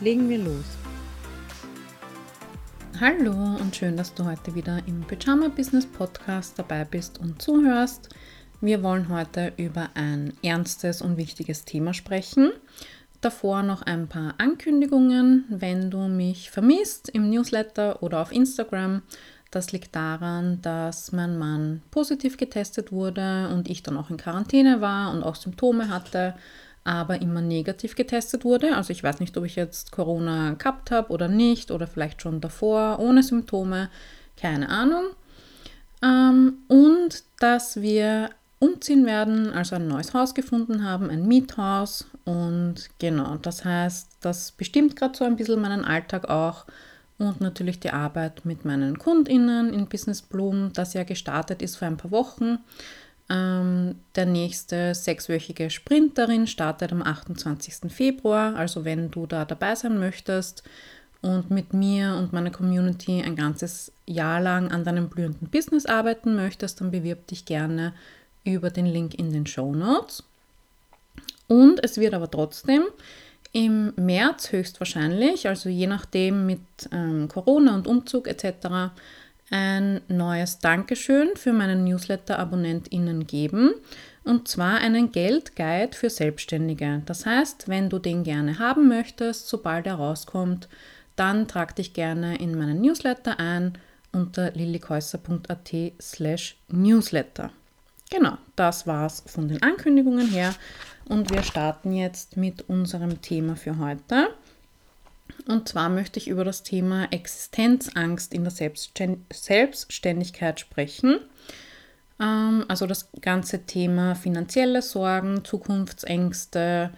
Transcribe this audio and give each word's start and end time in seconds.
Legen 0.00 0.30
wir 0.30 0.38
los. 0.38 0.64
Hallo 2.98 3.34
und 3.60 3.76
schön, 3.76 3.98
dass 3.98 4.14
du 4.14 4.24
heute 4.24 4.54
wieder 4.54 4.78
im 4.86 5.02
Pyjama 5.02 5.48
Business 5.48 5.84
Podcast 5.84 6.58
dabei 6.58 6.86
bist 6.86 7.20
und 7.20 7.42
zuhörst. 7.42 8.08
Wir 8.62 8.82
wollen 8.82 9.10
heute 9.10 9.52
über 9.58 9.90
ein 9.92 10.32
ernstes 10.42 11.02
und 11.02 11.18
wichtiges 11.18 11.66
Thema 11.66 11.92
sprechen. 11.92 12.50
Davor 13.20 13.62
noch 13.62 13.82
ein 13.82 14.08
paar 14.08 14.36
Ankündigungen. 14.38 15.44
Wenn 15.50 15.90
du 15.90 16.08
mich 16.08 16.50
vermisst 16.50 17.10
im 17.10 17.28
Newsletter 17.28 18.02
oder 18.02 18.20
auf 18.20 18.32
Instagram, 18.32 19.02
das 19.50 19.70
liegt 19.72 19.94
daran, 19.94 20.62
dass 20.62 21.12
mein 21.12 21.36
Mann 21.36 21.82
positiv 21.90 22.38
getestet 22.38 22.90
wurde 22.90 23.50
und 23.52 23.68
ich 23.68 23.82
dann 23.82 23.98
auch 23.98 24.08
in 24.08 24.16
Quarantäne 24.16 24.80
war 24.80 25.12
und 25.12 25.22
auch 25.22 25.34
Symptome 25.34 25.90
hatte, 25.90 26.34
aber 26.84 27.20
immer 27.20 27.40
negativ 27.40 27.94
getestet 27.94 28.44
wurde. 28.44 28.76
Also 28.76 28.92
ich 28.92 29.02
weiß 29.02 29.20
nicht, 29.20 29.36
ob 29.36 29.44
ich 29.44 29.56
jetzt 29.56 29.92
Corona 29.92 30.54
gehabt 30.54 30.90
habe 30.90 31.12
oder 31.12 31.28
nicht 31.28 31.70
oder 31.70 31.86
vielleicht 31.86 32.22
schon 32.22 32.40
davor 32.40 32.98
ohne 32.98 33.22
Symptome, 33.22 33.90
keine 34.36 34.68
Ahnung. 34.68 35.04
Ähm, 36.02 36.58
und 36.68 37.22
dass 37.38 37.80
wir 37.80 38.30
umziehen 38.58 39.06
werden, 39.06 39.52
also 39.52 39.76
ein 39.76 39.88
neues 39.88 40.14
Haus 40.14 40.34
gefunden 40.34 40.84
haben, 40.84 41.10
ein 41.10 41.26
Miethaus. 41.26 42.06
Und 42.24 42.90
genau, 42.98 43.36
das 43.36 43.64
heißt, 43.64 44.18
das 44.20 44.52
bestimmt 44.52 44.96
gerade 44.96 45.16
so 45.16 45.24
ein 45.24 45.36
bisschen 45.36 45.60
meinen 45.60 45.84
Alltag 45.84 46.28
auch 46.28 46.66
und 47.20 47.40
natürlich 47.42 47.80
die 47.80 47.90
Arbeit 47.90 48.46
mit 48.46 48.64
meinen 48.64 48.98
KundInnen 48.98 49.74
in 49.74 49.88
Business 49.88 50.22
Bloom, 50.22 50.72
das 50.72 50.94
ja 50.94 51.04
gestartet 51.04 51.60
ist 51.60 51.76
vor 51.76 51.86
ein 51.86 51.98
paar 51.98 52.10
Wochen. 52.10 52.58
Ähm, 53.30 53.94
der 54.16 54.26
nächste 54.26 54.94
sechswöchige 54.94 55.70
Sprinterin 55.70 56.48
startet 56.48 56.92
am 56.92 57.02
28. 57.02 57.92
Februar. 57.92 58.56
Also 58.56 58.84
wenn 58.84 59.10
du 59.10 59.26
da 59.26 59.44
dabei 59.44 59.76
sein 59.76 59.98
möchtest 59.98 60.64
und 61.22 61.50
mit 61.50 61.72
mir 61.72 62.16
und 62.16 62.32
meiner 62.32 62.50
Community 62.50 63.22
ein 63.22 63.36
ganzes 63.36 63.92
Jahr 64.06 64.40
lang 64.40 64.72
an 64.72 64.82
deinem 64.84 65.08
blühenden 65.08 65.48
Business 65.48 65.86
arbeiten 65.86 66.34
möchtest, 66.34 66.80
dann 66.80 66.90
bewirb 66.90 67.28
dich 67.28 67.44
gerne 67.44 67.92
über 68.42 68.70
den 68.70 68.86
Link 68.86 69.14
in 69.14 69.32
den 69.32 69.46
Show 69.46 69.74
Notes. 69.74 70.24
Und 71.46 71.82
es 71.84 71.98
wird 71.98 72.14
aber 72.14 72.30
trotzdem 72.30 72.84
im 73.52 73.92
März 73.96 74.52
höchstwahrscheinlich, 74.52 75.48
also 75.48 75.68
je 75.68 75.86
nachdem 75.86 76.46
mit 76.46 76.60
ähm, 76.92 77.28
Corona 77.28 77.74
und 77.74 77.86
Umzug 77.86 78.28
etc., 78.28 78.92
ein 79.50 80.00
neues 80.08 80.60
Dankeschön 80.60 81.30
für 81.36 81.52
meinen 81.52 81.84
Newsletter-AbonnentInnen 81.84 83.26
geben. 83.26 83.74
Und 84.24 84.48
zwar 84.48 84.78
einen 84.78 85.12
Geldguide 85.12 85.96
für 85.96 86.10
Selbstständige. 86.10 87.02
Das 87.06 87.26
heißt, 87.26 87.68
wenn 87.68 87.88
du 87.88 87.98
den 87.98 88.22
gerne 88.22 88.58
haben 88.58 88.88
möchtest, 88.88 89.48
sobald 89.48 89.86
er 89.86 89.94
rauskommt, 89.94 90.68
dann 91.16 91.48
trag 91.48 91.74
dich 91.76 91.92
gerne 91.92 92.38
in 92.38 92.56
meinen 92.56 92.80
Newsletter 92.80 93.38
ein 93.38 93.78
unter 94.12 94.50
lillikäusser.at 94.52 95.74
slash 96.00 96.56
newsletter. 96.68 97.50
Genau, 98.10 98.38
das 98.56 98.86
war's 98.86 99.22
von 99.26 99.48
den 99.48 99.62
Ankündigungen 99.62 100.28
her. 100.28 100.54
Und 101.08 101.30
wir 101.30 101.42
starten 101.42 101.92
jetzt 101.92 102.36
mit 102.36 102.68
unserem 102.68 103.20
Thema 103.22 103.56
für 103.56 103.78
heute. 103.78 104.28
Und 105.46 105.68
zwar 105.68 105.88
möchte 105.88 106.18
ich 106.18 106.28
über 106.28 106.44
das 106.44 106.62
Thema 106.62 107.08
Existenzangst 107.10 108.34
in 108.34 108.44
der 108.44 108.52
Selbstständigkeit 108.52 110.60
sprechen. 110.60 111.20
Ähm, 112.20 112.64
also 112.68 112.86
das 112.86 113.08
ganze 113.20 113.66
Thema 113.66 114.14
finanzielle 114.14 114.82
Sorgen, 114.82 115.44
Zukunftsängste 115.44 116.90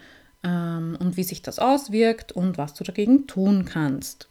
ähm, 0.42 0.98
und 1.00 1.16
wie 1.16 1.24
sich 1.24 1.42
das 1.42 1.58
auswirkt 1.58 2.32
und 2.32 2.58
was 2.58 2.74
du 2.74 2.84
dagegen 2.84 3.26
tun 3.26 3.64
kannst. 3.64 4.28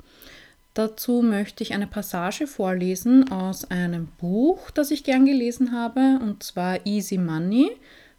Dazu 0.74 1.22
möchte 1.22 1.64
ich 1.64 1.74
eine 1.74 1.88
Passage 1.88 2.48
vorlesen 2.48 3.30
aus 3.30 3.70
einem 3.70 4.08
Buch, 4.20 4.72
das 4.72 4.92
ich 4.92 5.04
gern 5.04 5.26
gelesen 5.26 5.74
habe, 5.74 6.18
und 6.22 6.44
zwar 6.44 6.86
Easy 6.86 7.18
Money 7.18 7.72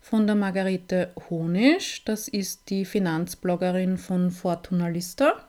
von 0.02 0.26
der 0.26 0.36
Margarete 0.36 1.14
Honisch. 1.30 2.04
Das 2.04 2.28
ist 2.28 2.68
die 2.68 2.84
Finanzbloggerin 2.84 3.96
von 3.96 4.30
Fortuna 4.30 4.88
Lista. 4.88 5.48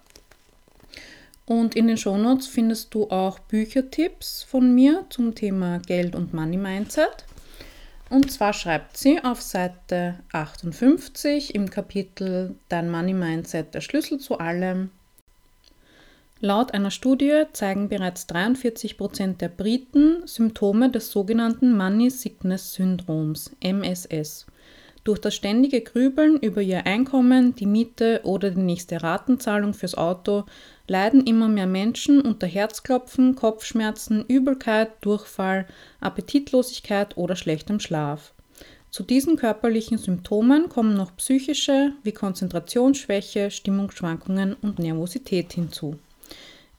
Und 1.46 1.76
in 1.76 1.88
den 1.88 1.98
Shownotes 1.98 2.48
findest 2.48 2.94
du 2.94 3.10
auch 3.10 3.40
Büchertipps 3.40 4.44
von 4.44 4.74
mir 4.74 5.06
zum 5.10 5.36
Thema 5.36 5.80
Geld 5.80 6.16
und 6.16 6.34
Money 6.34 6.58
Mindset. 6.58 7.26
Und 8.10 8.32
zwar 8.32 8.54
schreibt 8.54 8.96
sie 8.96 9.24
auf 9.24 9.42
Seite 9.42 10.20
58 10.32 11.56
im 11.56 11.70
Kapitel 11.70 12.56
Dein 12.70 12.90
Money 12.90 13.14
Mindset, 13.14 13.74
der 13.74 13.82
Schlüssel 13.82 14.20
zu 14.20 14.38
allem. 14.38 14.92
Laut 16.40 16.74
einer 16.74 16.92
Studie 16.92 17.44
zeigen 17.54 17.90
bereits 17.90 18.28
43 18.28 18.98
Prozent 18.98 19.42
der 19.42 19.48
Briten 19.48 20.28
Symptome 20.28 20.92
des 20.92 21.10
sogenannten 21.10 21.76
Money 21.76 22.10
Sickness 22.10 22.74
Syndroms, 22.74 23.52
MSS. 23.62 24.46
Durch 25.04 25.20
das 25.20 25.36
ständige 25.36 25.82
Grübeln 25.82 26.38
über 26.38 26.62
ihr 26.62 26.86
Einkommen, 26.86 27.56
die 27.56 27.66
Miete 27.66 28.22
oder 28.24 28.52
die 28.52 28.62
nächste 28.62 29.04
Ratenzahlung 29.04 29.74
fürs 29.74 29.96
Auto 29.96 30.46
leiden 30.88 31.26
immer 31.26 31.50
mehr 31.50 31.68
Menschen 31.68 32.22
unter 32.22 32.48
Herzklopfen, 32.48 33.36
Kopfschmerzen, 33.36 34.24
Übelkeit, 34.28 34.92
Durchfall, 35.02 35.68
Appetitlosigkeit 36.00 37.18
oder 37.18 37.36
schlechtem 37.36 37.82
Schlaf. 37.82 38.34
Zu 38.92 39.04
diesen 39.04 39.36
körperlichen 39.36 39.98
Symptomen 39.98 40.70
kommen 40.70 40.96
noch 40.96 41.18
psychische 41.18 41.94
wie 42.04 42.12
Konzentrationsschwäche, 42.12 43.52
Stimmungsschwankungen 43.52 44.54
und 44.62 44.80
Nervosität 44.80 45.52
hinzu. 45.52 45.98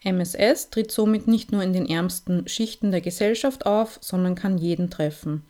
MSS 0.02 0.70
tritt 0.70 0.92
somit 0.92 1.26
nicht 1.28 1.50
nur 1.50 1.62
in 1.62 1.72
den 1.72 1.88
ärmsten 1.88 2.46
Schichten 2.46 2.90
der 2.90 3.00
Gesellschaft 3.00 3.66
auf, 3.66 3.98
sondern 4.00 4.34
kann 4.34 4.58
jeden 4.58 4.90
treffen. 4.90 5.42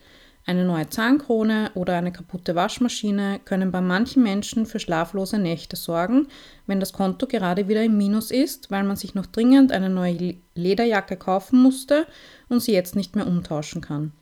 Eine 0.47 0.67
neue 0.67 0.89
Zahnkrone 0.91 1.71
oder 1.75 1.97
eine 1.97 2.13
kaputte 2.13 2.55
Waschmaschine 2.55 3.41
können 3.47 3.73
bei 3.73 3.81
manchen 3.81 4.23
Menschen 4.23 4.67
für 4.67 4.79
schlaflose 4.79 5.39
Nächte 5.39 5.77
sorgen, 5.77 6.29
wenn 6.67 6.81
das 6.81 6.93
Konto 6.93 7.27
gerade 7.27 7.67
wieder 7.69 7.83
im 7.83 7.97
Minus 7.97 8.31
ist, 8.31 8.71
weil 8.71 8.85
man 8.85 8.97
sich 8.97 9.15
noch 9.15 9.25
dringend 9.25 9.73
eine 9.73 9.89
neue 9.89 10.37
Lederjacke 10.55 11.17
kaufen 11.17 11.63
musste 11.63 12.07
und 12.51 12.61
sie 12.61 12.73
jetzt 12.73 12.95
nicht 12.95 13.17
mehr 13.17 13.27
umtauschen 13.27 13.81
kann. 13.81 14.13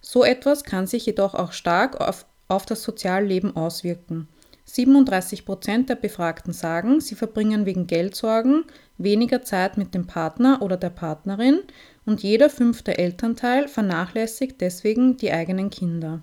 So 0.00 0.22
etwas 0.22 0.62
kann 0.62 0.86
sich 0.86 1.06
jedoch 1.06 1.34
auch 1.34 1.50
stark 1.50 2.00
auf, 2.00 2.24
auf 2.46 2.64
das 2.64 2.84
Sozialleben 2.84 3.56
auswirken. 3.56 4.28
37 4.64 5.44
Prozent 5.44 5.88
der 5.88 5.96
Befragten 5.96 6.52
sagen, 6.52 7.00
sie 7.00 7.14
verbringen 7.14 7.66
wegen 7.66 7.86
Geldsorgen 7.86 8.64
weniger 8.98 9.42
Zeit 9.42 9.78
mit 9.78 9.94
dem 9.94 10.06
Partner 10.06 10.60
oder 10.60 10.76
der 10.76 10.90
Partnerin 10.90 11.60
und 12.08 12.22
jeder 12.22 12.48
fünfte 12.48 12.96
Elternteil 12.96 13.68
vernachlässigt 13.68 14.62
deswegen 14.62 15.18
die 15.18 15.30
eigenen 15.30 15.68
Kinder. 15.68 16.22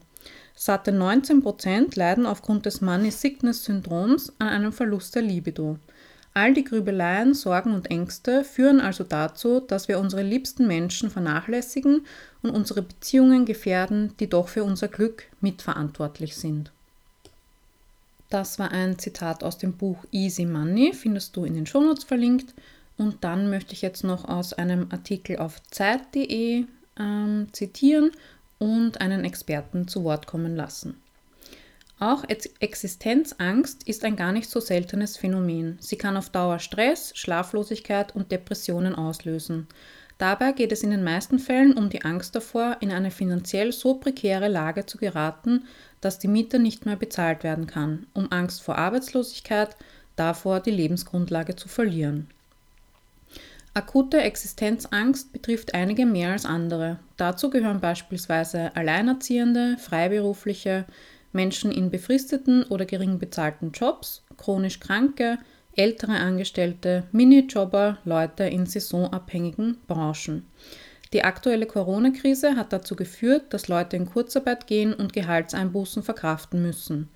Satte 0.56 0.92
19 0.92 1.44
Prozent 1.44 1.96
leiden 1.96 2.26
aufgrund 2.26 2.66
des 2.66 2.82
Money-Sickness-Syndroms 2.82 4.34
an 4.40 4.48
einem 4.48 4.74
Verlust 4.74 5.14
der 5.14 5.22
Libido. 5.22 5.78
All 6.34 6.56
die 6.56 6.64
Grübeleien, 6.64 7.36
Sorgen 7.36 7.76
und 7.76 7.92
Ängste 7.92 8.44
führen 8.44 8.82
also 8.82 9.04
dazu, 9.04 9.60
dass 9.60 9.88
wir 9.88 10.00
unsere 10.00 10.24
liebsten 10.24 10.66
Menschen 10.66 11.12
vernachlässigen 11.12 12.08
und 12.42 12.50
unsere 12.50 12.82
Beziehungen 12.82 13.46
gefährden, 13.46 14.12
die 14.20 14.28
doch 14.28 14.48
für 14.48 14.64
unser 14.64 14.88
Glück 14.88 15.26
mitverantwortlich 15.40 16.36
sind. 16.36 16.72
Das 18.32 18.58
war 18.58 18.72
ein 18.72 18.98
Zitat 18.98 19.44
aus 19.44 19.60
dem 19.60 19.74
Buch 19.74 20.04
Easy 20.12 20.48
Money, 20.48 20.94
findest 20.94 21.36
du 21.36 21.46
in 21.46 21.54
den 21.54 21.68
Shownotes 21.68 22.06
verlinkt. 22.06 22.56
Und 22.98 23.24
dann 23.24 23.50
möchte 23.50 23.74
ich 23.74 23.82
jetzt 23.82 24.04
noch 24.04 24.26
aus 24.26 24.54
einem 24.54 24.88
Artikel 24.92 25.38
auf 25.38 25.62
Zeit.de 25.64 26.66
ähm, 26.98 27.48
zitieren 27.52 28.12
und 28.58 29.02
einen 29.02 29.26
Experten 29.26 29.88
zu 29.88 30.04
Wort 30.04 30.28
kommen 30.28 30.56
lassen. 30.56 31.02
Auch 32.00 32.26
Existenzangst 32.28 33.88
ist 33.88 34.04
ein 34.04 34.18
gar 34.18 34.34
nicht 34.34 34.50
so 34.50 34.60
seltenes 34.60 35.16
Phänomen. 35.16 35.78
Sie 35.80 35.98
kann 35.98 36.18
auf 36.18 36.30
Dauer 36.30 36.60
Stress, 36.60 37.14
Schlaflosigkeit 37.16 38.14
und 38.14 38.32
Depressionen 38.32 38.96
auslösen. 38.96 39.68
Dabei 40.18 40.52
geht 40.52 40.72
es 40.72 40.84
in 40.84 40.92
den 40.92 41.04
meisten 41.04 41.40
Fällen 41.40 41.74
um 41.74 41.90
die 41.90 42.04
Angst 42.04 42.36
davor, 42.36 42.78
in 42.80 42.92
eine 42.92 43.12
finanziell 43.12 43.72
so 43.72 43.96
prekäre 43.96 44.48
Lage 44.48 44.86
zu 44.86 44.98
geraten, 44.98 45.66
dass 46.02 46.20
die 46.20 46.28
Miete 46.28 46.60
nicht 46.60 46.86
mehr 46.86 46.96
bezahlt 46.96 47.44
werden 47.44 47.68
kann, 47.68 48.08
um 48.14 48.32
Angst 48.32 48.62
vor 48.62 48.78
Arbeitslosigkeit, 48.78 49.76
davor, 50.16 50.62
die 50.62 50.72
Lebensgrundlage 50.72 51.56
zu 51.56 51.68
verlieren. 51.68 52.30
Akute 53.78 54.22
Existenzangst 54.22 55.34
betrifft 55.34 55.74
einige 55.74 56.06
mehr 56.06 56.32
als 56.32 56.46
andere. 56.46 56.98
Dazu 57.18 57.50
gehören 57.50 57.82
beispielsweise 57.82 58.74
Alleinerziehende, 58.74 59.76
Freiberufliche, 59.78 60.86
Menschen 61.34 61.74
in 61.74 61.90
befristeten 61.90 62.64
oder 62.64 62.86
gering 62.86 63.20
bezahlten 63.20 63.74
Jobs, 63.74 64.24
chronisch 64.38 64.80
Kranke, 64.80 65.40
ältere 65.76 66.14
Angestellte, 66.14 67.04
Minijobber, 67.12 67.98
Leute 68.06 68.46
in 68.46 68.66
saisonabhängigen 68.66 69.76
Branchen. 69.88 70.46
Die 71.12 71.26
aktuelle 71.26 71.66
Corona-Krise 71.66 72.56
hat 72.56 72.72
dazu 72.72 72.96
geführt, 72.96 73.54
dass 73.54 73.68
Leute 73.68 73.98
in 73.98 74.06
Kurzarbeit 74.06 74.68
gehen 74.68 74.94
und 74.94 75.12
Gehaltseinbußen 75.12 76.02
verkraften 76.02 76.62
müssen, 76.62 77.10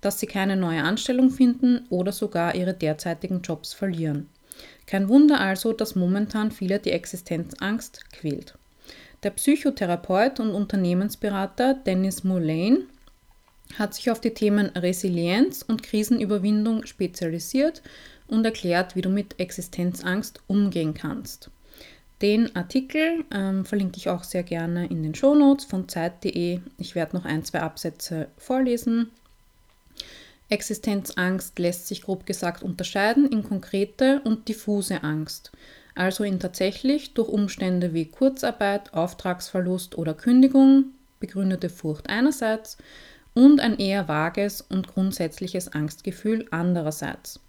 dass 0.00 0.18
sie 0.18 0.26
keine 0.26 0.56
neue 0.56 0.82
Anstellung 0.82 1.28
finden 1.28 1.84
oder 1.90 2.12
sogar 2.12 2.54
ihre 2.54 2.72
derzeitigen 2.72 3.42
Jobs 3.42 3.74
verlieren. 3.74 4.30
Kein 4.86 5.08
Wunder 5.08 5.40
also, 5.40 5.72
dass 5.72 5.96
momentan 5.96 6.50
viele 6.50 6.78
die 6.78 6.92
Existenzangst 6.92 8.10
quält. 8.12 8.54
Der 9.22 9.30
Psychotherapeut 9.30 10.38
und 10.40 10.52
Unternehmensberater 10.52 11.74
Dennis 11.74 12.22
Mullane 12.22 12.86
hat 13.78 13.94
sich 13.94 14.10
auf 14.10 14.20
die 14.20 14.34
Themen 14.34 14.66
Resilienz 14.66 15.62
und 15.62 15.82
Krisenüberwindung 15.82 16.86
spezialisiert 16.86 17.82
und 18.28 18.44
erklärt, 18.44 18.94
wie 18.94 19.02
du 19.02 19.08
mit 19.08 19.40
Existenzangst 19.40 20.40
umgehen 20.46 20.94
kannst. 20.94 21.50
Den 22.22 22.54
Artikel 22.56 23.24
ähm, 23.30 23.64
verlinke 23.66 23.98
ich 23.98 24.08
auch 24.08 24.24
sehr 24.24 24.42
gerne 24.42 24.86
in 24.86 25.02
den 25.02 25.14
Shownotes 25.14 25.66
von 25.66 25.88
Zeit.de. 25.88 26.60
Ich 26.78 26.94
werde 26.94 27.16
noch 27.16 27.26
ein, 27.26 27.44
zwei 27.44 27.60
Absätze 27.60 28.28
vorlesen. 28.38 29.10
Existenzangst 30.48 31.58
lässt 31.58 31.88
sich 31.88 32.02
grob 32.02 32.24
gesagt 32.24 32.62
unterscheiden 32.62 33.30
in 33.30 33.42
konkrete 33.42 34.20
und 34.24 34.48
diffuse 34.48 35.02
Angst, 35.02 35.50
also 35.94 36.22
in 36.22 36.38
tatsächlich 36.38 37.14
durch 37.14 37.28
Umstände 37.28 37.94
wie 37.94 38.06
Kurzarbeit, 38.06 38.94
Auftragsverlust 38.94 39.98
oder 39.98 40.14
Kündigung 40.14 40.92
begründete 41.18 41.68
Furcht 41.68 42.08
einerseits 42.08 42.76
und 43.34 43.60
ein 43.60 43.78
eher 43.78 44.08
vages 44.08 44.60
und 44.60 44.88
grundsätzliches 44.88 45.72
Angstgefühl 45.72 46.46
andererseits. 46.50 47.40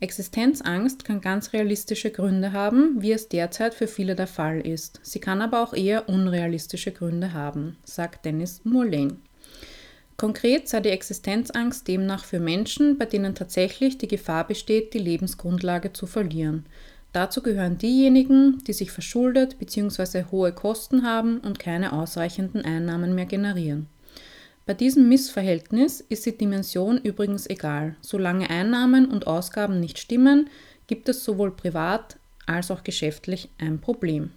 Existenzangst 0.00 1.04
kann 1.04 1.20
ganz 1.20 1.52
realistische 1.52 2.12
Gründe 2.12 2.52
haben, 2.52 3.02
wie 3.02 3.10
es 3.10 3.28
derzeit 3.28 3.74
für 3.74 3.88
viele 3.88 4.14
der 4.14 4.28
Fall 4.28 4.60
ist. 4.60 5.00
Sie 5.02 5.18
kann 5.18 5.42
aber 5.42 5.60
auch 5.60 5.74
eher 5.74 6.08
unrealistische 6.08 6.92
Gründe 6.92 7.32
haben, 7.32 7.76
sagt 7.82 8.24
Dennis 8.24 8.60
Mullane. 8.64 9.16
Konkret 10.20 10.68
sei 10.68 10.80
die 10.80 10.88
Existenzangst 10.88 11.86
demnach 11.86 12.24
für 12.24 12.40
Menschen, 12.40 12.98
bei 12.98 13.06
denen 13.06 13.36
tatsächlich 13.36 13.98
die 13.98 14.08
Gefahr 14.08 14.44
besteht, 14.44 14.92
die 14.92 14.98
Lebensgrundlage 14.98 15.92
zu 15.92 16.06
verlieren. 16.08 16.66
Dazu 17.12 17.40
gehören 17.40 17.78
diejenigen, 17.78 18.58
die 18.66 18.72
sich 18.72 18.90
verschuldet 18.90 19.60
bzw. 19.60 20.24
hohe 20.32 20.50
Kosten 20.52 21.04
haben 21.04 21.38
und 21.38 21.60
keine 21.60 21.92
ausreichenden 21.92 22.64
Einnahmen 22.64 23.14
mehr 23.14 23.26
generieren. 23.26 23.86
Bei 24.66 24.74
diesem 24.74 25.08
Missverhältnis 25.08 26.00
ist 26.00 26.26
die 26.26 26.36
Dimension 26.36 26.98
übrigens 26.98 27.48
egal. 27.48 27.94
Solange 28.00 28.50
Einnahmen 28.50 29.08
und 29.08 29.28
Ausgaben 29.28 29.78
nicht 29.78 30.00
stimmen, 30.00 30.50
gibt 30.88 31.08
es 31.08 31.22
sowohl 31.22 31.52
privat 31.52 32.16
als 32.44 32.72
auch 32.72 32.82
geschäftlich 32.82 33.50
ein 33.58 33.80
Problem. 33.80 34.32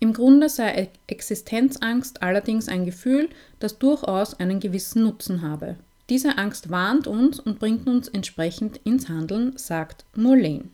Im 0.00 0.12
Grunde 0.12 0.48
sei 0.48 0.90
Existenzangst 1.06 2.22
allerdings 2.22 2.68
ein 2.68 2.84
Gefühl, 2.84 3.28
das 3.58 3.78
durchaus 3.78 4.34
einen 4.34 4.60
gewissen 4.60 5.02
Nutzen 5.02 5.42
habe. 5.42 5.76
Diese 6.10 6.36
Angst 6.36 6.68
warnt 6.68 7.06
uns 7.06 7.40
und 7.40 7.58
bringt 7.58 7.86
uns 7.86 8.08
entsprechend 8.08 8.78
ins 8.84 9.08
Handeln, 9.08 9.56
sagt 9.56 10.04
Mullane. 10.14 10.68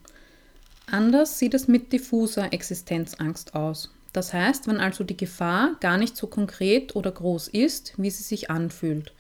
Anders 0.91 1.39
sieht 1.39 1.55
es 1.55 1.69
mit 1.69 1.93
diffuser 1.93 2.53
Existenzangst 2.53 3.55
aus. 3.55 3.91
Das 4.13 4.33
heißt, 4.33 4.67
wenn 4.67 4.79
also 4.79 5.05
die 5.05 5.17
Gefahr 5.17 5.77
gar 5.79 5.99
nicht 5.99 6.17
so 6.17 6.27
konkret 6.27 6.97
oder 6.97 7.13
groß 7.13 7.47
ist, 7.47 7.93
wie 7.97 8.11
sie 8.11 8.25
sich 8.25 8.51
anfühlt. 8.51 9.13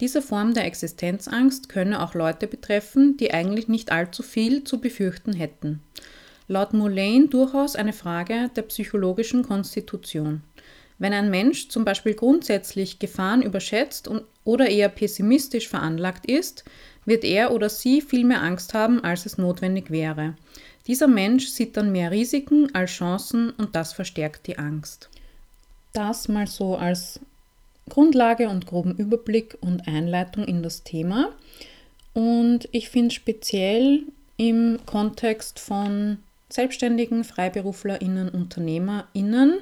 Diese 0.00 0.22
Form 0.22 0.54
der 0.54 0.66
Existenzangst 0.66 1.68
könne 1.68 2.00
auch 2.04 2.14
Leute 2.14 2.46
betreffen, 2.46 3.16
die 3.16 3.34
eigentlich 3.34 3.66
nicht 3.66 3.90
allzu 3.90 4.22
viel 4.22 4.62
zu 4.62 4.80
befürchten 4.80 5.32
hätten 5.32 5.80
laut 6.48 6.72
Mullane 6.72 7.28
durchaus 7.28 7.76
eine 7.76 7.92
Frage 7.92 8.50
der 8.56 8.62
psychologischen 8.62 9.42
Konstitution. 9.42 10.42
Wenn 10.98 11.12
ein 11.12 11.30
Mensch 11.30 11.68
zum 11.68 11.84
Beispiel 11.84 12.14
grundsätzlich 12.14 12.98
Gefahren 12.98 13.42
überschätzt 13.42 14.08
und, 14.08 14.24
oder 14.44 14.68
eher 14.68 14.88
pessimistisch 14.88 15.68
veranlagt 15.68 16.26
ist, 16.26 16.64
wird 17.04 17.22
er 17.22 17.52
oder 17.52 17.68
sie 17.68 18.00
viel 18.00 18.24
mehr 18.24 18.42
Angst 18.42 18.74
haben, 18.74 19.04
als 19.04 19.24
es 19.24 19.38
notwendig 19.38 19.90
wäre. 19.90 20.34
Dieser 20.86 21.06
Mensch 21.06 21.46
sieht 21.48 21.76
dann 21.76 21.92
mehr 21.92 22.10
Risiken 22.10 22.74
als 22.74 22.90
Chancen 22.92 23.50
und 23.50 23.76
das 23.76 23.92
verstärkt 23.92 24.46
die 24.46 24.58
Angst. 24.58 25.08
Das 25.92 26.28
mal 26.28 26.46
so 26.46 26.76
als 26.76 27.20
Grundlage 27.88 28.48
und 28.48 28.66
groben 28.66 28.96
Überblick 28.96 29.56
und 29.60 29.86
Einleitung 29.86 30.44
in 30.44 30.62
das 30.62 30.82
Thema. 30.82 31.30
Und 32.14 32.68
ich 32.72 32.88
finde 32.88 33.14
speziell 33.14 34.02
im 34.36 34.78
Kontext 34.86 35.58
von 35.58 36.18
Selbstständigen, 36.50 37.24
FreiberuflerInnen, 37.24 38.28
UnternehmerInnen 38.28 39.58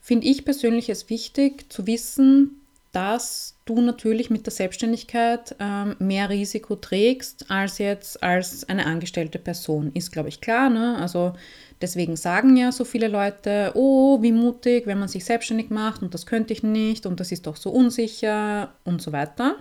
finde 0.00 0.26
ich 0.26 0.44
persönlich 0.44 0.88
es 0.88 1.10
wichtig 1.10 1.70
zu 1.70 1.86
wissen, 1.86 2.60
dass 2.92 3.56
du 3.66 3.82
natürlich 3.82 4.30
mit 4.30 4.46
der 4.46 4.52
Selbstständigkeit 4.52 5.54
ähm, 5.60 5.96
mehr 5.98 6.30
Risiko 6.30 6.76
trägst 6.76 7.50
als 7.50 7.76
jetzt 7.76 8.22
als 8.22 8.66
eine 8.68 8.86
angestellte 8.86 9.38
Person. 9.38 9.90
Ist, 9.92 10.12
glaube 10.12 10.30
ich, 10.30 10.40
klar. 10.40 10.70
Ne? 10.70 10.96
Also 10.98 11.34
deswegen 11.82 12.16
sagen 12.16 12.56
ja 12.56 12.72
so 12.72 12.86
viele 12.86 13.08
Leute, 13.08 13.72
oh, 13.74 14.22
wie 14.22 14.32
mutig, 14.32 14.86
wenn 14.86 14.98
man 14.98 15.08
sich 15.08 15.26
selbstständig 15.26 15.68
macht 15.68 16.00
und 16.02 16.14
das 16.14 16.24
könnte 16.24 16.54
ich 16.54 16.62
nicht 16.62 17.04
und 17.04 17.20
das 17.20 17.32
ist 17.32 17.46
doch 17.46 17.56
so 17.56 17.70
unsicher 17.70 18.72
und 18.84 19.02
so 19.02 19.12
weiter. 19.12 19.56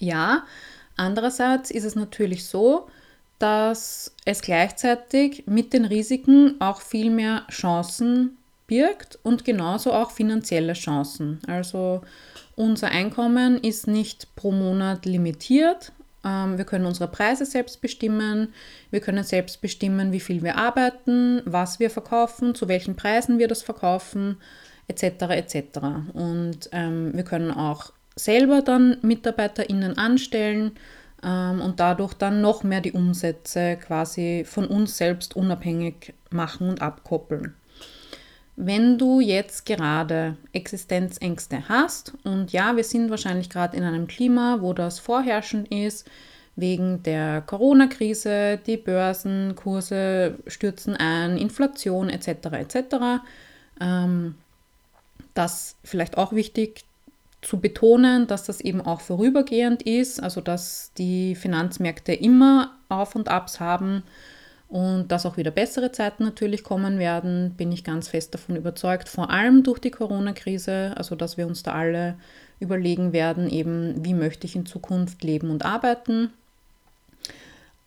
Ja, 0.00 0.44
andererseits 0.96 1.70
ist 1.70 1.84
es 1.84 1.94
natürlich 1.94 2.46
so, 2.46 2.88
dass 3.38 4.14
es 4.24 4.40
gleichzeitig 4.40 5.44
mit 5.46 5.72
den 5.72 5.84
Risiken 5.84 6.60
auch 6.60 6.80
viel 6.80 7.10
mehr 7.10 7.42
Chancen 7.50 8.36
birgt 8.66 9.18
und 9.22 9.44
genauso 9.44 9.92
auch 9.92 10.10
finanzielle 10.10 10.72
Chancen. 10.72 11.40
Also 11.46 12.02
unser 12.56 12.88
Einkommen 12.88 13.58
ist 13.58 13.86
nicht 13.86 14.34
pro 14.36 14.52
Monat 14.52 15.04
limitiert. 15.06 15.92
Ähm, 16.24 16.56
wir 16.56 16.64
können 16.64 16.86
unsere 16.86 17.08
Preise 17.08 17.44
selbst 17.44 17.80
bestimmen. 17.80 18.54
Wir 18.90 19.00
können 19.00 19.24
selbst 19.24 19.60
bestimmen, 19.60 20.12
wie 20.12 20.20
viel 20.20 20.42
wir 20.42 20.56
arbeiten, 20.56 21.42
was 21.44 21.80
wir 21.80 21.90
verkaufen, 21.90 22.54
zu 22.54 22.68
welchen 22.68 22.96
Preisen 22.96 23.38
wir 23.38 23.48
das 23.48 23.62
verkaufen, 23.62 24.38
etc. 24.88 25.02
etc. 25.30 25.78
Und 26.14 26.70
ähm, 26.72 27.12
wir 27.14 27.24
können 27.24 27.50
auch 27.50 27.92
selber 28.16 28.62
dann 28.62 28.98
MitarbeiterInnen 29.02 29.98
anstellen 29.98 30.72
und 31.24 31.74
dadurch 31.78 32.14
dann 32.14 32.40
noch 32.40 32.62
mehr 32.64 32.80
die 32.80 32.92
Umsätze 32.92 33.76
quasi 33.76 34.44
von 34.46 34.66
uns 34.66 34.96
selbst 34.98 35.36
unabhängig 35.36 36.14
machen 36.30 36.68
und 36.68 36.82
abkoppeln. 36.82 37.54
Wenn 38.56 38.98
du 38.98 39.20
jetzt 39.20 39.66
gerade 39.66 40.36
Existenzängste 40.52 41.68
hast, 41.68 42.12
und 42.22 42.52
ja, 42.52 42.76
wir 42.76 42.84
sind 42.84 43.10
wahrscheinlich 43.10 43.50
gerade 43.50 43.76
in 43.76 43.82
einem 43.82 44.06
Klima, 44.06 44.58
wo 44.60 44.72
das 44.72 45.00
vorherrschend 45.00 45.68
ist, 45.72 46.08
wegen 46.56 47.02
der 47.02 47.40
Corona-Krise, 47.40 48.60
die 48.64 48.76
Börsenkurse 48.76 50.38
stürzen 50.46 50.94
ein, 50.94 51.36
Inflation 51.36 52.08
etc. 52.08 52.28
etc. 52.52 52.76
Ähm, 53.80 54.36
das 55.34 55.74
vielleicht 55.82 56.16
auch 56.16 56.32
wichtig 56.32 56.84
zu 57.44 57.60
betonen, 57.60 58.26
dass 58.26 58.44
das 58.44 58.60
eben 58.60 58.80
auch 58.80 59.00
vorübergehend 59.00 59.82
ist, 59.82 60.22
also 60.22 60.40
dass 60.40 60.92
die 60.96 61.34
Finanzmärkte 61.34 62.12
immer 62.12 62.72
Auf 62.88 63.14
und 63.14 63.28
Abs 63.28 63.60
haben 63.60 64.02
und 64.68 65.12
dass 65.12 65.26
auch 65.26 65.36
wieder 65.36 65.50
bessere 65.50 65.92
Zeiten 65.92 66.24
natürlich 66.24 66.64
kommen 66.64 66.98
werden, 66.98 67.54
bin 67.56 67.70
ich 67.70 67.84
ganz 67.84 68.08
fest 68.08 68.34
davon 68.34 68.56
überzeugt, 68.56 69.08
vor 69.08 69.30
allem 69.30 69.62
durch 69.62 69.78
die 69.78 69.90
Corona-Krise, 69.90 70.94
also 70.96 71.14
dass 71.14 71.36
wir 71.36 71.46
uns 71.46 71.62
da 71.62 71.72
alle 71.72 72.16
überlegen 72.60 73.12
werden, 73.12 73.50
eben 73.50 74.04
wie 74.04 74.14
möchte 74.14 74.46
ich 74.46 74.56
in 74.56 74.66
Zukunft 74.66 75.22
leben 75.22 75.50
und 75.50 75.64
arbeiten. 75.64 76.30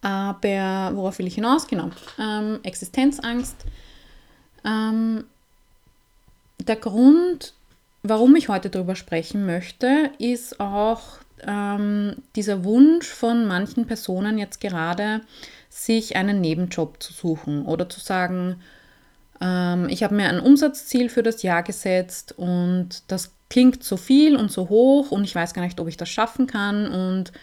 Aber 0.01 0.91
worauf 0.93 1.17
will 1.17 1.27
ich 1.27 1.35
hinaus? 1.35 1.67
Genau, 1.67 1.89
ähm, 2.19 2.59
Existenzangst. 2.63 3.65
Ähm, 4.63 5.23
der 6.59 6.75
Grund, 6.75 7.53
Warum 8.09 8.37
ich 8.37 8.47
heute 8.47 8.69
darüber 8.69 8.95
sprechen 8.95 9.45
möchte, 9.45 10.11
ist 10.17 10.61
auch 10.61 11.17
ähm, 11.45 12.15
dieser 12.37 12.63
Wunsch 12.63 13.07
von 13.07 13.45
manchen 13.45 13.85
Personen 13.85 14.37
jetzt 14.37 14.61
gerade, 14.61 15.19
sich 15.69 16.15
einen 16.15 16.39
Nebenjob 16.39 17.03
zu 17.03 17.11
suchen 17.11 17.65
oder 17.65 17.89
zu 17.89 17.99
sagen, 17.99 18.61
ähm, 19.41 19.89
ich 19.89 20.03
habe 20.03 20.15
mir 20.15 20.29
ein 20.29 20.39
Umsatzziel 20.39 21.09
für 21.09 21.21
das 21.21 21.43
Jahr 21.43 21.63
gesetzt 21.63 22.33
und 22.37 23.03
das 23.09 23.33
klingt 23.49 23.83
so 23.83 23.97
viel 23.97 24.37
und 24.37 24.53
so 24.53 24.69
hoch 24.69 25.11
und 25.11 25.25
ich 25.25 25.35
weiß 25.35 25.53
gar 25.53 25.63
nicht, 25.63 25.79
ob 25.81 25.89
ich 25.89 25.97
das 25.97 26.07
schaffen 26.07 26.47
kann 26.47 26.87
und 26.87 27.33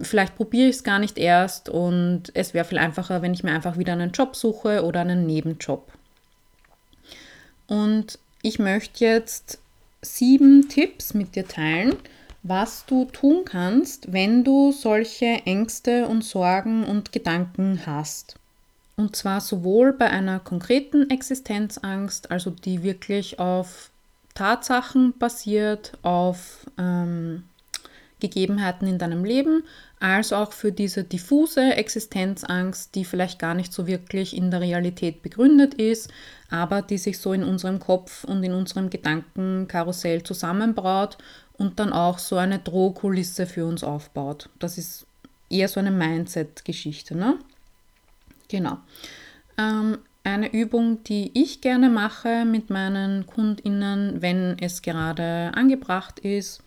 vielleicht 0.00 0.36
probiere 0.36 0.70
ich 0.70 0.76
es 0.76 0.84
gar 0.84 1.00
nicht 1.00 1.18
erst 1.18 1.68
und 1.68 2.32
es 2.32 2.54
wäre 2.54 2.64
viel 2.64 2.78
einfacher, 2.78 3.20
wenn 3.20 3.34
ich 3.34 3.44
mir 3.44 3.52
einfach 3.52 3.76
wieder 3.76 3.92
einen 3.92 4.12
Job 4.12 4.36
suche 4.36 4.84
oder 4.86 5.00
einen 5.00 5.26
Nebenjob. 5.26 5.92
Und 7.66 8.18
ich 8.40 8.58
möchte 8.58 9.04
jetzt 9.04 9.61
sieben 10.02 10.68
Tipps 10.68 11.14
mit 11.14 11.36
dir 11.36 11.46
teilen, 11.46 11.96
was 12.42 12.84
du 12.86 13.04
tun 13.06 13.44
kannst, 13.44 14.12
wenn 14.12 14.42
du 14.42 14.72
solche 14.72 15.26
Ängste 15.46 16.08
und 16.08 16.24
Sorgen 16.24 16.84
und 16.84 17.12
Gedanken 17.12 17.86
hast. 17.86 18.36
Und 18.96 19.16
zwar 19.16 19.40
sowohl 19.40 19.92
bei 19.92 20.10
einer 20.10 20.40
konkreten 20.40 21.08
Existenzangst, 21.08 22.30
also 22.30 22.50
die 22.50 22.82
wirklich 22.82 23.38
auf 23.38 23.90
Tatsachen 24.34 25.14
basiert, 25.18 25.92
auf 26.02 26.66
ähm, 26.78 27.44
Gegebenheiten 28.20 28.86
in 28.86 28.98
deinem 28.98 29.24
Leben, 29.24 29.64
als 30.02 30.32
auch 30.32 30.52
für 30.52 30.72
diese 30.72 31.04
diffuse 31.04 31.74
Existenzangst, 31.74 32.92
die 32.96 33.04
vielleicht 33.04 33.38
gar 33.38 33.54
nicht 33.54 33.72
so 33.72 33.86
wirklich 33.86 34.36
in 34.36 34.50
der 34.50 34.60
Realität 34.60 35.22
begründet 35.22 35.74
ist, 35.74 36.10
aber 36.50 36.82
die 36.82 36.98
sich 36.98 37.20
so 37.20 37.32
in 37.32 37.44
unserem 37.44 37.78
Kopf 37.78 38.24
und 38.24 38.42
in 38.42 38.52
unserem 38.52 38.90
Gedankenkarussell 38.90 40.24
zusammenbraut 40.24 41.18
und 41.56 41.78
dann 41.78 41.92
auch 41.92 42.18
so 42.18 42.36
eine 42.36 42.58
Drohkulisse 42.58 43.46
für 43.46 43.64
uns 43.64 43.84
aufbaut. 43.84 44.48
Das 44.58 44.76
ist 44.76 45.06
eher 45.48 45.68
so 45.68 45.78
eine 45.78 45.92
Mindset-Geschichte. 45.92 47.16
Ne? 47.16 47.38
Genau. 48.48 48.78
Ähm, 49.56 49.98
eine 50.24 50.52
Übung, 50.52 51.04
die 51.04 51.30
ich 51.40 51.60
gerne 51.60 51.88
mache 51.88 52.44
mit 52.44 52.70
meinen 52.70 53.24
KundInnen, 53.26 54.20
wenn 54.20 54.56
es 54.58 54.82
gerade 54.82 55.52
angebracht 55.54 56.18
ist 56.18 56.60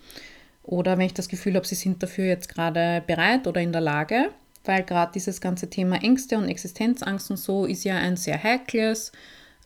oder 0.65 0.97
wenn 0.97 1.05
ich 1.05 1.13
das 1.13 1.29
Gefühl 1.29 1.55
habe, 1.55 1.67
sie 1.67 1.75
sind 1.75 2.01
dafür 2.01 2.25
jetzt 2.25 2.49
gerade 2.49 3.03
bereit 3.05 3.47
oder 3.47 3.61
in 3.61 3.71
der 3.71 3.81
Lage, 3.81 4.29
weil 4.63 4.83
gerade 4.83 5.11
dieses 5.13 5.39
ganze 5.39 5.69
Thema 5.69 6.01
Ängste 6.01 6.37
und 6.37 6.49
Existenzangst 6.49 7.29
und 7.29 7.37
so 7.37 7.65
ist 7.65 7.83
ja 7.83 7.97
ein 7.97 8.17
sehr 8.17 8.41
heikles. 8.41 9.11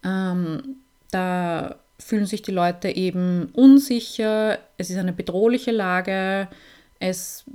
Ähm, 0.03 0.77
da 1.11 1.75
fühlen 1.97 2.25
sich 2.25 2.41
die 2.41 2.51
Leute 2.51 2.89
eben 2.89 3.49
unsicher, 3.53 4.59
es 4.77 4.89
ist 4.89 4.97
eine 4.97 5.13
bedrohliche 5.13 5.71
Lage, 5.71 6.47
es 6.99 7.45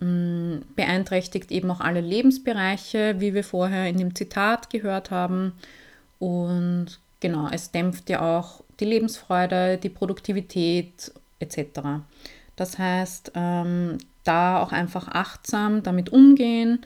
mm, 0.00 0.58
beeinträchtigt 0.74 1.50
eben 1.50 1.70
auch 1.70 1.80
alle 1.80 2.00
Lebensbereiche, 2.00 3.16
wie 3.18 3.34
wir 3.34 3.44
vorher 3.44 3.86
in 3.86 3.98
dem 3.98 4.14
Zitat 4.14 4.70
gehört 4.70 5.10
haben. 5.10 5.52
Und 6.18 7.00
genau, 7.20 7.48
es 7.50 7.70
dämpft 7.70 8.08
ja 8.08 8.38
auch 8.38 8.62
die 8.80 8.86
Lebensfreude, 8.86 9.76
die 9.76 9.90
Produktivität 9.90 11.12
etc. 11.38 11.80
Das 12.56 12.78
heißt, 12.78 13.32
ähm, 13.34 13.98
da 14.24 14.60
auch 14.60 14.72
einfach 14.72 15.08
achtsam 15.08 15.82
damit 15.82 16.10
umgehen. 16.10 16.80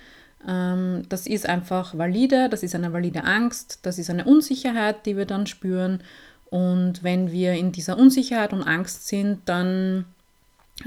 Ähm, 0.46 1.02
das 1.08 1.26
ist 1.26 1.48
einfach 1.48 1.96
valide, 1.96 2.48
das 2.48 2.62
ist 2.62 2.74
eine 2.74 2.92
valide 2.92 3.24
Angst, 3.24 3.80
das 3.82 3.98
ist 3.98 4.10
eine 4.10 4.24
Unsicherheit, 4.24 5.06
die 5.06 5.16
wir 5.16 5.26
dann 5.26 5.46
spüren. 5.46 6.02
Und 6.50 7.02
wenn 7.02 7.32
wir 7.32 7.54
in 7.54 7.72
dieser 7.72 7.98
Unsicherheit 7.98 8.52
und 8.52 8.62
Angst 8.62 9.08
sind, 9.08 9.40
dann 9.46 10.04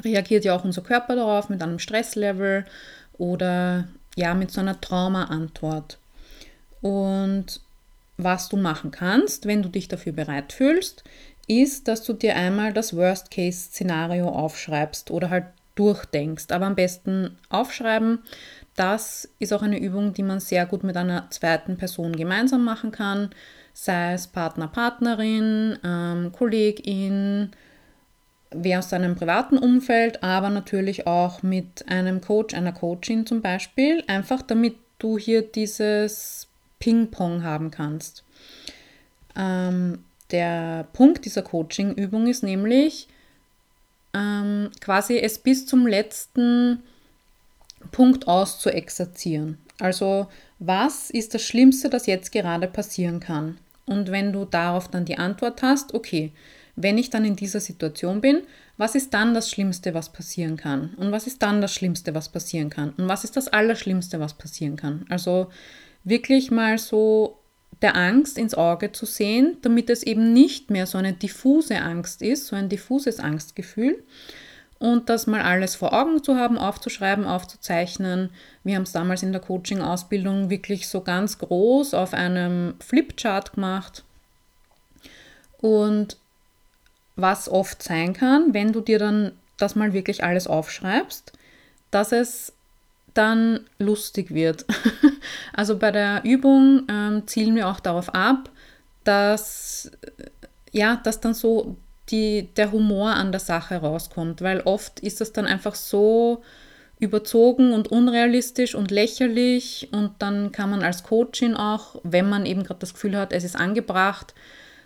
reagiert 0.03 0.45
ja 0.45 0.55
auch 0.55 0.63
unser 0.63 0.81
Körper 0.81 1.15
darauf 1.15 1.49
mit 1.49 1.61
einem 1.61 1.79
Stresslevel 1.79 2.65
oder 3.17 3.87
ja 4.15 4.33
mit 4.33 4.51
so 4.51 4.61
einer 4.61 4.79
Traumaantwort. 4.79 5.97
Und 6.81 7.61
was 8.17 8.49
du 8.49 8.57
machen 8.57 8.91
kannst, 8.91 9.45
wenn 9.45 9.61
du 9.61 9.69
dich 9.69 9.87
dafür 9.87 10.13
bereit 10.13 10.53
fühlst, 10.53 11.03
ist, 11.49 11.87
dass 11.87 12.03
du 12.03 12.13
dir 12.13 12.35
einmal 12.35 12.71
das 12.71 12.95
Worst-Case-Szenario 12.95 14.29
aufschreibst 14.29 15.11
oder 15.11 15.29
halt 15.29 15.45
durchdenkst. 15.75 16.51
Aber 16.51 16.65
am 16.65 16.75
besten 16.75 17.37
aufschreiben. 17.49 18.19
Das 18.75 19.27
ist 19.39 19.51
auch 19.51 19.61
eine 19.61 19.79
Übung, 19.79 20.13
die 20.13 20.23
man 20.23 20.39
sehr 20.39 20.65
gut 20.65 20.83
mit 20.83 20.95
einer 20.95 21.29
zweiten 21.31 21.75
Person 21.75 22.15
gemeinsam 22.15 22.63
machen 22.63 22.91
kann 22.91 23.29
sei 23.73 24.13
es 24.13 24.27
Partner, 24.27 24.67
Partnerin, 24.67 25.77
ähm, 25.83 26.31
Kollegin, 26.33 27.51
wer 28.51 28.79
aus 28.79 28.89
seinem 28.89 29.15
privaten 29.15 29.57
Umfeld, 29.57 30.21
aber 30.21 30.49
natürlich 30.49 31.07
auch 31.07 31.43
mit 31.43 31.87
einem 31.87 32.19
Coach, 32.19 32.53
einer 32.53 32.73
Coachin 32.73 33.25
zum 33.25 33.41
Beispiel, 33.41 34.03
einfach 34.07 34.41
damit 34.41 34.75
du 34.97 35.17
hier 35.17 35.43
dieses 35.43 36.47
Ping-Pong 36.79 37.43
haben 37.43 37.71
kannst. 37.71 38.23
Ähm, 39.35 40.03
der 40.31 40.87
Punkt 40.93 41.25
dieser 41.25 41.41
Coaching-Übung 41.41 42.27
ist 42.27 42.43
nämlich 42.43 43.07
ähm, 44.13 44.69
quasi 44.81 45.17
es 45.19 45.39
bis 45.39 45.65
zum 45.65 45.87
letzten 45.87 46.83
Punkt 47.91 48.27
auszuexerzieren. 48.27 49.57
Also 49.79 50.27
was 50.59 51.09
ist 51.09 51.33
das 51.33 51.41
Schlimmste, 51.41 51.89
das 51.89 52.05
jetzt 52.05 52.31
gerade 52.31 52.67
passieren 52.67 53.19
kann? 53.19 53.57
Und 53.85 54.11
wenn 54.11 54.33
du 54.33 54.45
darauf 54.45 54.87
dann 54.87 55.05
die 55.05 55.17
Antwort 55.17 55.61
hast, 55.61 55.93
okay, 55.93 56.31
wenn 56.75 56.97
ich 56.97 57.09
dann 57.09 57.25
in 57.25 57.35
dieser 57.35 57.59
Situation 57.59 58.21
bin, 58.21 58.43
was 58.77 58.95
ist 58.95 59.13
dann 59.13 59.33
das 59.33 59.49
Schlimmste, 59.49 59.93
was 59.93 60.13
passieren 60.13 60.55
kann? 60.55 60.93
Und 60.95 61.11
was 61.11 61.27
ist 61.27 61.41
dann 61.41 61.59
das 61.59 61.73
Schlimmste, 61.73 62.13
was 62.13 62.29
passieren 62.29 62.69
kann? 62.69 62.91
Und 62.91 63.09
was 63.09 63.23
ist 63.23 63.35
das 63.35 63.47
Allerschlimmste, 63.49 64.19
was 64.19 64.33
passieren 64.35 64.77
kann? 64.77 65.05
Also 65.09 65.47
wirklich 66.03 66.51
mal 66.51 66.77
so 66.77 67.37
der 67.81 67.95
Angst 67.95 68.37
ins 68.37 68.55
Auge 68.55 68.91
zu 68.91 69.05
sehen, 69.05 69.57
damit 69.61 69.89
es 69.89 70.03
eben 70.03 70.33
nicht 70.33 70.69
mehr 70.69 70.85
so 70.85 70.97
eine 70.97 71.13
diffuse 71.13 71.79
Angst 71.79 72.21
ist, 72.21 72.47
so 72.47 72.55
ein 72.55 72.69
diffuses 72.69 73.19
Angstgefühl, 73.19 74.03
und 74.79 75.09
das 75.09 75.27
mal 75.27 75.41
alles 75.41 75.75
vor 75.75 75.93
Augen 75.93 76.23
zu 76.23 76.37
haben, 76.37 76.57
aufzuschreiben, 76.57 77.25
aufzuzeichnen. 77.25 78.29
Wir 78.63 78.75
haben 78.75 78.83
es 78.83 78.93
damals 78.93 79.23
in 79.23 79.33
der 79.33 79.41
Coaching-Ausbildung 79.41 80.49
wirklich 80.49 80.87
so 80.87 81.01
ganz 81.01 81.37
groß 81.37 81.93
auf 81.93 82.13
einem 82.13 82.75
Flipchart 82.79 83.53
gemacht. 83.53 84.05
Und 85.59 86.17
was 87.17 87.49
oft 87.49 87.83
sein 87.83 88.13
kann, 88.13 88.53
wenn 88.53 88.71
du 88.71 88.79
dir 88.79 88.99
dann 88.99 89.33
das 89.57 89.75
mal 89.75 89.91
wirklich 89.91 90.23
alles 90.23 90.47
aufschreibst, 90.47 91.33
dass 91.91 92.13
es 92.13 92.53
dann 93.19 93.59
lustig 93.77 94.33
wird. 94.33 94.65
also 95.53 95.77
bei 95.77 95.91
der 95.91 96.21
Übung 96.23 96.83
ähm, 96.89 97.27
zielen 97.27 97.55
wir 97.55 97.67
auch 97.67 97.79
darauf 97.79 98.15
ab, 98.15 98.49
dass 99.03 99.91
ja, 100.71 100.95
dass 101.03 101.19
dann 101.19 101.33
so 101.33 101.77
die, 102.09 102.49
der 102.55 102.71
Humor 102.71 103.11
an 103.11 103.31
der 103.31 103.39
Sache 103.39 103.77
rauskommt, 103.77 104.41
weil 104.41 104.61
oft 104.61 104.99
ist 104.99 105.21
das 105.21 105.33
dann 105.33 105.45
einfach 105.45 105.75
so 105.75 106.43
überzogen 106.99 107.71
und 107.73 107.89
unrealistisch 107.89 108.75
und 108.75 108.91
lächerlich 108.91 109.89
und 109.91 110.11
dann 110.19 110.51
kann 110.51 110.69
man 110.69 110.81
als 110.81 111.03
Coachin 111.03 111.55
auch, 111.55 111.95
wenn 112.03 112.27
man 112.27 112.45
eben 112.45 112.63
gerade 112.63 112.81
das 112.81 112.93
Gefühl 112.93 113.17
hat, 113.17 113.31
es 113.31 113.43
ist 113.43 113.55
angebracht, 113.55 114.33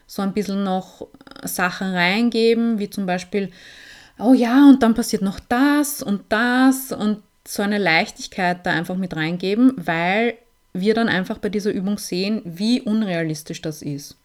so 0.05 0.21
ein 0.21 0.33
bisschen 0.33 0.63
noch 0.63 1.07
Sachen 1.43 1.93
reingeben, 1.93 2.77
wie 2.77 2.89
zum 2.89 3.05
Beispiel, 3.05 3.51
oh 4.19 4.33
ja, 4.33 4.67
und 4.69 4.83
dann 4.83 4.93
passiert 4.93 5.23
noch 5.23 5.39
das 5.39 6.03
und 6.03 6.21
das 6.29 6.91
und 6.91 7.23
so 7.47 7.61
eine 7.63 7.77
Leichtigkeit 7.77 8.65
da 8.65 8.71
einfach 8.71 8.95
mit 8.95 9.15
reingeben, 9.15 9.73
weil 9.75 10.35
wir 10.73 10.93
dann 10.93 11.09
einfach 11.09 11.37
bei 11.37 11.49
dieser 11.49 11.71
Übung 11.71 11.97
sehen, 11.97 12.41
wie 12.45 12.81
unrealistisch 12.81 13.61
das 13.61 13.81
ist. 13.81 14.15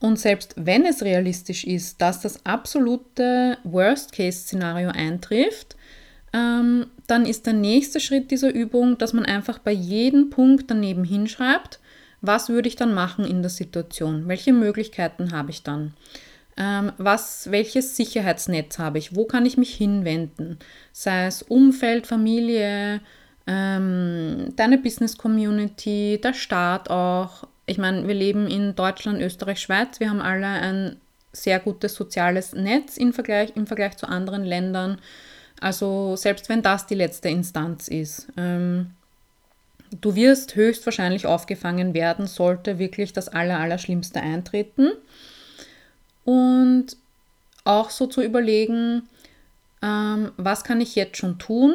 Und 0.00 0.18
selbst 0.18 0.54
wenn 0.56 0.84
es 0.84 1.02
realistisch 1.02 1.64
ist, 1.64 2.00
dass 2.00 2.20
das 2.20 2.44
absolute 2.44 3.58
Worst-Case-Szenario 3.64 4.90
eintrifft, 4.90 5.76
ähm, 6.32 6.86
dann 7.06 7.26
ist 7.26 7.46
der 7.46 7.52
nächste 7.52 8.00
Schritt 8.00 8.30
dieser 8.30 8.52
Übung, 8.52 8.98
dass 8.98 9.12
man 9.12 9.24
einfach 9.24 9.58
bei 9.58 9.72
jedem 9.72 10.30
Punkt 10.30 10.70
daneben 10.70 11.04
hinschreibt, 11.04 11.78
was 12.20 12.48
würde 12.48 12.68
ich 12.68 12.76
dann 12.76 12.94
machen 12.94 13.24
in 13.24 13.42
der 13.42 13.50
Situation? 13.50 14.28
Welche 14.28 14.52
Möglichkeiten 14.52 15.32
habe 15.32 15.50
ich 15.50 15.62
dann? 15.62 15.94
Ähm, 16.56 16.92
was, 16.98 17.50
welches 17.50 17.96
Sicherheitsnetz 17.96 18.78
habe 18.78 18.98
ich? 18.98 19.16
Wo 19.16 19.24
kann 19.24 19.44
ich 19.44 19.56
mich 19.56 19.74
hinwenden? 19.74 20.58
Sei 20.92 21.26
es 21.26 21.42
Umfeld, 21.42 22.06
Familie, 22.06 23.00
ähm, 23.46 24.52
deine 24.56 24.78
Business 24.78 25.18
Community, 25.18 26.20
der 26.22 26.32
Staat 26.32 26.90
auch, 26.90 27.46
ich 27.66 27.78
meine, 27.78 28.06
wir 28.06 28.14
leben 28.14 28.46
in 28.46 28.74
Deutschland, 28.74 29.20
Österreich, 29.20 29.60
Schweiz. 29.60 30.00
Wir 30.00 30.10
haben 30.10 30.20
alle 30.20 30.46
ein 30.46 30.96
sehr 31.32 31.58
gutes 31.58 31.94
soziales 31.94 32.52
Netz 32.52 32.96
im 32.96 33.12
Vergleich, 33.12 33.52
im 33.56 33.66
Vergleich 33.66 33.96
zu 33.96 34.06
anderen 34.06 34.44
Ländern. 34.44 34.98
Also 35.60 36.16
selbst 36.16 36.48
wenn 36.48 36.62
das 36.62 36.86
die 36.86 36.94
letzte 36.94 37.28
Instanz 37.28 37.88
ist. 37.88 38.28
Ähm, 38.36 38.90
du 40.00 40.14
wirst 40.14 40.56
höchstwahrscheinlich 40.56 41.26
aufgefangen 41.26 41.94
werden, 41.94 42.26
sollte 42.26 42.78
wirklich 42.78 43.12
das 43.12 43.28
Allerallerschlimmste 43.28 44.20
eintreten. 44.20 44.92
Und 46.24 46.96
auch 47.64 47.90
so 47.90 48.06
zu 48.06 48.22
überlegen, 48.22 49.08
ähm, 49.82 50.32
was 50.36 50.64
kann 50.64 50.80
ich 50.80 50.94
jetzt 50.94 51.16
schon 51.16 51.38
tun, 51.38 51.74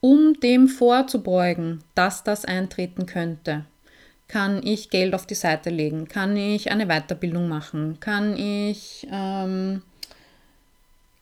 um 0.00 0.40
dem 0.40 0.68
vorzubeugen, 0.68 1.84
dass 1.94 2.24
das 2.24 2.44
eintreten 2.44 3.06
könnte. 3.06 3.64
Kann 4.28 4.66
ich 4.66 4.90
Geld 4.90 5.14
auf 5.14 5.26
die 5.26 5.34
Seite 5.34 5.70
legen? 5.70 6.08
Kann 6.08 6.36
ich 6.36 6.70
eine 6.70 6.86
Weiterbildung 6.86 7.48
machen? 7.48 7.98
Kann 8.00 8.36
ich, 8.36 9.06
ähm, 9.12 9.82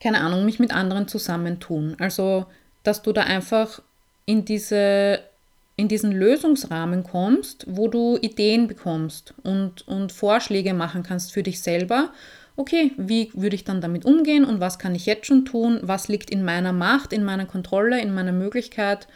keine 0.01 0.21
Ahnung, 0.21 0.45
mich 0.45 0.59
mit 0.61 0.73
anderen 0.73 1.09
zusammentun? 1.09 1.97
Also 1.99 2.47
dass 2.83 3.03
du 3.03 3.13
da 3.13 3.23
einfach 3.23 3.83
in, 4.27 4.45
diese, 4.45 5.21
in 5.77 5.89
diesen 5.89 6.13
Lösungsrahmen 6.13 7.05
kommst, 7.05 7.67
wo 7.69 7.89
du 7.89 8.17
Ideen 8.21 8.69
bekommst 8.69 9.35
und, 9.43 9.87
und 9.87 10.13
Vorschläge 10.13 10.75
machen 10.75 11.03
kannst 11.03 11.33
für 11.33 11.43
dich 11.43 11.61
selber. 11.61 12.11
Okay, 12.61 12.93
wie 12.99 13.31
würde 13.33 13.57
ich 13.57 13.65
dann 13.65 13.81
damit 13.81 14.05
umgehen 14.05 14.45
und 14.45 14.61
was 14.61 14.79
kann 14.79 14.95
ich 14.95 15.07
jetzt 15.07 15.25
schon 15.25 15.47
tun? 15.47 15.81
Was 15.81 16.09
liegt 16.09 16.29
in 16.29 16.45
meiner 16.45 16.75
Macht, 16.75 17.11
in 17.15 17.25
meiner 17.25 17.47
Kontrolle, 17.47 18.03
in 18.03 18.13
meiner 18.13 18.33
Möglichkeit, 18.33 19.09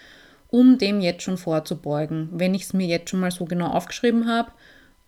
um 0.48 0.78
dem 0.78 1.02
jetzt 1.02 1.24
schon 1.24 1.36
vorzubeugen, 1.36 2.30
wenn 2.32 2.54
ich 2.54 2.62
es 2.62 2.72
mir 2.72 2.86
jetzt 2.86 3.10
schon 3.10 3.20
mal 3.20 3.30
so 3.30 3.44
genau 3.44 3.66
aufgeschrieben 3.66 4.26
habe 4.28 4.50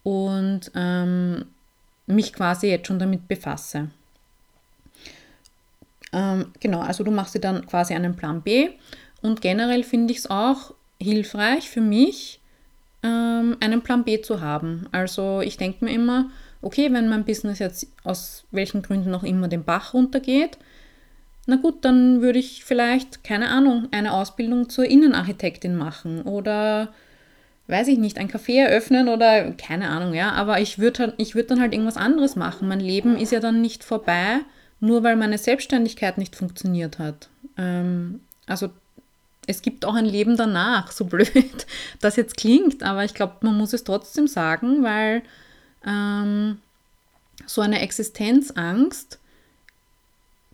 und 0.03 0.71
ähm, 0.75 1.47
mich 2.07 2.35
quasi 2.35 2.67
jetzt 2.67 2.89
schon 2.89 2.99
damit 2.99 3.27
befasse. 3.27 3.89
Ähm, 6.13 6.53
genau, 6.61 6.81
also 6.81 7.05
du 7.05 7.11
machst 7.11 7.35
dir 7.35 7.41
dann 7.41 7.67
quasi 7.67 7.95
einen 7.95 8.17
Plan 8.17 8.43
B 8.43 8.69
und 9.23 9.41
generell 9.41 9.83
finde 9.83 10.13
ich 10.13 10.19
es 10.19 10.31
auch 10.31 10.75
hilfreich 11.01 11.71
für 11.71 11.81
mich, 11.81 12.39
ähm, 13.03 13.57
einen 13.61 13.81
Plan 13.81 14.05
B 14.05 14.21
zu 14.21 14.43
haben. 14.43 14.89
Also 14.93 15.41
ich 15.41 15.57
denke 15.57 15.87
mir 15.87 15.93
immer, 15.93 16.29
okay, 16.63 16.93
wenn 16.93 17.09
mein 17.09 17.25
Business 17.25 17.59
jetzt 17.59 17.87
aus 18.05 18.45
welchen 18.51 18.83
Gründen 18.83 19.15
auch 19.15 19.23
immer 19.23 19.49
den 19.49 19.65
Bach 19.65 19.95
runtergeht, 19.95 20.59
na 21.47 21.57
gut, 21.57 21.85
dann 21.85 22.23
würde 22.23 22.41
ich 22.41 22.65
vielleicht, 22.65 23.23
keine 23.23 23.49
Ahnung, 23.49 23.89
eine 23.93 24.13
Ausbildung 24.13 24.69
zur 24.69 24.85
Innenarchitektin 24.85 25.77
machen 25.77 26.23
oder 26.23 26.93
weiß 27.69 27.89
ich 27.89 27.99
nicht, 27.99 28.19
ein 28.19 28.31
Café 28.31 28.61
eröffnen 28.61 29.09
oder 29.09 29.53
keine 29.53 29.89
Ahnung, 29.89 30.15
ja, 30.15 30.33
aber 30.33 30.61
ich 30.61 30.79
würde 30.79 30.99
halt, 31.01 31.15
ich 31.19 31.35
würd 31.35 31.51
dann 31.51 31.61
halt 31.61 31.73
irgendwas 31.73 31.97
anderes 31.97 32.37
machen. 32.37 32.69
Mein 32.69 32.81
Leben 32.81 33.17
ist 33.17 33.33
ja 33.33 33.41
dann 33.41 33.61
nicht 33.61 33.85
vorbei, 33.85 34.41
nur 34.81 35.03
weil 35.03 35.17
meine 35.17 35.39
Selbstständigkeit 35.39 36.19
nicht 36.19 36.37
funktioniert 36.37 36.99
hat. 36.99 37.29
Ähm, 37.57 38.21
also 38.47 38.71
es 39.47 39.63
gibt 39.63 39.85
auch 39.85 39.95
ein 39.95 40.05
Leben 40.05 40.37
danach, 40.37 40.93
so 40.93 41.05
blöd 41.07 41.67
das 42.01 42.17
jetzt 42.17 42.37
klingt, 42.37 42.83
aber 42.83 43.05
ich 43.05 43.15
glaube, 43.15 43.35
man 43.41 43.57
muss 43.57 43.73
es 43.73 43.85
trotzdem 43.85 44.27
sagen, 44.27 44.83
weil 44.83 45.23
ähm, 45.87 46.59
so 47.47 47.61
eine 47.61 47.81
Existenzangst 47.81 49.19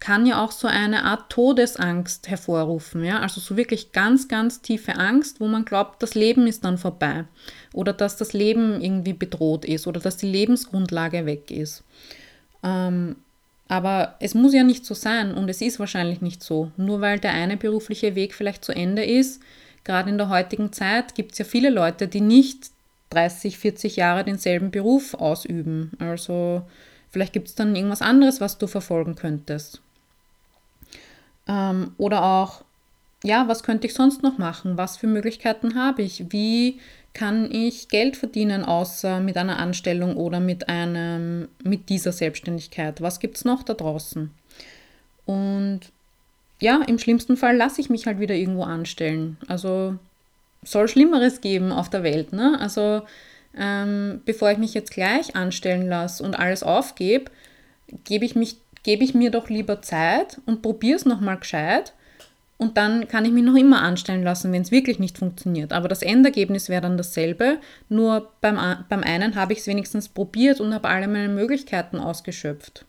kann 0.03 0.27
ja 0.27 0.45
auch 0.45 0.51
so 0.51 0.67
eine 0.67 1.05
Art 1.05 1.31
Todesangst 1.31 2.29
hervorrufen, 2.29 3.05
ja, 3.05 3.21
also 3.21 3.41
so 3.41 3.57
wirklich 3.57 3.93
ganz, 3.93 4.27
ganz 4.27 4.61
tiefe 4.61 4.97
Angst, 4.97 5.39
wo 5.39 5.47
man 5.47 5.65
glaubt, 5.65 6.03
das 6.03 6.17
Leben 6.17 6.49
ist 6.49 6.65
dann 6.65 6.77
vorbei 6.77 7.25
oder 7.73 7.93
dass 7.93 8.17
das 8.17 8.33
Leben 8.33 8.81
irgendwie 8.81 9.13
bedroht 9.13 9.65
ist 9.65 9.87
oder 9.87 10.01
dass 10.01 10.17
die 10.17 10.27
Lebensgrundlage 10.27 11.25
weg 11.25 11.53
ist. 11.53 11.85
Ähm, 12.65 13.15
aber 13.69 14.17
es 14.19 14.35
muss 14.35 14.53
ja 14.53 14.65
nicht 14.65 14.85
so 14.85 14.93
sein 14.93 15.33
und 15.35 15.49
es 15.49 15.61
ist 15.61 15.79
wahrscheinlich 15.79 16.21
nicht 16.21 16.43
so. 16.43 16.73
Nur 16.77 17.01
weil 17.01 17.21
der 17.21 17.33
eine 17.33 17.57
berufliche 17.57 18.17
Weg 18.17 18.35
vielleicht 18.35 18.65
zu 18.65 18.73
Ende 18.73 19.05
ist, 19.05 19.41
gerade 19.85 20.11
in 20.11 20.19
der 20.19 20.29
heutigen 20.29 20.73
Zeit 20.73 21.15
gibt 21.15 21.33
es 21.33 21.39
ja 21.39 21.45
viele 21.45 21.71
Leute, 21.71 22.09
die 22.09 22.21
nicht 22.21 22.72
30, 23.13 23.59
40 23.59 23.97
Jahre 23.97 24.25
denselben 24.25 24.71
Beruf 24.71 25.15
ausüben. 25.15 25.93
Also 25.99 26.63
vielleicht 27.11 27.33
gibt 27.33 27.49
es 27.49 27.55
dann 27.55 27.77
irgendwas 27.77 28.03
anderes, 28.03 28.41
was 28.41 28.59
du 28.59 28.67
verfolgen 28.67 29.15
könntest. 29.15 29.81
Ähm, 31.49 31.93
oder 31.99 32.25
auch, 32.25 32.65
ja, 33.25 33.49
was 33.49 33.63
könnte 33.63 33.87
ich 33.87 33.95
sonst 33.95 34.23
noch 34.23 34.39
machen? 34.39 34.77
Was 34.77 34.97
für 34.97 35.07
Möglichkeiten 35.07 35.75
habe 35.75 36.03
ich? 36.03 36.27
Wie 36.31 36.79
kann 37.15 37.51
ich 37.53 37.89
Geld 37.89 38.17
verdienen, 38.17 38.65
außer 38.65 39.21
mit 39.21 39.37
einer 39.37 39.59
Anstellung 39.59 40.17
oder 40.17 40.41
mit, 40.41 40.69
einem, 40.69 41.49
mit 41.63 41.89
dieser 41.89 42.13
Selbstständigkeit? 42.13 43.01
Was 43.01 43.21
gibt 43.21 43.37
es 43.37 43.45
noch 43.45 43.63
da 43.63 43.75
draußen? 43.75 44.31
Und 45.27 45.81
ja, 46.61 46.81
im 46.87 46.99
schlimmsten 46.99 47.37
Fall 47.37 47.57
lasse 47.57 47.81
ich 47.81 47.91
mich 47.91 48.07
halt 48.07 48.19
wieder 48.19 48.35
irgendwo 48.35 48.63
anstellen. 48.63 49.37
Also 49.49 49.99
soll 50.63 50.89
Schlimmeres 50.89 51.41
geben 51.41 51.73
auf 51.73 51.91
der 51.91 52.03
Welt. 52.03 52.33
Ne? 52.33 52.57
Also 52.61 53.03
ähm, 53.57 54.23
bevor 54.25 54.51
ich 54.51 54.59
mich 54.59 54.75
jetzt 54.75 54.93
gleich 54.93 55.37
anstellen 55.37 55.89
lasse 55.89 56.23
und 56.23 56.39
alles 56.39 56.63
aufgebe, 56.63 57.31
gebe 58.05 58.25
ich 58.25 58.35
gebe 58.83 59.05
ich 59.05 59.15
mir 59.15 59.31
doch 59.31 59.49
lieber 59.49 59.81
Zeit 59.83 60.41
und 60.47 60.63
probiere 60.63 60.97
es 60.97 61.05
nochmal 61.05 61.39
gescheit. 61.39 61.93
Und 62.59 62.77
dann 62.77 63.09
kann 63.09 63.25
ich 63.25 63.33
mich 63.33 63.43
noch 63.43 63.57
immer 63.57 63.83
anstellen 63.83 64.23
lassen, 64.23 64.53
wenn 64.53 64.63
es 64.63 64.71
wirklich 64.71 65.01
nicht 65.01 65.19
funktioniert. 65.19 65.73
Aber 65.73 65.89
das 65.89 66.03
Endergebnis 66.03 66.69
wäre 66.69 66.83
dann 66.83 66.97
dasselbe. 66.97 67.59
Nur 67.89 68.31
beim, 68.41 68.57
beim 68.89 69.03
einen 69.03 69.35
habe 69.35 69.53
ich 69.53 69.61
es 69.61 69.67
wenigstens 69.67 70.09
probiert 70.09 70.61
und 70.61 70.73
habe 70.73 70.89
alle 70.89 71.09
meine 71.09 71.29
Möglichkeiten 71.29 71.99
ausgeschöpft. 71.99 72.85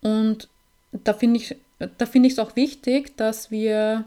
Und 0.00 0.48
da 0.92 1.12
finde 1.12 1.38
ich 1.38 1.56
da 1.98 2.04
finde 2.04 2.26
ich 2.26 2.34
es 2.34 2.38
auch 2.38 2.56
wichtig, 2.56 3.16
dass 3.16 3.50
wir 3.50 4.04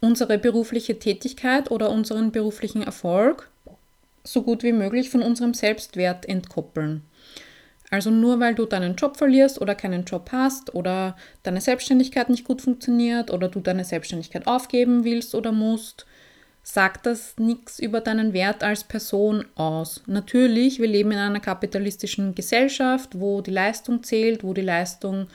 unsere 0.00 0.38
berufliche 0.38 0.98
Tätigkeit 0.98 1.70
oder 1.70 1.90
unseren 1.90 2.32
beruflichen 2.32 2.82
Erfolg 2.82 3.50
so 4.24 4.42
gut 4.42 4.62
wie 4.62 4.72
möglich 4.72 5.10
von 5.10 5.22
unserem 5.22 5.54
Selbstwert 5.54 6.28
entkoppeln. 6.28 7.02
Also 7.90 8.10
nur 8.10 8.38
weil 8.38 8.54
du 8.54 8.66
deinen 8.66 8.94
Job 8.94 9.16
verlierst 9.16 9.60
oder 9.60 9.74
keinen 9.74 10.04
Job 10.04 10.30
hast 10.30 10.74
oder 10.74 11.16
deine 11.42 11.60
Selbstständigkeit 11.60 12.28
nicht 12.30 12.44
gut 12.44 12.62
funktioniert 12.62 13.32
oder 13.32 13.48
du 13.48 13.60
deine 13.60 13.84
Selbstständigkeit 13.84 14.46
aufgeben 14.46 15.04
willst 15.04 15.34
oder 15.34 15.50
musst, 15.50 16.06
sagt 16.62 17.06
das 17.06 17.36
nichts 17.38 17.80
über 17.80 18.00
deinen 18.00 18.32
Wert 18.32 18.62
als 18.62 18.84
Person 18.84 19.44
aus. 19.56 20.02
Natürlich, 20.06 20.78
wir 20.78 20.86
leben 20.86 21.10
in 21.10 21.18
einer 21.18 21.40
kapitalistischen 21.40 22.34
Gesellschaft, 22.36 23.18
wo 23.18 23.40
die 23.40 23.50
Leistung 23.50 24.04
zählt, 24.04 24.44
wo 24.44 24.54
die 24.54 24.60
Leistung, 24.60 25.26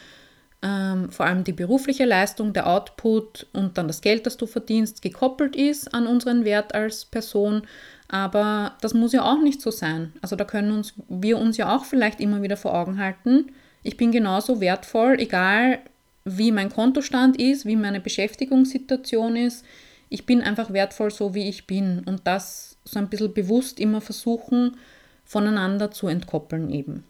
ähm, 0.66 1.12
vor 1.12 1.28
allem 1.28 1.44
die 1.44 1.54
berufliche 1.54 2.06
Leistung, 2.06 2.52
der 2.52 2.68
Output 2.68 3.46
und 3.54 3.78
dann 3.78 3.88
das 3.88 4.02
Geld, 4.02 4.26
das 4.26 4.36
du 4.36 4.48
verdienst, 4.48 5.04
gekoppelt 5.04 5.56
ist 5.56 5.94
an 5.94 6.08
unseren 6.08 6.44
Wert 6.44 6.74
als 6.74 7.06
Person. 7.06 7.62
Aber 8.08 8.76
das 8.82 8.96
muss 8.96 9.14
ja 9.14 9.24
auch 9.24 9.42
nicht 9.42 9.62
so 9.62 9.70
sein. 9.70 10.14
Also 10.22 10.36
da 10.36 10.44
können 10.44 10.72
uns, 10.72 10.94
wir 11.08 11.38
uns 11.38 11.58
ja 11.58 11.76
auch 11.76 11.86
vielleicht 11.86 12.20
immer 12.20 12.42
wieder 12.42 12.58
vor 12.58 12.74
Augen 12.74 12.98
halten, 12.98 13.52
ich 13.84 13.98
bin 13.98 14.12
genauso 14.12 14.62
wertvoll, 14.62 15.20
egal 15.20 15.78
wie 16.24 16.52
mein 16.52 16.72
Kontostand 16.72 17.40
ist, 17.40 17.68
wie 17.68 17.76
meine 17.76 18.00
Beschäftigungssituation 18.00 19.36
ist. 19.36 19.64
Ich 20.10 20.26
bin 20.26 20.42
einfach 20.42 20.74
wertvoll 20.74 21.12
so, 21.12 21.36
wie 21.36 21.48
ich 21.48 21.68
bin. 21.68 22.02
Und 22.04 22.22
das 22.26 22.78
so 22.84 22.98
ein 22.98 23.10
bisschen 23.10 23.36
bewusst 23.36 23.80
immer 23.80 24.02
versuchen, 24.02 24.78
voneinander 25.24 25.92
zu 25.92 26.08
entkoppeln 26.08 26.72
eben. 26.72 27.04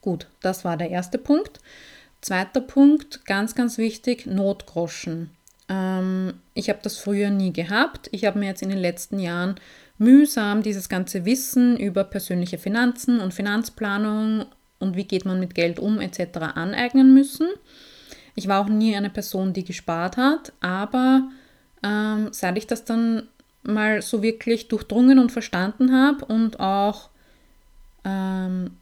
Gut, 0.00 0.28
das 0.42 0.64
war 0.64 0.76
der 0.76 0.90
erste 0.90 1.18
Punkt. 1.18 1.58
Zweiter 2.20 2.60
Punkt, 2.60 3.24
ganz, 3.26 3.54
ganz 3.54 3.78
wichtig, 3.78 4.26
Notgroschen. 4.26 5.30
Ähm, 5.68 6.34
ich 6.54 6.68
habe 6.68 6.80
das 6.82 6.98
früher 6.98 7.30
nie 7.30 7.52
gehabt. 7.52 8.08
Ich 8.12 8.24
habe 8.24 8.38
mir 8.38 8.46
jetzt 8.46 8.62
in 8.62 8.70
den 8.70 8.78
letzten 8.78 9.18
Jahren 9.18 9.56
mühsam 9.98 10.62
dieses 10.62 10.88
ganze 10.88 11.24
Wissen 11.24 11.76
über 11.76 12.04
persönliche 12.04 12.58
Finanzen 12.58 13.20
und 13.20 13.34
Finanzplanung 13.34 14.46
und 14.78 14.96
wie 14.96 15.04
geht 15.04 15.24
man 15.24 15.40
mit 15.40 15.54
Geld 15.54 15.78
um 15.78 16.00
etc. 16.00 16.38
aneignen 16.54 17.14
müssen. 17.14 17.48
Ich 18.34 18.46
war 18.46 18.60
auch 18.60 18.68
nie 18.68 18.96
eine 18.96 19.10
Person, 19.10 19.52
die 19.52 19.64
gespart 19.64 20.16
hat, 20.16 20.52
aber 20.60 21.28
ähm, 21.82 22.28
seit 22.30 22.56
ich 22.56 22.66
das 22.66 22.84
dann 22.84 23.28
mal 23.64 24.00
so 24.02 24.22
wirklich 24.22 24.68
durchdrungen 24.68 25.18
und 25.18 25.32
verstanden 25.32 25.92
habe 25.92 26.24
und 26.24 26.60
auch 26.60 27.10
ähm, 28.04 28.77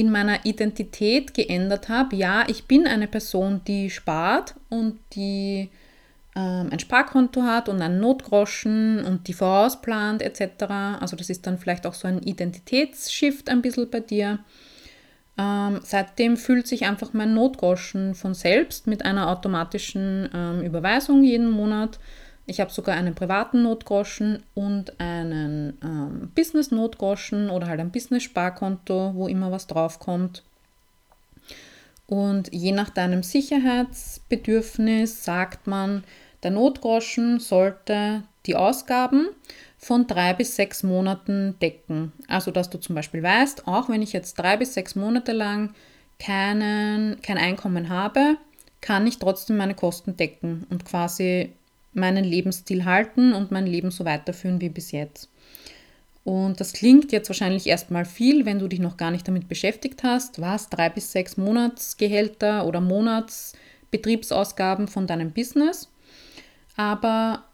in 0.00 0.10
meiner 0.10 0.44
Identität 0.44 1.34
geändert 1.34 1.88
habe, 1.88 2.16
ja, 2.16 2.44
ich 2.48 2.64
bin 2.64 2.86
eine 2.86 3.06
Person, 3.06 3.60
die 3.66 3.90
spart 3.90 4.54
und 4.68 4.98
die 5.14 5.70
ähm, 6.34 6.68
ein 6.70 6.78
Sparkonto 6.78 7.42
hat 7.42 7.68
und 7.68 7.82
einen 7.82 8.00
Notgroschen 8.00 9.04
und 9.04 9.28
die 9.28 9.32
vorausplant 9.32 10.22
etc. 10.22 10.64
Also 11.00 11.16
das 11.16 11.28
ist 11.28 11.46
dann 11.46 11.58
vielleicht 11.58 11.86
auch 11.86 11.94
so 11.94 12.08
ein 12.08 12.22
Identitätsshift 12.22 13.48
ein 13.48 13.62
bisschen 13.62 13.90
bei 13.90 14.00
dir. 14.00 14.38
Ähm, 15.38 15.80
seitdem 15.82 16.36
fühlt 16.36 16.66
sich 16.66 16.86
einfach 16.86 17.12
mein 17.12 17.34
Notgroschen 17.34 18.14
von 18.14 18.34
selbst 18.34 18.86
mit 18.86 19.04
einer 19.04 19.28
automatischen 19.30 20.28
ähm, 20.32 20.62
Überweisung 20.62 21.22
jeden 21.24 21.50
Monat. 21.50 21.98
Ich 22.50 22.58
habe 22.58 22.72
sogar 22.72 22.96
einen 22.96 23.14
privaten 23.14 23.62
Notgroschen 23.62 24.42
und 24.54 24.98
einen 24.98 25.78
ähm, 25.84 26.32
Business-Notgroschen 26.34 27.48
oder 27.48 27.68
halt 27.68 27.78
ein 27.78 27.92
Business-Sparkonto, 27.92 29.12
wo 29.14 29.28
immer 29.28 29.52
was 29.52 29.68
draufkommt. 29.68 30.42
Und 32.08 32.52
je 32.52 32.72
nach 32.72 32.90
deinem 32.90 33.22
Sicherheitsbedürfnis 33.22 35.24
sagt 35.24 35.68
man, 35.68 36.02
der 36.42 36.50
Notgroschen 36.50 37.38
sollte 37.38 38.24
die 38.46 38.56
Ausgaben 38.56 39.28
von 39.78 40.08
drei 40.08 40.34
bis 40.34 40.56
sechs 40.56 40.82
Monaten 40.82 41.54
decken. 41.62 42.10
Also 42.26 42.50
dass 42.50 42.68
du 42.68 42.78
zum 42.78 42.96
Beispiel 42.96 43.22
weißt, 43.22 43.68
auch 43.68 43.88
wenn 43.88 44.02
ich 44.02 44.12
jetzt 44.12 44.40
drei 44.40 44.56
bis 44.56 44.74
sechs 44.74 44.96
Monate 44.96 45.30
lang 45.30 45.72
keinen, 46.18 47.22
kein 47.22 47.38
Einkommen 47.38 47.90
habe, 47.90 48.38
kann 48.80 49.06
ich 49.06 49.20
trotzdem 49.20 49.56
meine 49.56 49.76
Kosten 49.76 50.16
decken 50.16 50.66
und 50.68 50.84
quasi 50.84 51.52
meinen 51.92 52.24
Lebensstil 52.24 52.84
halten 52.84 53.32
und 53.32 53.50
mein 53.50 53.66
Leben 53.66 53.90
so 53.90 54.04
weiterführen 54.04 54.60
wie 54.60 54.68
bis 54.68 54.92
jetzt. 54.92 55.28
Und 56.24 56.60
das 56.60 56.74
klingt 56.74 57.12
jetzt 57.12 57.28
wahrscheinlich 57.28 57.66
erstmal 57.66 58.04
viel, 58.04 58.44
wenn 58.44 58.58
du 58.58 58.68
dich 58.68 58.80
noch 58.80 58.96
gar 58.96 59.10
nicht 59.10 59.26
damit 59.26 59.48
beschäftigt 59.48 60.02
hast. 60.02 60.40
Was? 60.40 60.68
Drei 60.68 60.88
bis 60.90 61.12
sechs 61.12 61.36
Monatsgehälter 61.36 62.66
oder 62.66 62.80
Monats 62.80 63.54
Betriebsausgaben 63.90 64.86
von 64.86 65.06
deinem 65.06 65.32
Business. 65.32 65.88
Aber 66.76 67.44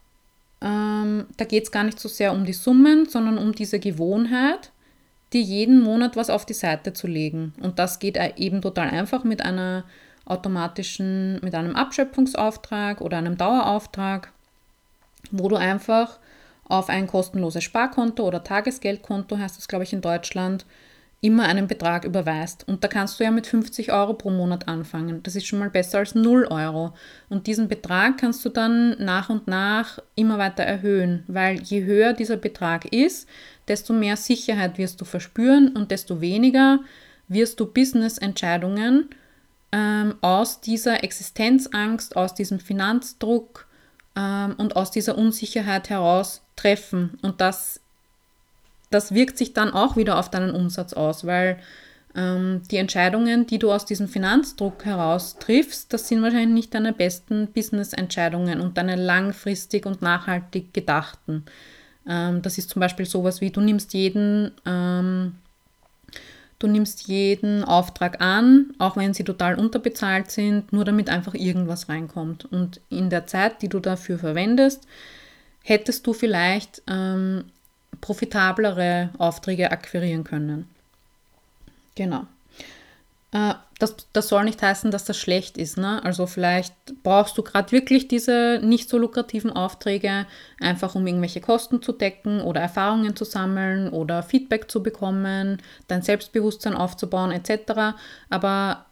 ähm, 0.61 1.25
da 1.37 1.45
geht 1.45 1.63
es 1.63 1.71
gar 1.71 1.83
nicht 1.83 1.99
so 1.99 2.09
sehr 2.09 2.33
um 2.33 2.45
die 2.45 2.53
Summen, 2.53 3.07
sondern 3.07 3.37
um 3.37 3.53
diese 3.53 3.79
Gewohnheit, 3.79 4.71
dir 5.33 5.41
jeden 5.41 5.81
Monat 5.81 6.15
was 6.15 6.29
auf 6.29 6.45
die 6.45 6.53
Seite 6.53 6.93
zu 6.93 7.07
legen. 7.07 7.53
Und 7.61 7.79
das 7.79 7.99
geht 7.99 8.17
eben 8.37 8.61
total 8.61 8.89
einfach 8.89 9.23
mit 9.23 9.41
einer 9.41 9.85
automatischen, 10.27 11.39
mit 11.41 11.55
einem 11.55 11.75
Abschöpfungsauftrag 11.75 13.01
oder 13.01 13.17
einem 13.17 13.37
Dauerauftrag, 13.37 14.31
wo 15.31 15.47
du 15.49 15.55
einfach 15.55 16.19
auf 16.65 16.89
ein 16.89 17.07
kostenloses 17.07 17.63
Sparkonto 17.63 18.27
oder 18.27 18.43
Tagesgeldkonto, 18.43 19.37
heißt 19.37 19.57
das 19.57 19.67
glaube 19.67 19.83
ich 19.83 19.93
in 19.93 20.01
Deutschland, 20.01 20.65
immer 21.19 21.45
einen 21.45 21.67
Betrag 21.67 22.05
überweist. 22.05 22.67
Und 22.67 22.83
da 22.83 22.87
kannst 22.87 23.19
du 23.19 23.23
ja 23.23 23.31
mit 23.31 23.47
50 23.47 23.91
Euro 23.91 24.13
pro 24.13 24.29
Monat 24.29 24.67
anfangen. 24.67 25.23
Das 25.23 25.35
ist 25.35 25.47
schon 25.47 25.59
mal 25.59 25.69
besser 25.69 25.99
als 25.99 26.13
0 26.13 26.45
Euro. 26.45 26.93
Und 27.29 27.47
diesen 27.47 27.67
Betrag 27.67 28.19
kannst 28.19 28.45
du 28.45 28.49
dann 28.49 28.95
nach 29.03 29.29
und 29.29 29.47
nach 29.47 29.99
immer 30.15 30.37
weiter 30.37 30.63
erhöhen, 30.63 31.23
weil 31.27 31.59
je 31.61 31.83
höher 31.85 32.13
dieser 32.13 32.37
Betrag 32.37 32.93
ist, 32.93 33.27
desto 33.67 33.93
mehr 33.93 34.15
Sicherheit 34.15 34.77
wirst 34.77 35.01
du 35.01 35.05
verspüren 35.05 35.75
und 35.75 35.89
desto 35.89 36.21
weniger 36.21 36.79
wirst 37.27 37.59
du 37.59 37.65
Business-Entscheidungen 37.65 39.09
ähm, 39.71 40.15
aus 40.21 40.61
dieser 40.61 41.03
Existenzangst, 41.03 42.15
aus 42.15 42.33
diesem 42.33 42.59
Finanzdruck 42.59 43.67
ähm, 44.15 44.55
und 44.57 44.75
aus 44.75 44.91
dieser 44.91 45.17
Unsicherheit 45.17 45.89
heraus 45.89 46.41
treffen. 46.55 47.17
Und 47.21 47.41
das 47.41 47.81
das 48.89 49.13
wirkt 49.13 49.37
sich 49.37 49.53
dann 49.53 49.71
auch 49.71 49.97
wieder 49.97 50.17
auf 50.17 50.29
deinen 50.29 50.51
Umsatz 50.51 50.93
aus, 50.93 51.25
weil 51.25 51.57
ähm, 52.15 52.61
die 52.71 52.77
Entscheidungen, 52.77 53.45
die 53.45 53.59
du 53.59 53.71
aus 53.71 53.85
diesem 53.85 54.07
Finanzdruck 54.07 54.85
heraus 54.85 55.37
triffst, 55.39 55.91
das 55.93 56.07
sind 56.07 56.21
wahrscheinlich 56.21 56.53
nicht 56.53 56.73
deine 56.73 56.93
besten 56.93 57.47
Business-Entscheidungen 57.47 58.61
und 58.61 58.77
deine 58.77 58.95
langfristig 58.95 59.85
und 59.85 60.01
nachhaltig 60.01 60.73
gedachten. 60.73 61.43
Ähm, 62.07 62.41
das 62.41 62.57
ist 62.57 62.69
zum 62.69 62.79
Beispiel 62.79 63.05
sowas 63.05 63.41
wie, 63.41 63.51
du 63.51 63.61
nimmst 63.61 63.93
jeden, 63.93 64.51
ähm, 64.65 65.35
du 66.59 66.67
nimmst 66.67 67.07
jeden 67.07 67.63
Auftrag 67.63 68.21
an, 68.21 68.73
auch 68.79 68.97
wenn 68.97 69.13
sie 69.13 69.23
total 69.23 69.55
unterbezahlt 69.55 70.31
sind, 70.31 70.73
nur 70.73 70.85
damit 70.85 71.09
einfach 71.09 71.33
irgendwas 71.33 71.89
reinkommt. 71.89 72.45
Und 72.45 72.81
in 72.89 73.09
der 73.09 73.27
Zeit, 73.27 73.61
die 73.61 73.69
du 73.69 73.79
dafür 73.79 74.17
verwendest, 74.17 74.87
hättest 75.63 76.07
du 76.07 76.13
vielleicht 76.13 76.81
ähm, 76.87 77.45
profitablere 78.01 79.09
Aufträge 79.17 79.71
akquirieren 79.71 80.23
können. 80.23 80.67
Genau. 81.95 82.25
Äh, 83.31 83.53
das, 83.79 83.95
das 84.11 84.27
soll 84.27 84.45
nicht 84.45 84.61
heißen, 84.61 84.89
dass 84.89 85.05
das 85.05 85.17
schlecht 85.17 85.57
ist. 85.57 85.77
Ne? 85.77 86.03
Also 86.03 86.25
vielleicht 86.25 86.73
brauchst 87.03 87.37
du 87.37 87.43
gerade 87.43 87.71
wirklich 87.71 88.07
diese 88.07 88.59
nicht 88.63 88.89
so 88.89 88.97
lukrativen 88.97 89.51
Aufträge, 89.51 90.25
einfach 90.59 90.95
um 90.95 91.05
irgendwelche 91.05 91.41
Kosten 91.41 91.81
zu 91.81 91.91
decken 91.91 92.41
oder 92.41 92.61
Erfahrungen 92.61 93.15
zu 93.15 93.23
sammeln 93.23 93.89
oder 93.89 94.23
Feedback 94.23 94.71
zu 94.71 94.81
bekommen, 94.81 95.61
dein 95.87 96.01
Selbstbewusstsein 96.01 96.73
aufzubauen 96.73 97.31
etc. 97.31 97.95
Aber 98.29 98.85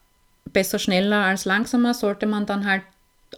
besser 0.45 0.77
schneller 0.77 1.23
als 1.23 1.45
langsamer 1.45 1.95
sollte 1.95 2.27
man 2.27 2.45
dann 2.45 2.65
halt 2.65 2.83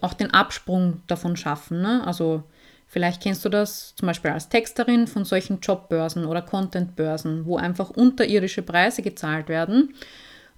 auch 0.02 0.12
den 0.14 0.32
Absprung 0.32 1.00
davon 1.06 1.36
schaffen. 1.36 1.80
Ne? 1.80 2.02
Also 2.06 2.42
Vielleicht 2.90 3.22
kennst 3.22 3.44
du 3.44 3.50
das 3.50 3.94
zum 3.96 4.06
Beispiel 4.06 4.30
als 4.30 4.48
Texterin 4.48 5.06
von 5.06 5.26
solchen 5.26 5.60
Jobbörsen 5.60 6.24
oder 6.24 6.40
Contentbörsen, 6.40 7.44
wo 7.44 7.58
einfach 7.58 7.90
unterirdische 7.90 8.62
Preise 8.62 9.02
gezahlt 9.02 9.50
werden. 9.50 9.94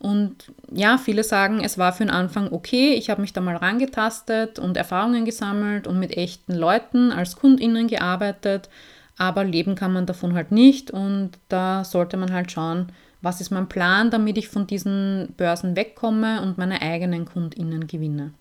Und 0.01 0.51
ja, 0.73 0.97
viele 0.97 1.23
sagen, 1.23 1.61
es 1.63 1.77
war 1.77 1.93
für 1.93 2.05
den 2.05 2.11
Anfang 2.11 2.51
okay, 2.53 2.95
ich 2.95 3.11
habe 3.11 3.21
mich 3.21 3.35
da 3.35 3.43
mal 3.43 3.57
rangetastet 3.57 4.59
und 4.59 4.79
Erfahrungen 4.79 5.27
gesammelt 5.27 5.87
und 5.87 5.99
mit 5.99 6.17
echten 6.17 6.55
Leuten 6.55 7.13
als 7.13 7.37
Kundinnen 7.37 7.87
gearbeitet, 7.87 8.71
aber 9.19 9.45
leben 9.45 9.75
kann 9.75 9.93
man 9.93 10.07
davon 10.07 10.33
halt 10.33 10.53
nicht 10.53 10.91
und 10.91 11.33
da 11.51 11.85
sollte 11.85 12.17
man 12.17 12.33
halt 12.33 12.51
schauen, 12.51 12.91
was 13.21 13.43
ist 13.43 13.51
mein 13.51 13.69
Plan, 13.69 14.11
damit 14.11 14.39
ich 14.39 14.49
von 14.49 14.67
diesen 14.67 15.35
Börsen 15.37 15.77
wegkomme 15.77 16.41
und 16.41 16.57
meine 16.57 16.81
eigenen 16.81 17.27
Kundinnen 17.27 17.87
gewinne. 17.87 18.33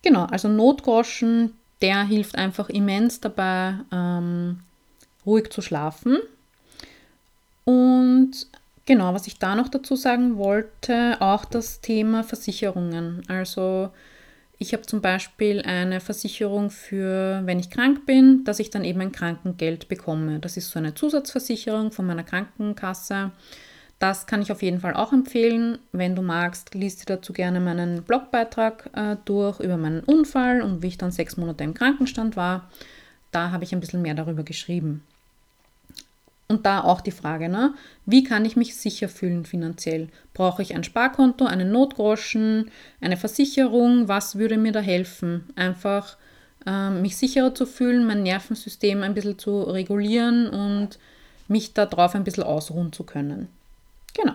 Genau, 0.00 0.24
also 0.24 0.48
Notgroschen, 0.48 1.52
der 1.82 2.04
hilft 2.04 2.36
einfach 2.36 2.70
immens 2.70 3.20
dabei, 3.20 3.74
ähm, 3.92 4.60
ruhig 5.26 5.50
zu 5.50 5.60
schlafen. 5.60 6.16
Und 7.64 8.32
genau, 8.86 9.14
was 9.14 9.26
ich 9.26 9.38
da 9.38 9.54
noch 9.54 9.68
dazu 9.68 9.96
sagen 9.96 10.36
wollte, 10.36 11.16
auch 11.20 11.44
das 11.44 11.80
Thema 11.80 12.24
Versicherungen. 12.24 13.22
Also 13.28 13.90
ich 14.58 14.72
habe 14.72 14.84
zum 14.84 15.00
Beispiel 15.00 15.62
eine 15.62 16.00
Versicherung 16.00 16.70
für, 16.70 17.42
wenn 17.44 17.58
ich 17.58 17.70
krank 17.70 18.06
bin, 18.06 18.44
dass 18.44 18.60
ich 18.60 18.70
dann 18.70 18.84
eben 18.84 19.00
ein 19.00 19.12
Krankengeld 19.12 19.88
bekomme. 19.88 20.38
Das 20.38 20.56
ist 20.56 20.70
so 20.70 20.78
eine 20.78 20.94
Zusatzversicherung 20.94 21.92
von 21.92 22.06
meiner 22.06 22.22
Krankenkasse. 22.22 23.32
Das 23.98 24.26
kann 24.26 24.42
ich 24.42 24.52
auf 24.52 24.62
jeden 24.62 24.80
Fall 24.80 24.94
auch 24.94 25.12
empfehlen. 25.12 25.78
Wenn 25.92 26.14
du 26.14 26.22
magst, 26.22 26.74
liest 26.74 27.02
dir 27.02 27.16
dazu 27.16 27.32
gerne 27.32 27.60
meinen 27.60 28.02
Blogbeitrag 28.02 28.90
äh, 28.92 29.16
durch 29.24 29.60
über 29.60 29.76
meinen 29.76 30.00
Unfall 30.00 30.62
und 30.62 30.82
wie 30.82 30.88
ich 30.88 30.98
dann 30.98 31.10
sechs 31.10 31.36
Monate 31.36 31.64
im 31.64 31.74
Krankenstand 31.74 32.36
war. 32.36 32.70
Da 33.32 33.50
habe 33.50 33.64
ich 33.64 33.72
ein 33.72 33.80
bisschen 33.80 34.02
mehr 34.02 34.14
darüber 34.14 34.44
geschrieben. 34.44 35.02
Und 36.54 36.64
da 36.64 36.84
auch 36.84 37.00
die 37.00 37.10
Frage, 37.10 37.48
ne? 37.48 37.74
wie 38.06 38.22
kann 38.22 38.44
ich 38.44 38.54
mich 38.54 38.76
sicher 38.76 39.08
fühlen 39.08 39.44
finanziell? 39.44 40.08
Brauche 40.34 40.62
ich 40.62 40.76
ein 40.76 40.84
Sparkonto, 40.84 41.46
einen 41.46 41.72
Notgroschen, 41.72 42.70
eine 43.00 43.16
Versicherung? 43.16 44.06
Was 44.06 44.38
würde 44.38 44.56
mir 44.56 44.70
da 44.70 44.78
helfen? 44.78 45.50
Einfach 45.56 46.16
äh, 46.64 46.90
mich 46.90 47.16
sicherer 47.16 47.56
zu 47.56 47.66
fühlen, 47.66 48.06
mein 48.06 48.22
Nervensystem 48.22 49.02
ein 49.02 49.14
bisschen 49.14 49.36
zu 49.36 49.62
regulieren 49.62 50.48
und 50.48 51.00
mich 51.48 51.72
darauf 51.72 52.14
ein 52.14 52.22
bisschen 52.22 52.44
ausruhen 52.44 52.92
zu 52.92 53.02
können. 53.02 53.48
Genau. 54.14 54.34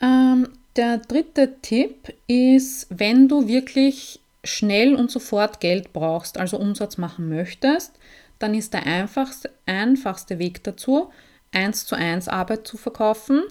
Ähm, 0.00 0.48
der 0.74 0.98
dritte 0.98 1.54
Tipp 1.62 2.12
ist, 2.26 2.88
wenn 2.90 3.28
du 3.28 3.46
wirklich 3.46 4.18
schnell 4.42 4.96
und 4.96 5.12
sofort 5.12 5.60
Geld 5.60 5.92
brauchst, 5.92 6.36
also 6.36 6.58
Umsatz 6.58 6.98
machen 6.98 7.28
möchtest, 7.28 7.92
dann 8.38 8.54
ist 8.54 8.74
der 8.74 8.86
einfachste, 8.86 9.50
einfachste 9.66 10.38
Weg 10.38 10.62
dazu, 10.64 11.10
1 11.52 11.86
zu 11.86 11.96
1 11.96 12.28
Arbeit 12.28 12.66
zu 12.66 12.76
verkaufen, 12.76 13.42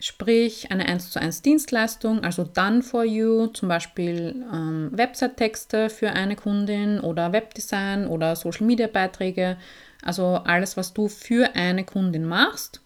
sprich 0.00 0.70
eine 0.70 0.86
1 0.86 1.10
zu 1.10 1.20
1 1.20 1.42
Dienstleistung, 1.42 2.24
also 2.24 2.44
Done 2.44 2.82
for 2.82 3.04
You, 3.04 3.48
zum 3.48 3.68
Beispiel 3.68 4.44
ähm, 4.52 4.90
Website-Texte 4.92 5.90
für 5.90 6.10
eine 6.10 6.36
Kundin 6.36 7.00
oder 7.00 7.32
Webdesign 7.32 8.06
oder 8.06 8.36
Social-Media-Beiträge, 8.36 9.56
also 10.02 10.40
alles, 10.44 10.76
was 10.76 10.92
du 10.92 11.08
für 11.08 11.54
eine 11.54 11.84
Kundin 11.84 12.24
machst 12.24 12.80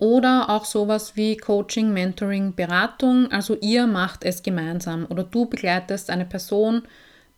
oder 0.00 0.48
auch 0.48 0.64
sowas 0.64 1.14
wie 1.14 1.36
Coaching, 1.36 1.92
Mentoring, 1.92 2.54
Beratung. 2.54 3.30
Also 3.30 3.56
ihr 3.60 3.86
macht 3.86 4.24
es 4.24 4.42
gemeinsam 4.42 5.06
oder 5.08 5.22
du 5.22 5.46
begleitest 5.46 6.10
eine 6.10 6.24
Person 6.24 6.82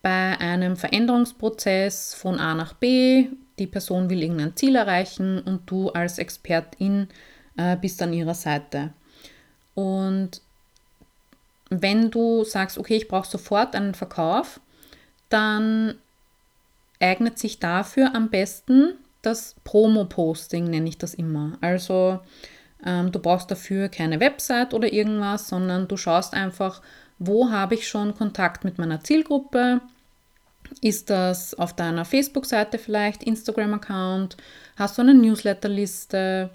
bei 0.02 0.38
einem 0.38 0.76
Veränderungsprozess 0.76 2.14
von 2.14 2.38
A 2.38 2.54
nach 2.54 2.74
B. 2.74 3.28
Die 3.58 3.66
Person 3.66 4.10
will 4.10 4.22
irgendein 4.22 4.56
Ziel 4.56 4.76
erreichen 4.76 5.40
und 5.40 5.70
du 5.70 5.90
als 5.90 6.18
Expertin 6.18 7.08
äh, 7.56 7.76
bist 7.76 8.02
an 8.02 8.12
ihrer 8.12 8.34
Seite. 8.34 8.92
Und 9.74 10.42
wenn 11.70 12.10
du 12.10 12.44
sagst, 12.44 12.78
okay, 12.78 12.96
ich 12.96 13.08
brauche 13.08 13.28
sofort 13.28 13.74
einen 13.74 13.94
Verkauf, 13.94 14.60
dann 15.28 15.94
eignet 17.00 17.38
sich 17.38 17.58
dafür 17.58 18.14
am 18.14 18.28
besten 18.28 18.94
das 19.22 19.54
Promo-Posting, 19.64 20.64
nenne 20.64 20.88
ich 20.88 20.98
das 20.98 21.14
immer. 21.14 21.56
Also 21.60 22.20
ähm, 22.84 23.12
du 23.12 23.18
brauchst 23.18 23.50
dafür 23.50 23.88
keine 23.88 24.20
Website 24.20 24.74
oder 24.74 24.92
irgendwas, 24.92 25.48
sondern 25.48 25.88
du 25.88 25.96
schaust 25.96 26.34
einfach, 26.34 26.82
wo 27.18 27.50
habe 27.50 27.74
ich 27.74 27.88
schon 27.88 28.14
Kontakt 28.14 28.64
mit 28.64 28.78
meiner 28.78 29.00
Zielgruppe. 29.00 29.80
Ist 30.80 31.10
das 31.10 31.54
auf 31.54 31.74
deiner 31.74 32.04
Facebook-Seite 32.04 32.78
vielleicht, 32.78 33.22
Instagram-Account? 33.22 34.36
Hast 34.76 34.98
du 34.98 35.02
eine 35.02 35.14
Newsletterliste? 35.14 36.50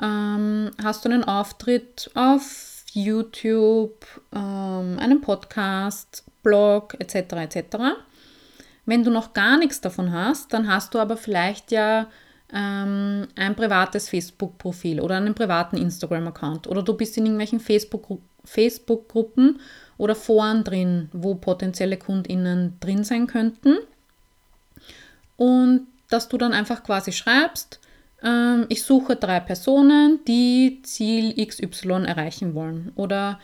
Ähm, 0.00 0.70
hast 0.82 1.04
du 1.04 1.10
einen 1.10 1.24
Auftritt 1.24 2.10
auf 2.14 2.84
YouTube, 2.92 4.06
ähm, 4.34 4.96
einen 4.98 5.20
Podcast, 5.20 6.24
Blog 6.42 6.96
etc. 6.98 7.34
etc. 7.34 7.76
Wenn 8.86 9.04
du 9.04 9.10
noch 9.10 9.34
gar 9.34 9.58
nichts 9.58 9.80
davon 9.80 10.12
hast, 10.12 10.52
dann 10.52 10.68
hast 10.68 10.94
du 10.94 10.98
aber 10.98 11.16
vielleicht 11.16 11.72
ja 11.72 12.08
ähm, 12.52 13.28
ein 13.36 13.54
privates 13.54 14.08
Facebook-Profil 14.08 15.00
oder 15.00 15.16
einen 15.16 15.34
privaten 15.34 15.76
Instagram-Account 15.76 16.66
oder 16.66 16.82
du 16.82 16.94
bist 16.94 17.16
in 17.18 17.26
irgendwelchen 17.26 17.60
Facebook-Gruppen 17.60 19.60
oder 19.98 20.14
Foren 20.14 20.64
drin, 20.64 21.10
wo 21.12 21.34
potenzielle 21.34 21.96
KundInnen 21.98 22.78
drin 22.80 23.04
sein 23.04 23.26
könnten. 23.26 23.76
Und 25.36 25.86
dass 26.08 26.28
du 26.28 26.38
dann 26.38 26.54
einfach 26.54 26.82
quasi 26.82 27.12
schreibst, 27.12 27.80
ähm, 28.22 28.66
ich 28.68 28.82
suche 28.84 29.16
drei 29.16 29.40
Personen, 29.40 30.20
die 30.26 30.80
Ziel 30.82 31.34
XY 31.44 32.04
erreichen 32.06 32.54
wollen 32.54 32.92
oder 32.94 33.38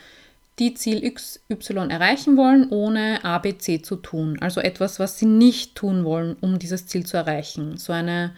die 0.58 0.74
Ziel 0.74 1.12
XY 1.12 1.88
erreichen 1.88 2.36
wollen, 2.36 2.68
ohne 2.70 3.24
ABC 3.24 3.82
zu 3.82 3.96
tun. 3.96 4.38
Also 4.40 4.60
etwas, 4.60 5.00
was 5.00 5.18
sie 5.18 5.26
nicht 5.26 5.74
tun 5.74 6.04
wollen, 6.04 6.36
um 6.40 6.60
dieses 6.60 6.86
Ziel 6.86 7.04
zu 7.04 7.16
erreichen. 7.16 7.76
So 7.76 7.92
eine, 7.92 8.32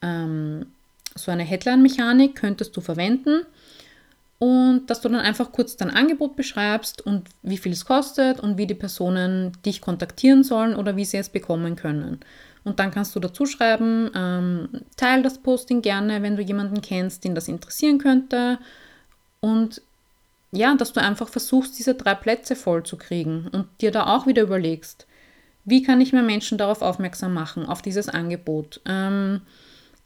ähm, 0.00 0.66
so 1.16 1.32
eine 1.32 1.42
Headline-Mechanik 1.42 2.36
könntest 2.36 2.76
du 2.76 2.80
verwenden 2.80 3.42
und 4.38 4.86
dass 4.86 5.00
du 5.00 5.08
dann 5.08 5.20
einfach 5.20 5.52
kurz 5.52 5.76
dein 5.76 5.90
Angebot 5.90 6.36
beschreibst 6.36 7.04
und 7.04 7.28
wie 7.42 7.56
viel 7.56 7.72
es 7.72 7.86
kostet 7.86 8.40
und 8.40 8.58
wie 8.58 8.66
die 8.66 8.74
Personen 8.74 9.52
dich 9.64 9.80
kontaktieren 9.80 10.44
sollen 10.44 10.74
oder 10.74 10.96
wie 10.96 11.04
sie 11.04 11.16
es 11.16 11.28
bekommen 11.28 11.76
können. 11.76 12.20
Und 12.64 12.80
dann 12.80 12.90
kannst 12.90 13.14
du 13.14 13.20
dazu 13.20 13.46
schreiben, 13.46 14.10
ähm, 14.14 14.68
teil 14.96 15.22
das 15.22 15.38
Posting 15.38 15.82
gerne, 15.82 16.22
wenn 16.22 16.36
du 16.36 16.42
jemanden 16.42 16.82
kennst, 16.82 17.24
den 17.24 17.34
das 17.34 17.48
interessieren 17.48 17.98
könnte. 17.98 18.58
Und 19.40 19.80
ja, 20.52 20.74
dass 20.74 20.92
du 20.92 21.00
einfach 21.00 21.28
versuchst, 21.28 21.78
diese 21.78 21.94
drei 21.94 22.14
Plätze 22.14 22.56
voll 22.56 22.82
zu 22.82 22.96
kriegen 22.96 23.48
und 23.52 23.66
dir 23.80 23.92
da 23.92 24.06
auch 24.06 24.26
wieder 24.26 24.42
überlegst, 24.42 25.06
wie 25.64 25.82
kann 25.82 26.00
ich 26.00 26.12
mehr 26.12 26.22
Menschen 26.22 26.58
darauf 26.58 26.82
aufmerksam 26.82 27.34
machen, 27.34 27.66
auf 27.66 27.82
dieses 27.82 28.08
Angebot? 28.08 28.80
Ähm, 28.84 29.42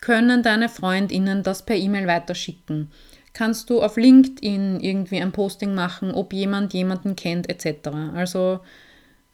können 0.01 0.43
deine 0.43 0.69
Freundinnen 0.69 1.43
das 1.43 1.65
per 1.65 1.77
E-Mail 1.77 2.07
weiterschicken? 2.07 2.91
Kannst 3.33 3.71
du 3.71 3.83
auf 3.83 3.97
LinkedIn 3.97 4.81
irgendwie 4.81 5.21
ein 5.21 5.33
Posting 5.33 5.75
machen, 5.75 6.13
ob 6.13 6.33
jemand 6.33 6.73
jemanden 6.75 7.17
kennt, 7.17 7.49
etc. 7.49 7.89
Also 8.15 8.61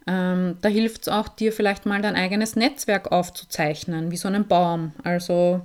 ähm, 0.07 0.57
da 0.61 0.69
hilft 0.69 1.03
es 1.03 1.09
auch, 1.09 1.29
dir 1.29 1.53
vielleicht 1.53 1.87
mal 1.87 2.03
dein 2.03 2.15
eigenes 2.15 2.57
Netzwerk 2.57 3.11
aufzuzeichnen, 3.11 4.11
wie 4.11 4.17
so 4.17 4.29
einen 4.29 4.47
Baum. 4.47 4.93
Also 5.03 5.63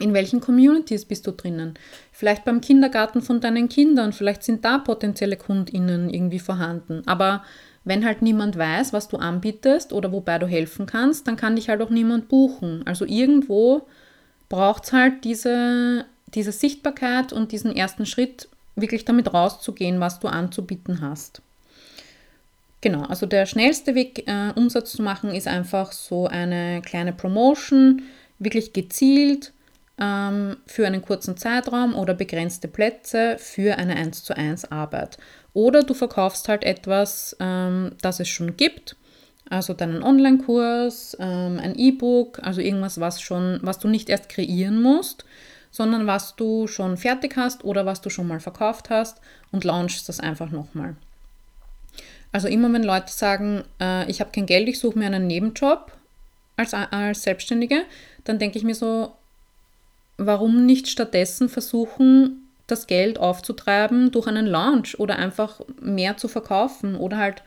in 0.00 0.12
welchen 0.12 0.40
Communities 0.40 1.04
bist 1.04 1.26
du 1.26 1.30
drinnen? 1.30 1.74
Vielleicht 2.12 2.44
beim 2.44 2.60
Kindergarten 2.60 3.22
von 3.22 3.40
deinen 3.40 3.68
Kindern, 3.68 4.12
vielleicht 4.12 4.42
sind 4.42 4.64
da 4.64 4.78
potenzielle 4.78 5.36
KundInnen 5.36 6.10
irgendwie 6.10 6.40
vorhanden. 6.40 7.02
Aber 7.06 7.44
wenn 7.84 8.04
halt 8.04 8.22
niemand 8.22 8.58
weiß, 8.58 8.92
was 8.92 9.08
du 9.08 9.18
anbietest 9.18 9.92
oder 9.92 10.10
wobei 10.10 10.38
du 10.38 10.46
helfen 10.46 10.86
kannst, 10.86 11.28
dann 11.28 11.36
kann 11.36 11.56
dich 11.56 11.68
halt 11.68 11.80
auch 11.80 11.90
niemand 11.90 12.28
buchen. 12.28 12.82
Also 12.86 13.04
irgendwo 13.04 13.86
braucht 14.48 14.84
es 14.84 14.92
halt 14.92 15.24
diese, 15.24 16.06
diese 16.34 16.52
Sichtbarkeit 16.52 17.32
und 17.32 17.52
diesen 17.52 17.74
ersten 17.74 18.06
Schritt, 18.06 18.48
wirklich 18.76 19.04
damit 19.04 19.32
rauszugehen, 19.32 20.00
was 20.00 20.18
du 20.20 20.28
anzubieten 20.28 21.00
hast. 21.00 21.42
Genau, 22.80 23.02
also 23.04 23.24
der 23.24 23.46
schnellste 23.46 23.94
Weg, 23.94 24.28
äh, 24.28 24.52
Umsatz 24.54 24.92
zu 24.92 25.02
machen, 25.02 25.30
ist 25.30 25.48
einfach 25.48 25.92
so 25.92 26.26
eine 26.26 26.82
kleine 26.82 27.12
Promotion, 27.12 28.02
wirklich 28.38 28.72
gezielt 28.72 29.52
ähm, 29.98 30.56
für 30.66 30.86
einen 30.86 31.02
kurzen 31.02 31.36
Zeitraum 31.36 31.94
oder 31.94 32.14
begrenzte 32.14 32.68
Plätze 32.68 33.36
für 33.38 33.78
eine 33.78 33.96
1 33.96 34.24
zu 34.24 34.36
1 34.36 34.70
Arbeit. 34.70 35.18
Oder 35.54 35.82
du 35.82 35.94
verkaufst 35.94 36.48
halt 36.48 36.64
etwas, 36.64 37.36
ähm, 37.40 37.92
das 38.02 38.20
es 38.20 38.28
schon 38.28 38.56
gibt, 38.56 38.96
also 39.48 39.72
deinen 39.72 40.02
Online-Kurs, 40.02 41.16
ähm, 41.20 41.60
ein 41.62 41.78
E-Book, 41.78 42.40
also 42.42 42.60
irgendwas, 42.60 42.98
was, 43.00 43.22
schon, 43.22 43.60
was 43.62 43.78
du 43.78 43.88
nicht 43.88 44.08
erst 44.08 44.28
kreieren 44.28 44.82
musst, 44.82 45.24
sondern 45.74 46.06
was 46.06 46.36
du 46.36 46.68
schon 46.68 46.96
fertig 46.96 47.36
hast 47.36 47.64
oder 47.64 47.84
was 47.84 48.00
du 48.00 48.08
schon 48.08 48.28
mal 48.28 48.38
verkauft 48.38 48.90
hast 48.90 49.20
und 49.50 49.64
launchst 49.64 50.08
das 50.08 50.20
einfach 50.20 50.50
nochmal. 50.50 50.94
Also 52.30 52.46
immer 52.46 52.72
wenn 52.72 52.84
Leute 52.84 53.10
sagen, 53.10 53.64
äh, 53.80 54.08
ich 54.08 54.20
habe 54.20 54.30
kein 54.30 54.46
Geld, 54.46 54.68
ich 54.68 54.78
suche 54.78 54.96
mir 54.96 55.06
einen 55.06 55.26
Nebenjob 55.26 55.90
als, 56.56 56.74
als 56.74 57.22
Selbstständige, 57.22 57.82
dann 58.22 58.38
denke 58.38 58.56
ich 58.56 58.62
mir 58.62 58.76
so, 58.76 59.16
warum 60.16 60.64
nicht 60.64 60.86
stattdessen 60.86 61.48
versuchen, 61.48 62.48
das 62.68 62.86
Geld 62.86 63.18
aufzutreiben 63.18 64.12
durch 64.12 64.28
einen 64.28 64.46
Launch 64.46 65.00
oder 65.00 65.16
einfach 65.16 65.60
mehr 65.82 66.16
zu 66.16 66.28
verkaufen 66.28 66.94
oder 66.94 67.18
halt 67.18 67.42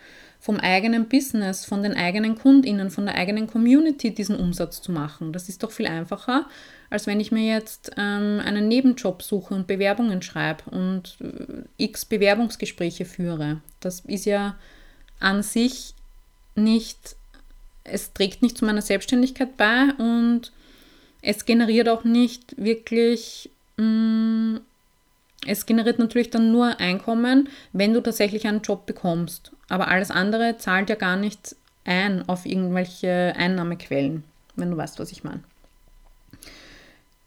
vom 0.48 0.62
eigenen 0.62 1.10
Business, 1.10 1.66
von 1.66 1.84
den 1.84 1.94
eigenen 1.94 2.38
KundInnen, 2.38 2.90
von 2.90 3.06
der 3.06 3.16
eigenen 3.16 3.48
Community 3.48 4.12
diesen 4.12 4.38
Umsatz 4.38 4.82
zu 4.82 4.94
machen. 4.94 5.34
Das 5.34 5.50
ist 5.50 5.62
doch 5.62 5.72
viel 5.72 5.88
einfacher, 5.88 6.46
als 6.90 7.06
wenn 7.06 7.20
ich 7.20 7.34
mir 7.34 7.46
jetzt 7.46 7.92
ähm, 7.98 8.42
einen 8.42 8.70
Nebenjob 8.70 9.24
suche 9.24 9.54
und 9.54 9.68
Bewerbungen 9.68 10.22
schreibe 10.22 10.70
und 10.70 11.18
äh, 11.20 11.84
x 11.84 12.06
Bewerbungsgespräche 12.06 13.04
führe. 13.04 13.60
Das 13.82 14.00
ist 14.08 14.24
ja 14.24 14.56
an 15.20 15.44
sich 15.44 15.94
nicht, 16.56 17.18
es 17.84 18.14
trägt 18.14 18.42
nicht 18.42 18.58
zu 18.58 18.64
meiner 18.64 18.82
Selbstständigkeit 18.82 19.58
bei 19.58 19.90
und 19.98 20.54
es 21.22 21.44
generiert 21.44 21.90
auch 21.90 22.06
nicht 22.06 22.56
wirklich, 22.56 23.50
mh, 23.76 23.84
mm, 23.84 24.62
es 25.46 25.66
generiert 25.66 26.00
natürlich 26.00 26.30
dann 26.30 26.52
nur 26.52 26.80
Einkommen, 26.80 27.50
wenn 27.74 27.94
du 27.94 28.02
tatsächlich 28.02 28.48
einen 28.48 28.62
Job 28.62 28.86
bekommst. 28.86 29.52
Aber 29.70 29.88
alles 29.88 30.12
andere 30.12 30.58
zahlt 30.58 30.90
ja 30.90 30.96
gar 30.96 31.16
nicht 31.16 31.56
ein 31.86 32.28
auf 32.28 32.46
irgendwelche 32.46 33.34
Einnahmequellen, 33.38 34.24
wenn 34.56 34.72
du 34.72 34.78
weißt, 34.78 35.00
was 35.00 35.12
ich 35.12 35.24
meine. 35.24 35.44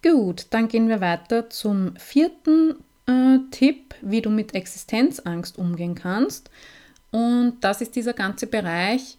Gut, 0.02 0.46
dann 0.50 0.68
gehen 0.68 0.88
wir 0.88 1.00
weiter 1.00 1.50
zum 1.50 1.94
vierten 1.96 2.76
äh, 3.06 3.38
Tipp, 3.50 3.94
wie 4.00 4.22
du 4.22 4.30
mit 4.30 4.54
Existenzangst 4.54 5.58
umgehen 5.58 5.94
kannst. 5.94 6.50
Und 7.10 7.58
das 7.60 7.80
ist 7.80 7.96
dieser 7.96 8.12
ganze 8.12 8.46
Bereich, 8.46 9.18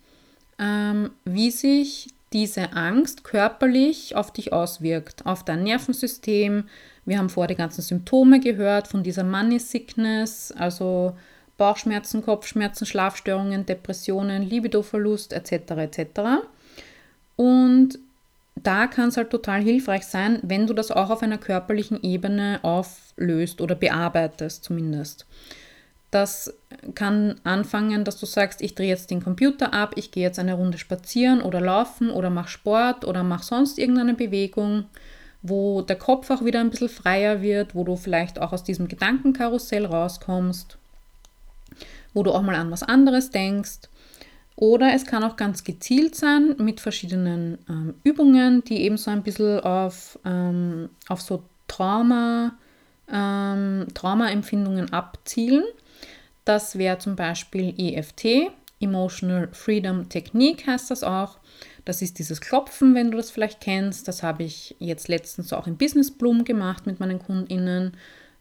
ähm, 0.58 1.12
wie 1.26 1.52
sich 1.52 2.08
diese 2.34 2.74
Angst 2.74 3.24
körperlich 3.24 4.15
auf 4.15 4.32
dich 4.32 4.54
auswirkt, 4.54 5.26
auf 5.26 5.44
dein 5.44 5.63
Nervensystem. 5.63 6.65
Wir 7.06 7.17
haben 7.17 7.30
vorher 7.30 7.50
die 7.50 7.56
ganzen 7.56 7.82
Symptome 7.82 8.39
gehört 8.39 8.88
von 8.88 9.04
dieser 9.04 9.24
Money 9.24 9.60
Sickness, 9.60 10.52
also 10.52 11.15
Bauchschmerzen, 11.58 12.24
Kopfschmerzen, 12.24 12.86
Schlafstörungen, 12.86 13.65
Depressionen, 13.65 14.44
Libidoverlust 14.44 15.34
etc. 15.34 15.72
etc. 15.72 16.22
Und 17.36 18.00
da 18.56 18.88
kann 18.88 19.10
es 19.10 19.17
halt 19.17 19.30
total 19.30 19.62
hilfreich 19.62 20.06
sein, 20.06 20.39
wenn 20.44 20.67
du 20.67 20.74
das 20.74 20.91
auch 20.91 21.10
auf 21.10 21.24
einer 21.24 21.38
körperlichen 21.38 22.02
Ebene 22.04 22.60
auflöst 22.63 23.62
oder 23.62 23.76
bearbeitest 23.76 24.63
zumindest. 24.63 25.26
Das 26.12 26.54
kann 26.93 27.39
anfangen, 27.45 28.04
dass 28.04 28.19
du 28.19 28.26
sagst, 28.26 28.62
ich 28.62 28.76
drehe 28.76 28.89
jetzt 28.89 29.12
den 29.12 29.24
Computer 29.24 29.74
ab, 29.74 29.93
ich 29.95 30.12
gehe 30.12 30.24
jetzt 30.24 30.39
eine 30.39 30.56
Runde 30.56 30.78
spazieren 30.78 31.41
oder 31.41 31.62
laufen 31.62 32.10
oder 32.10 32.30
mache 32.30 32.50
Sport 32.50 33.06
oder 33.06 33.24
mache 33.24 33.45
sonst 33.45 33.80
irgendeine 33.80 34.13
Bewegung, 34.13 34.86
wo 35.41 35.82
der 35.82 35.95
Kopf 35.95 36.30
auch 36.30 36.43
wieder 36.43 36.60
ein 36.60 36.69
bisschen 36.69 36.89
freier 36.89 37.41
wird, 37.41 37.76
wo 37.76 37.86
du 37.86 37.95
vielleicht 37.95 38.39
auch 38.39 38.52
aus 38.52 38.65
diesem 38.65 38.89
Gedankenkarussell 38.89 39.86
rauskommst, 39.86 40.78
wo 42.13 42.24
du 42.24 42.32
auch 42.32 42.41
mal 42.41 42.56
an 42.56 42.71
was 42.71 42.84
anderes 42.84 43.32
denkst. 43.32 43.89
Oder 44.58 44.93
es 44.93 45.06
kann 45.06 45.24
auch 45.24 45.38
ganz 45.38 45.63
gezielt 45.63 46.15
sein 46.15 46.56
mit 46.58 46.82
verschiedenen 46.82 47.58
ähm, 47.69 47.95
Übungen, 48.04 48.63
die 48.65 48.82
eben 48.82 48.97
so 48.97 49.10
ein 49.10 49.24
bisschen 49.24 49.62
auf, 49.62 50.19
ähm, 50.26 50.89
auf 51.08 51.21
so 51.21 51.43
Trauma, 51.67 52.54
ähm, 53.12 53.88
Traumaempfindungen 53.93 54.91
abzielen. 54.93 55.63
Das 56.46 56.78
wäre 56.78 56.98
zum 56.98 57.16
Beispiel 57.16 57.74
EFT, 57.78 58.52
Emotional 58.82 59.50
Freedom 59.52 60.10
Technique 60.10 60.66
heißt 60.68 60.92
das 60.92 61.04
auch. 61.04 61.38
Das 61.86 62.02
ist 62.02 62.20
dieses 62.20 62.42
Klopfen, 62.42 62.96
wenn 62.96 63.12
du 63.12 63.18
das 63.18 63.32
vielleicht 63.32 63.62
kennst. 63.62 64.08
Das 64.08 64.24
habe 64.24 64.44
ich 64.44 64.76
jetzt 64.80 65.08
letztens 65.08 65.54
auch 65.54 65.68
im 65.68 65.78
Business 65.78 66.12
Bloom 66.12 66.44
gemacht 66.44 66.86
mit 66.88 67.00
meinen 67.00 67.20
KundInnen. 67.20 67.96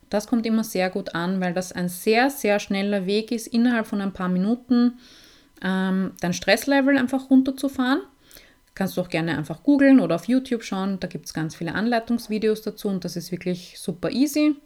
Das 0.08 0.26
kommt 0.26 0.46
immer 0.46 0.64
sehr 0.64 0.90
gut 0.90 1.14
an, 1.14 1.40
weil 1.40 1.54
das 1.54 1.72
ein 1.72 1.88
sehr, 1.88 2.30
sehr 2.30 2.58
schneller 2.58 3.06
Weg 3.06 3.30
ist, 3.30 3.46
innerhalb 3.46 3.86
von 3.86 4.00
ein 4.00 4.12
paar 4.12 4.28
Minuten 4.28 4.94
ähm, 5.62 6.12
dein 6.20 6.32
Stresslevel 6.32 6.98
einfach 6.98 7.30
runterzufahren. 7.30 8.00
Kannst 8.74 8.96
du 8.96 9.02
auch 9.02 9.08
gerne 9.08 9.36
einfach 9.36 9.62
googeln 9.62 10.00
oder 10.00 10.16
auf 10.16 10.26
YouTube 10.26 10.64
schauen. 10.64 10.98
Da 11.00 11.06
gibt 11.06 11.26
es 11.26 11.34
ganz 11.34 11.54
viele 11.54 11.74
Anleitungsvideos 11.74 12.62
dazu 12.62 12.88
und 12.88 13.04
das 13.04 13.16
ist 13.16 13.30
wirklich 13.30 13.78
super 13.78 14.10
easy. 14.10 14.56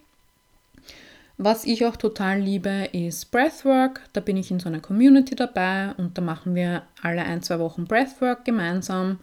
Was 1.37 1.65
ich 1.65 1.85
auch 1.85 1.97
total 1.97 2.41
liebe, 2.41 2.89
ist 2.93 3.33
Breathwork. 3.33 4.03
Da 4.13 4.21
bin 4.21 4.37
ich 4.37 4.51
in 4.51 4.61
so 4.61 4.69
einer 4.69 4.81
Community 4.81 5.35
dabei 5.35 5.93
und 5.97 6.17
da 6.17 6.23
machen 6.23 6.55
wir 6.55 6.83
alle 7.03 7.23
ein, 7.23 7.43
zwei 7.43 7.59
Wochen 7.59 7.87
Breathwork 7.87 8.45
gemeinsam. 8.45 9.19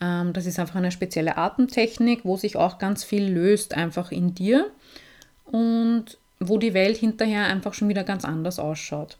Ähm, 0.00 0.32
das 0.32 0.46
ist 0.46 0.58
einfach 0.58 0.74
eine 0.74 0.90
spezielle 0.90 1.36
Atemtechnik, 1.36 2.24
wo 2.24 2.36
sich 2.36 2.56
auch 2.56 2.78
ganz 2.78 3.04
viel 3.04 3.24
löst 3.24 3.74
einfach 3.74 4.10
in 4.10 4.34
dir 4.34 4.70
und 5.44 6.18
wo 6.40 6.58
die 6.58 6.74
Welt 6.74 6.96
hinterher 6.96 7.46
einfach 7.46 7.74
schon 7.74 7.88
wieder 7.88 8.02
ganz 8.02 8.24
anders 8.24 8.58
ausschaut. 8.58 9.16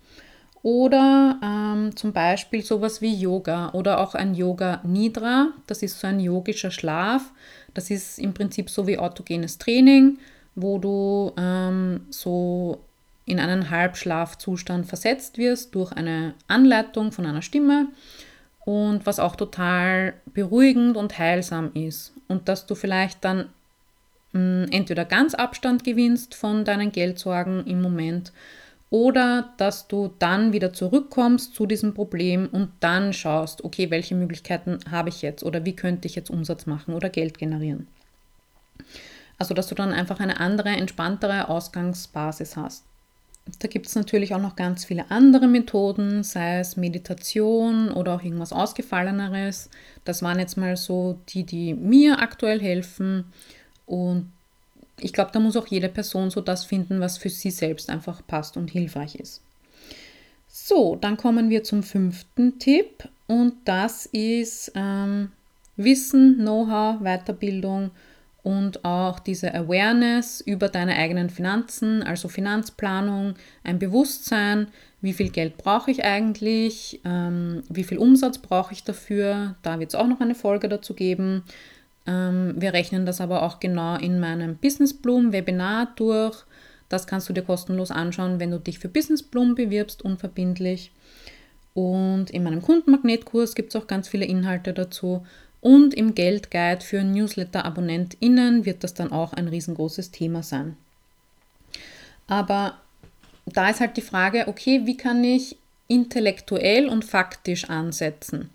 Oder 0.63 1.39
ähm, 1.45 1.95
zum 1.95 2.13
Beispiel 2.13 2.63
sowas 2.63 3.01
wie 3.01 3.15
Yoga 3.15 3.71
oder 3.71 4.01
auch 4.01 4.17
ein 4.17 4.35
Yoga 4.35 4.81
Nidra. 4.83 5.51
Das 5.69 5.81
ist 5.85 6.01
so 6.01 6.09
ein 6.09 6.19
yogischer 6.19 6.73
Schlaf. 6.73 7.31
Das 7.73 7.89
ist 7.89 8.19
im 8.19 8.35
Prinzip 8.35 8.69
so 8.69 8.89
wie 8.89 8.99
autogenes 8.99 9.59
Training 9.59 10.19
wo 10.57 10.79
du 10.79 11.33
ähm, 11.37 12.01
so 12.11 12.81
in 13.27 13.39
einen 13.39 13.71
Halbschlafzustand 13.71 14.87
versetzt 14.87 15.39
wirst 15.39 15.75
durch 15.75 15.93
eine 15.93 16.35
Anleitung 16.49 17.13
von 17.13 17.27
einer 17.27 17.43
Stimme 17.43 17.89
und 18.65 19.07
was 19.07 19.21
auch 19.21 19.37
total 19.37 20.15
beruhigend 20.33 20.97
und 20.97 21.19
heilsam 21.19 21.71
ist. 21.75 22.13
Und 22.29 22.49
dass 22.49 22.67
du 22.67 22.75
vielleicht 22.75 23.25
dann 23.25 23.49
mh, 24.33 24.65
hm, 24.65 24.67
entweder 24.71 25.05
ganz 25.05 25.35
Abstand 25.35 25.85
gewinnst 25.85 26.35
von 26.35 26.65
deinen 26.65 26.91
Geldsorgen 26.91 27.67
im 27.67 27.83
Moment 27.83 28.33
oder 28.91 29.53
dass 29.57 29.89
du 29.89 30.13
dann 30.19 30.53
wieder 30.53 30.73
zurückkommst 30.73 31.55
zu 31.55 31.67
diesem 31.67 31.95
Problem 31.95 32.49
und 32.51 32.71
dann 32.81 33.13
schaust, 33.13 33.65
okay, 33.65 33.91
welche 33.91 34.15
Möglichkeiten 34.15 34.79
habe 34.91 35.09
ich 35.09 35.23
jetzt 35.23 35.43
oder 35.43 35.65
wie 35.65 35.75
könnte 35.75 36.07
ich 36.07 36.15
jetzt 36.15 36.31
Umsatz 36.31 36.67
machen 36.67 36.95
oder 36.95 37.09
Geld 37.11 37.39
generieren. 37.39 37.89
Also, 39.39 39.55
dass 39.55 39.67
du 39.67 39.75
dann 39.75 39.93
einfach 39.93 40.21
eine 40.21 40.41
andere, 40.41 40.71
entspanntere 40.71 41.49
Ausgangsbasis 41.49 42.57
hast. 42.57 42.85
Da 43.61 43.69
gibt 43.69 43.87
es 43.87 43.95
natürlich 43.95 44.35
auch 44.35 44.41
noch 44.41 44.57
ganz 44.57 44.85
viele 44.85 45.11
andere 45.11 45.47
Methoden, 45.47 46.25
sei 46.25 46.59
es 46.59 46.77
Meditation 46.77 47.93
oder 47.93 48.15
auch 48.15 48.23
irgendwas 48.23 48.53
Ausgefalleneres. 48.53 49.71
Das 50.05 50.23
waren 50.23 50.41
jetzt 50.41 50.57
mal 50.57 50.77
so 50.77 51.21
die, 51.29 51.45
die 51.45 51.75
mir 51.75 52.19
aktuell 52.19 52.61
helfen. 52.61 53.33
Und 53.85 54.33
ich 54.99 55.13
glaube, 55.13 55.31
da 55.33 55.39
muss 55.39 55.57
auch 55.57 55.69
jede 55.69 55.89
Person 55.89 56.31
so 56.31 56.41
das 56.41 56.65
finden, 56.65 57.01
was 57.01 57.19
für 57.19 57.29
sie 57.29 57.53
selbst 57.53 57.89
einfach 57.89 58.27
passt 58.27 58.57
und 58.57 58.71
hilfreich 58.71 59.15
ist. 59.15 59.43
So, 60.49 60.97
dann 60.97 61.17
kommen 61.17 61.51
wir 61.51 61.63
zum 61.63 61.83
fünften 61.83 62.59
Tipp 62.59 63.09
und 63.27 63.55
das 63.67 64.07
ist 64.07 64.73
ähm, 64.75 65.31
Wissen, 65.77 66.39
Know-how, 66.39 67.01
Weiterbildung 67.01 67.91
und 68.47 68.85
auch 68.85 69.19
diese 69.19 69.53
Awareness 69.53 70.41
über 70.41 70.69
deine 70.69 70.95
eigenen 70.95 71.31
Finanzen, 71.31 72.05
also 72.05 72.29
Finanzplanung, 72.29 73.35
ein 73.65 73.81
Bewusstsein, 73.81 74.69
wie 75.01 75.15
viel 75.15 75.31
Geld 75.31 75.57
brauche 75.59 75.91
ich 75.91 76.05
eigentlich, 76.05 77.01
ähm, 77.05 77.65
wie 77.69 77.83
viel 77.83 77.99
Umsatz 77.99 78.39
brauche 78.39 78.73
ich 78.73 78.85
dafür. 78.85 79.57
Da 79.65 79.81
wird 79.81 79.89
es 79.89 79.95
auch 79.97 80.07
noch 80.07 80.21
eine 80.21 80.37
Folge 80.37 80.69
dazu 80.69 80.95
geben. 80.95 81.43
Ähm, 82.07 82.55
wir 82.57 82.73
rechnen 82.73 83.05
das 83.05 83.21
aber 83.21 83.43
auch 83.43 83.59
genau 83.59 83.97
in 83.97 84.21
meinem 84.21 84.55
Business 84.59 84.95
Bloom 84.95 85.33
Webinar 85.33 85.93
durch. 85.97 86.45
Das 86.89 87.09
kannst 87.09 87.29
du 87.29 87.33
dir 87.33 87.43
kostenlos 87.43 87.91
anschauen, 87.91 88.39
wenn 88.39 88.53
du 88.53 88.61
dich 88.61 88.79
für 88.79 88.89
Business 88.89 89.25
Bloom 89.25 89.57
bewirbst, 89.57 90.03
unverbindlich. 90.03 90.93
Und 91.75 92.31
in 92.31 92.45
meinem 92.45 92.63
Kundenmagnetkurs 92.63 93.57
gibt 93.57 93.75
es 93.75 93.83
auch 93.83 93.89
ganz 93.89 94.07
viele 94.07 94.25
Inhalte 94.25 94.73
dazu. 94.73 95.27
Und 95.67 95.95
im 95.95 96.15
Geldguide 96.15 96.81
für 96.81 97.03
Newsletter-AbonnentInnen 97.03 98.65
wird 98.65 98.85
das 98.85 98.95
dann 98.95 99.11
auch 99.11 99.33
ein 99.33 99.49
riesengroßes 99.49 100.13
Thema 100.13 100.45
sein. 100.45 100.77
Aber 102.29 102.81
da 103.47 103.69
ist 103.69 103.81
halt 103.81 103.97
die 103.97 104.03
Frage, 104.03 104.47
okay, 104.47 104.83
wie 104.85 104.97
kann 104.97 105.25
ich 105.25 105.57
intellektuell 105.89 106.89
und 106.89 107.05
faktisch 107.05 107.69
ansetzen? 107.69 108.51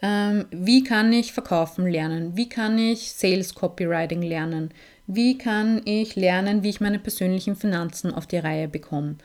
Ähm, 0.00 0.44
wie 0.52 0.84
kann 0.84 1.12
ich 1.12 1.32
verkaufen 1.32 1.84
lernen? 1.84 2.36
Wie 2.36 2.48
kann 2.48 2.78
ich 2.78 3.10
Sales 3.10 3.56
Copywriting 3.56 4.22
lernen? 4.22 4.70
Wie 5.08 5.38
kann 5.38 5.82
ich 5.84 6.14
lernen, 6.14 6.62
wie 6.62 6.68
ich 6.68 6.80
meine 6.80 7.00
persönlichen 7.00 7.56
Finanzen 7.56 8.14
auf 8.14 8.28
die 8.28 8.38
Reihe 8.38 8.68
bekomme? 8.68 9.16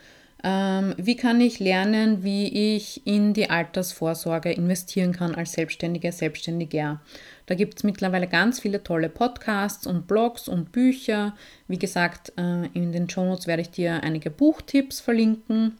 Ähm, 0.44 0.94
wie 0.96 1.16
kann 1.16 1.40
ich 1.40 1.60
lernen, 1.60 2.24
wie 2.24 2.76
ich 2.76 3.06
in 3.06 3.32
die 3.32 3.48
Altersvorsorge 3.48 4.50
investieren 4.50 5.12
kann 5.12 5.34
als 5.34 5.52
Selbstständiger, 5.52 6.10
Selbstständiger? 6.10 7.00
Da 7.46 7.54
gibt 7.54 7.78
es 7.78 7.84
mittlerweile 7.84 8.26
ganz 8.26 8.58
viele 8.60 8.82
tolle 8.82 9.08
Podcasts 9.08 9.86
und 9.86 10.08
Blogs 10.08 10.48
und 10.48 10.72
Bücher. 10.72 11.36
Wie 11.68 11.78
gesagt, 11.78 12.32
äh, 12.36 12.66
in 12.74 12.92
den 12.92 13.08
Shownotes 13.08 13.46
werde 13.46 13.62
ich 13.62 13.70
dir 13.70 14.02
einige 14.02 14.30
Buchtipps 14.30 15.00
verlinken. 15.00 15.78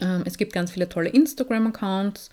Ähm, 0.00 0.22
es 0.24 0.36
gibt 0.36 0.52
ganz 0.52 0.72
viele 0.72 0.88
tolle 0.88 1.10
Instagram-Accounts. 1.10 2.30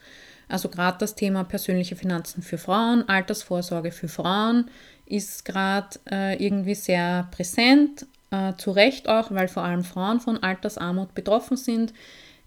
Also 0.50 0.70
gerade 0.70 0.98
das 1.00 1.16
Thema 1.16 1.44
persönliche 1.44 1.96
Finanzen 1.96 2.42
für 2.42 2.58
Frauen, 2.58 3.08
Altersvorsorge 3.08 3.92
für 3.92 4.08
Frauen 4.08 4.70
ist 5.06 5.46
gerade 5.46 6.00
äh, 6.10 6.44
irgendwie 6.44 6.76
sehr 6.76 7.28
präsent, 7.32 8.06
äh, 8.32 8.54
zu 8.58 8.72
Recht 8.72 9.08
auch, 9.10 9.32
weil 9.32 9.48
vor 9.48 9.64
allem 9.64 9.84
Frauen 9.84 10.20
von 10.20 10.42
Altersarmut 10.42 11.14
betroffen 11.14 11.58
sind, 11.58 11.94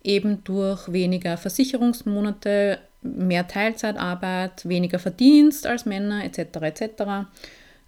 eben 0.02 0.44
durch 0.44 0.92
weniger 0.92 1.36
Versicherungsmonate, 1.36 2.78
mehr 3.02 3.48
Teilzeitarbeit, 3.48 4.68
weniger 4.68 4.98
Verdienst 4.98 5.66
als 5.66 5.86
Männer 5.86 6.24
etc. 6.24 6.60
etc. 6.62 7.02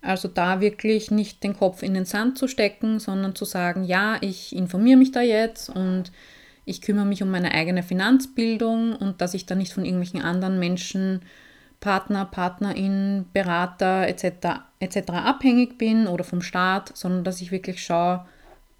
Also 0.00 0.28
da 0.28 0.60
wirklich 0.60 1.10
nicht 1.10 1.44
den 1.44 1.56
Kopf 1.56 1.82
in 1.82 1.94
den 1.94 2.06
Sand 2.06 2.38
zu 2.38 2.48
stecken, 2.48 2.98
sondern 2.98 3.34
zu 3.34 3.44
sagen, 3.44 3.84
ja, 3.84 4.16
ich 4.20 4.54
informiere 4.54 4.96
mich 4.96 5.12
da 5.12 5.20
jetzt 5.20 5.68
und 5.68 6.10
ich 6.64 6.80
kümmere 6.80 7.06
mich 7.06 7.22
um 7.22 7.30
meine 7.30 7.52
eigene 7.52 7.82
Finanzbildung 7.82 8.96
und 8.96 9.20
dass 9.20 9.34
ich 9.34 9.46
da 9.46 9.54
nicht 9.54 9.72
von 9.72 9.84
irgendwelchen 9.84 10.22
anderen 10.22 10.58
Menschen, 10.58 11.22
Partner, 11.80 12.24
Partnerin, 12.24 13.26
Berater 13.32 14.06
etc. 14.08 14.60
etc. 14.82 15.10
abhängig 15.12 15.78
bin 15.78 16.06
oder 16.06 16.24
vom 16.24 16.42
Staat, 16.42 16.96
sondern 16.96 17.24
dass 17.24 17.40
ich 17.40 17.52
wirklich 17.52 17.82
schaue, 17.82 18.26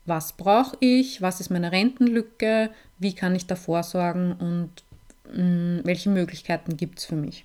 was 0.05 0.33
brauche 0.33 0.77
ich, 0.81 1.23
was 1.23 1.41
ist 1.41 1.51
meine 1.51 1.71
Rentenlücke, 1.71 2.71
wie 2.99 3.15
kann 3.15 3.35
ich 3.37 3.47
da 3.47 3.55
vorsorgen 3.55 4.33
und 4.33 4.71
mh, 5.33 5.43
mm, 5.43 5.81
welche 5.85 6.11
Möglichkeiten 6.11 6.77
gibt 6.77 6.99
es 6.99 7.05
für 7.05 7.15
mich. 7.15 7.45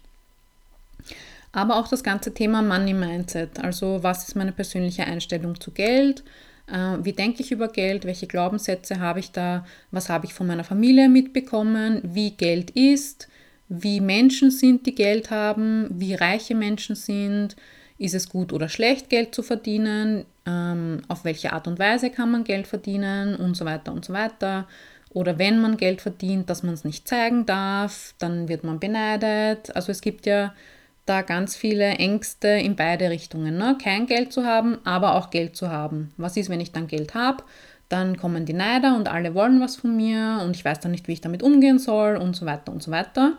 Aber 1.51 1.77
auch 1.77 1.87
das 1.87 2.03
ganze 2.03 2.33
Thema 2.33 2.61
Money 2.61 2.93
Mindset, 2.93 3.59
also 3.59 4.01
was 4.01 4.27
ist 4.27 4.35
meine 4.35 4.51
persönliche 4.51 5.05
Einstellung 5.05 5.59
zu 5.59 5.71
Geld, 5.71 6.23
äh, 6.67 6.97
wie 7.01 7.13
denke 7.13 7.41
ich 7.41 7.51
über 7.51 7.67
Geld? 7.69 8.05
Welche 8.05 8.27
Glaubenssätze 8.27 8.99
habe 8.99 9.19
ich 9.19 9.31
da? 9.31 9.65
Was 9.91 10.09
habe 10.09 10.25
ich 10.25 10.33
von 10.33 10.47
meiner 10.47 10.63
Familie 10.63 11.09
mitbekommen? 11.09 12.01
Wie 12.03 12.31
Geld 12.31 12.71
ist? 12.71 13.27
Wie 13.69 14.01
Menschen 14.01 14.51
sind, 14.51 14.85
die 14.85 14.95
Geld 14.95 15.31
haben? 15.31 15.87
Wie 15.91 16.13
reiche 16.13 16.55
Menschen 16.55 16.95
sind? 16.95 17.55
Ist 17.99 18.13
es 18.13 18.29
gut 18.29 18.53
oder 18.53 18.69
schlecht, 18.69 19.09
Geld 19.09 19.33
zu 19.33 19.41
verdienen? 19.41 20.25
Ähm, 20.45 21.01
auf 21.07 21.25
welche 21.25 21.53
Art 21.53 21.67
und 21.67 21.79
Weise 21.79 22.09
kann 22.09 22.31
man 22.31 22.43
Geld 22.43 22.67
verdienen? 22.67 23.35
Und 23.35 23.55
so 23.55 23.65
weiter 23.65 23.91
und 23.91 24.05
so 24.05 24.13
weiter. 24.13 24.67
Oder 25.09 25.39
wenn 25.39 25.59
man 25.59 25.77
Geld 25.77 26.01
verdient, 26.01 26.49
dass 26.49 26.63
man 26.63 26.73
es 26.73 26.83
nicht 26.83 27.07
zeigen 27.07 27.45
darf, 27.45 28.13
dann 28.19 28.49
wird 28.49 28.63
man 28.63 28.79
beneidet. 28.79 29.75
Also 29.75 29.91
es 29.91 30.01
gibt 30.01 30.25
ja 30.25 30.53
da 31.07 31.21
ganz 31.21 31.55
viele 31.55 31.85
Ängste 31.85 32.49
in 32.49 32.75
beide 32.75 33.09
Richtungen. 33.09 33.57
Ne? 33.57 33.77
Kein 33.81 34.05
Geld 34.05 34.31
zu 34.31 34.45
haben, 34.45 34.77
aber 34.83 35.15
auch 35.15 35.29
Geld 35.29 35.55
zu 35.55 35.69
haben. 35.71 36.11
Was 36.17 36.37
ist, 36.37 36.49
wenn 36.49 36.59
ich 36.59 36.71
dann 36.71 36.87
Geld 36.87 37.15
habe? 37.15 37.43
Dann 37.89 38.17
kommen 38.17 38.45
die 38.45 38.53
Neider 38.53 38.95
und 38.95 39.07
alle 39.07 39.33
wollen 39.33 39.61
was 39.61 39.77
von 39.77 39.95
mir 39.95 40.41
und 40.43 40.55
ich 40.55 40.65
weiß 40.65 40.81
dann 40.81 40.91
nicht, 40.91 41.07
wie 41.07 41.13
ich 41.13 41.21
damit 41.21 41.41
umgehen 41.41 41.79
soll 41.79 42.17
und 42.17 42.35
so 42.35 42.45
weiter 42.45 42.71
und 42.73 42.83
so 42.83 42.91
weiter. 42.91 43.37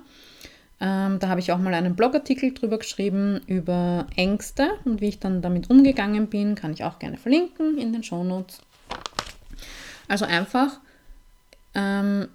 Ähm, 0.80 1.18
da 1.18 1.28
habe 1.28 1.40
ich 1.40 1.50
auch 1.50 1.58
mal 1.58 1.74
einen 1.74 1.96
Blogartikel 1.96 2.54
drüber 2.54 2.78
geschrieben 2.78 3.40
über 3.46 4.06
Ängste 4.14 4.70
und 4.84 5.00
wie 5.00 5.08
ich 5.08 5.18
dann 5.18 5.42
damit 5.42 5.70
umgegangen 5.70 6.28
bin. 6.28 6.54
Kann 6.54 6.72
ich 6.72 6.84
auch 6.84 6.98
gerne 6.98 7.16
verlinken 7.16 7.78
in 7.78 7.92
den 7.92 8.02
Shownotes. 8.02 8.60
Also 10.06 10.24
einfach 10.24 10.78
ähm, 11.74 12.28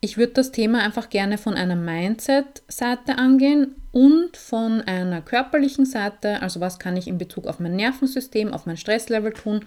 ich 0.00 0.18
würde 0.18 0.34
das 0.34 0.52
Thema 0.52 0.82
einfach 0.82 1.08
gerne 1.08 1.38
von 1.38 1.54
einer 1.54 1.74
Mindset-Seite 1.74 3.18
angehen 3.18 3.74
und 3.92 4.36
von 4.36 4.82
einer 4.82 5.22
körperlichen 5.22 5.86
Seite, 5.86 6.42
also 6.42 6.60
was 6.60 6.78
kann 6.78 6.96
ich 6.96 7.08
in 7.08 7.18
Bezug 7.18 7.46
auf 7.46 7.60
mein 7.60 7.76
Nervensystem, 7.76 8.52
auf 8.52 8.66
mein 8.66 8.76
Stresslevel 8.76 9.32
tun 9.32 9.64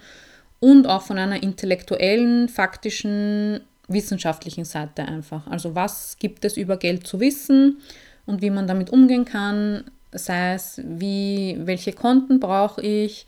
und 0.60 0.86
auch 0.86 1.02
von 1.02 1.18
einer 1.18 1.42
intellektuellen, 1.42 2.48
faktischen, 2.48 3.60
wissenschaftlichen 3.92 4.64
Seite 4.64 5.04
einfach. 5.04 5.46
Also 5.46 5.74
was 5.74 6.16
gibt 6.18 6.44
es 6.44 6.56
über 6.56 6.76
Geld 6.76 7.06
zu 7.06 7.20
wissen 7.20 7.78
und 8.26 8.42
wie 8.42 8.50
man 8.50 8.66
damit 8.66 8.90
umgehen 8.90 9.24
kann, 9.24 9.84
sei 10.12 10.54
es 10.54 10.80
wie, 10.84 11.56
welche 11.60 11.92
Konten 11.92 12.40
brauche 12.40 12.80
ich, 12.82 13.26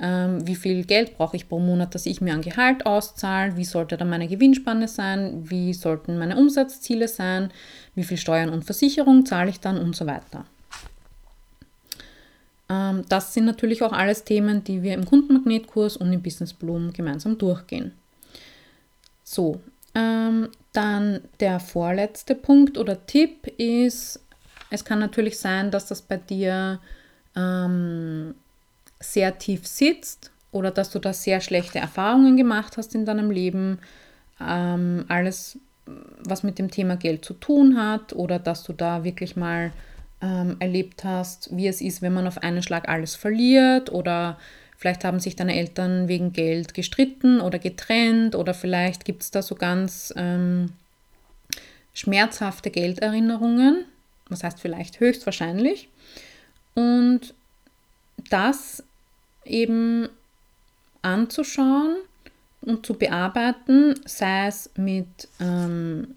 ähm, 0.00 0.46
wie 0.46 0.56
viel 0.56 0.84
Geld 0.84 1.16
brauche 1.16 1.36
ich 1.36 1.48
pro 1.48 1.58
Monat, 1.58 1.94
dass 1.94 2.06
ich 2.06 2.20
mir 2.20 2.34
ein 2.34 2.42
Gehalt 2.42 2.86
auszahle, 2.86 3.56
wie 3.56 3.64
sollte 3.64 3.96
da 3.96 4.04
meine 4.04 4.28
Gewinnspanne 4.28 4.88
sein, 4.88 5.48
wie 5.50 5.74
sollten 5.74 6.18
meine 6.18 6.36
Umsatzziele 6.36 7.08
sein, 7.08 7.50
wie 7.94 8.04
viel 8.04 8.16
Steuern 8.16 8.50
und 8.50 8.64
Versicherung 8.64 9.26
zahle 9.26 9.50
ich 9.50 9.60
dann 9.60 9.78
und 9.78 9.94
so 9.94 10.06
weiter. 10.06 10.44
Ähm, 12.68 13.04
das 13.08 13.34
sind 13.34 13.44
natürlich 13.44 13.82
auch 13.82 13.92
alles 13.92 14.24
Themen, 14.24 14.64
die 14.64 14.82
wir 14.82 14.94
im 14.94 15.04
Kundenmagnetkurs 15.04 15.96
und 15.96 16.12
im 16.12 16.22
Business 16.22 16.52
Bloom 16.52 16.92
gemeinsam 16.92 17.38
durchgehen. 17.38 17.92
So, 19.22 19.60
ähm, 19.94 20.48
dann 20.72 21.20
der 21.40 21.60
vorletzte 21.60 22.34
Punkt 22.34 22.78
oder 22.78 23.06
Tipp 23.06 23.46
ist, 23.58 24.20
es 24.70 24.84
kann 24.84 24.98
natürlich 24.98 25.38
sein, 25.38 25.70
dass 25.70 25.86
das 25.86 26.00
bei 26.02 26.16
dir 26.16 26.80
ähm, 27.36 28.34
sehr 29.00 29.38
tief 29.38 29.66
sitzt 29.66 30.30
oder 30.50 30.70
dass 30.70 30.90
du 30.90 30.98
da 30.98 31.12
sehr 31.12 31.40
schlechte 31.40 31.78
Erfahrungen 31.78 32.36
gemacht 32.36 32.76
hast 32.76 32.94
in 32.94 33.04
deinem 33.04 33.30
Leben, 33.30 33.78
ähm, 34.40 35.04
alles, 35.08 35.58
was 36.24 36.42
mit 36.42 36.58
dem 36.58 36.70
Thema 36.70 36.96
Geld 36.96 37.24
zu 37.24 37.34
tun 37.34 37.76
hat 37.76 38.12
oder 38.12 38.38
dass 38.38 38.62
du 38.62 38.72
da 38.72 39.04
wirklich 39.04 39.36
mal 39.36 39.72
ähm, 40.22 40.56
erlebt 40.60 41.04
hast, 41.04 41.54
wie 41.54 41.66
es 41.66 41.80
ist, 41.80 42.00
wenn 42.00 42.14
man 42.14 42.26
auf 42.26 42.38
einen 42.38 42.62
Schlag 42.62 42.88
alles 42.88 43.14
verliert 43.14 43.90
oder 43.92 44.38
vielleicht 44.82 45.04
haben 45.04 45.20
sich 45.20 45.36
deine 45.36 45.54
Eltern 45.54 46.08
wegen 46.08 46.32
Geld 46.32 46.74
gestritten 46.74 47.40
oder 47.40 47.60
getrennt 47.60 48.34
oder 48.34 48.52
vielleicht 48.52 49.04
gibt 49.04 49.22
es 49.22 49.30
da 49.30 49.40
so 49.40 49.54
ganz 49.54 50.12
ähm, 50.16 50.72
schmerzhafte 51.94 52.68
Gelderinnerungen, 52.68 53.84
was 54.28 54.42
heißt 54.42 54.58
vielleicht 54.58 54.98
höchstwahrscheinlich. 54.98 55.88
Und 56.74 57.32
das 58.28 58.82
eben 59.44 60.08
anzuschauen 61.02 61.98
und 62.60 62.84
zu 62.84 62.94
bearbeiten, 62.94 63.94
sei 64.04 64.48
es 64.48 64.68
mit 64.76 65.28
ähm, 65.38 66.16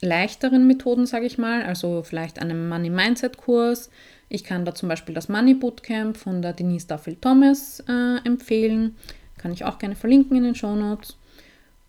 leichteren 0.00 0.66
Methoden, 0.66 1.04
sage 1.04 1.26
ich 1.26 1.36
mal, 1.36 1.64
also 1.64 2.02
vielleicht 2.02 2.38
einem 2.38 2.66
Money 2.66 2.88
Mindset 2.88 3.36
Kurs. 3.36 3.90
Ich 4.30 4.44
kann 4.44 4.64
da 4.64 4.74
zum 4.74 4.88
Beispiel 4.88 5.14
das 5.14 5.28
Money 5.28 5.54
Bootcamp 5.54 6.16
von 6.16 6.40
der 6.40 6.52
Denise 6.52 6.86
Duffield 6.86 7.20
Thomas 7.20 7.80
äh, 7.88 8.24
empfehlen. 8.24 8.96
Kann 9.36 9.52
ich 9.52 9.64
auch 9.64 9.78
gerne 9.78 9.96
verlinken 9.96 10.36
in 10.36 10.44
den 10.44 10.54
Show 10.54 10.76
Notes. 10.76 11.18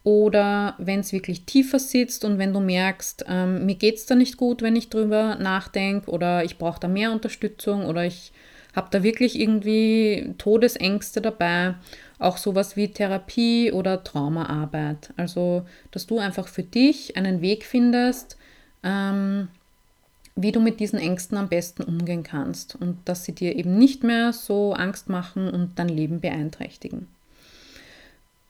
Oder 0.04 0.74
wenn 0.80 1.02
es 1.02 1.14
wirklich 1.14 1.46
tiefer 1.46 1.78
sitzt 1.78 2.26
und 2.26 2.39
wenn 2.39 2.52
du 2.52 2.60
merkst, 2.60 3.26
ähm, 3.28 3.68
mir 3.68 3.76
geht 3.76 3.98
es 3.98 4.08
da 4.08 4.16
nicht 4.16 4.38
gut, 4.38 4.64
wenn 4.64 4.76
ich 4.76 4.89
drüber 4.89 5.36
nachdenke 5.36 6.10
oder 6.10 6.44
ich 6.44 6.58
brauche 6.58 6.80
da 6.80 6.88
mehr 6.88 7.12
Unterstützung 7.12 7.86
oder 7.86 8.06
ich 8.06 8.32
habe 8.76 8.88
da 8.89 9.04
wirklich 9.04 9.39
irgendwie 9.39 10.34
Todesängste 10.39 11.22
dabei, 11.22 11.76
auch 12.18 12.38
sowas 12.38 12.76
wie 12.76 12.88
Therapie 12.88 13.72
oder 13.72 14.04
Traumaarbeit. 14.04 15.14
Also, 15.18 15.68
dass 15.92 16.08
du 16.08 16.18
einfach 16.18 16.48
für 16.48 16.64
dich 16.64 17.16
einen 17.16 17.42
Weg 17.42 17.66
findest, 17.66 18.38
ähm, 18.82 19.50
wie 20.36 20.51
du 20.51 20.59
mit 20.59 20.79
diesen 20.79 20.99
Ängsten 20.99 21.38
am 21.38 21.49
besten 21.49 21.84
umgehen 21.84 22.23
kannst 22.23 22.75
und 22.75 22.97
dass 23.05 23.25
sie 23.25 23.34
dir 23.34 23.55
eben 23.55 23.77
nicht 23.77 24.03
mehr 24.03 24.34
so 24.34 24.73
Angst 24.73 25.09
machen 25.09 25.49
und 25.49 25.77
dein 25.77 25.89
Leben 25.89 26.21
beeinträchtigen. 26.21 27.07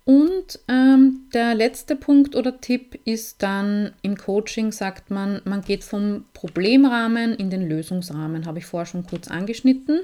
Und 0.03 0.59
ähm, 0.67 1.27
der 1.33 1.53
letzte 1.53 1.95
Punkt 1.95 2.35
oder 2.35 2.59
Tipp 2.59 2.99
ist 3.05 3.43
dann 3.43 3.93
im 4.01 4.17
Coaching, 4.17 4.71
sagt 4.71 5.11
man, 5.11 5.41
man 5.45 5.61
geht 5.61 5.83
vom 5.83 6.25
Problemrahmen 6.33 7.35
in 7.35 7.49
den 7.49 7.67
Lösungsrahmen, 7.67 8.45
habe 8.45 8.59
ich 8.59 8.65
vorher 8.65 8.87
schon 8.87 9.05
kurz 9.05 9.27
angeschnitten. 9.27 10.01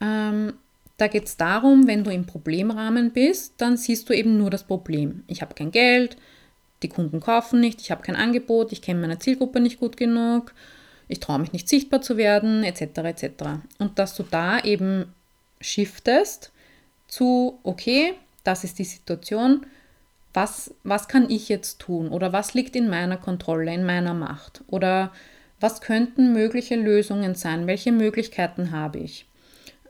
Ähm, 0.00 0.54
da 0.96 1.08
geht 1.08 1.26
es 1.26 1.36
darum, 1.36 1.86
wenn 1.86 2.04
du 2.04 2.10
im 2.10 2.24
Problemrahmen 2.24 3.10
bist, 3.10 3.54
dann 3.58 3.76
siehst 3.76 4.08
du 4.08 4.14
eben 4.14 4.38
nur 4.38 4.50
das 4.50 4.64
Problem. 4.64 5.24
Ich 5.26 5.42
habe 5.42 5.54
kein 5.54 5.70
Geld, 5.70 6.16
die 6.82 6.88
Kunden 6.88 7.20
kaufen 7.20 7.60
nicht, 7.60 7.80
ich 7.80 7.90
habe 7.90 8.02
kein 8.02 8.16
Angebot, 8.16 8.72
ich 8.72 8.80
kenne 8.80 9.00
meine 9.00 9.18
Zielgruppe 9.18 9.60
nicht 9.60 9.80
gut 9.80 9.96
genug, 9.96 10.54
ich 11.14 11.20
traue 11.20 11.38
mich 11.38 11.52
nicht 11.52 11.68
sichtbar 11.68 12.02
zu 12.02 12.16
werden, 12.16 12.64
etc. 12.64 12.98
etc. 12.98 13.26
Und 13.78 13.98
dass 13.98 14.14
du 14.14 14.22
da 14.22 14.60
eben 14.60 15.12
shiftest 15.60 16.52
zu, 17.08 17.58
okay, 17.62 18.14
das 18.42 18.64
ist 18.64 18.78
die 18.78 18.84
Situation, 18.84 19.64
was, 20.34 20.74
was 20.82 21.08
kann 21.08 21.30
ich 21.30 21.48
jetzt 21.48 21.78
tun 21.78 22.08
oder 22.08 22.32
was 22.32 22.54
liegt 22.54 22.76
in 22.76 22.88
meiner 22.88 23.16
Kontrolle, 23.16 23.72
in 23.72 23.86
meiner 23.86 24.14
Macht 24.14 24.62
oder 24.66 25.12
was 25.60 25.80
könnten 25.80 26.32
mögliche 26.32 26.74
Lösungen 26.74 27.34
sein, 27.36 27.66
welche 27.66 27.92
Möglichkeiten 27.92 28.72
habe 28.72 28.98
ich. 28.98 29.26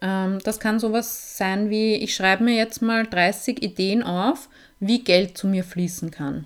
Ähm, 0.03 0.39
das 0.45 0.61
kann 0.61 0.79
sowas 0.79 1.39
sein 1.39 1.71
wie, 1.71 1.95
ich 1.95 2.15
schreibe 2.15 2.45
mir 2.45 2.55
jetzt 2.55 2.83
mal 2.83 3.07
30 3.07 3.63
Ideen 3.63 4.03
auf, 4.03 4.49
wie 4.79 5.03
Geld 5.03 5.39
zu 5.39 5.47
mir 5.47 5.65
fließen 5.65 6.11
kann. 6.11 6.45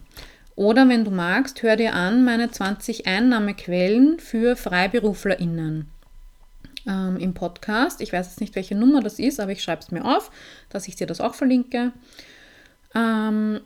Oder 0.59 0.89
wenn 0.89 1.05
du 1.05 1.13
magst, 1.13 1.63
hör 1.63 1.77
dir 1.77 1.95
an 1.95 2.25
meine 2.25 2.51
20 2.51 3.07
Einnahmequellen 3.07 4.19
für 4.19 4.57
FreiberuflerInnen 4.57 5.87
ähm, 6.85 7.17
im 7.17 7.33
Podcast. 7.33 8.01
Ich 8.01 8.13
weiß 8.13 8.27
jetzt 8.27 8.41
nicht, 8.41 8.57
welche 8.57 8.75
Nummer 8.75 9.01
das 9.01 9.21
ist, 9.21 9.39
aber 9.39 9.53
ich 9.53 9.63
schreibe 9.63 9.83
es 9.83 9.93
mir 9.93 10.05
auf, 10.05 10.33
dass 10.69 10.89
ich 10.89 10.97
dir 10.97 11.07
das 11.07 11.21
auch 11.21 11.35
verlinke. 11.35 11.93
Ähm, 12.93 13.61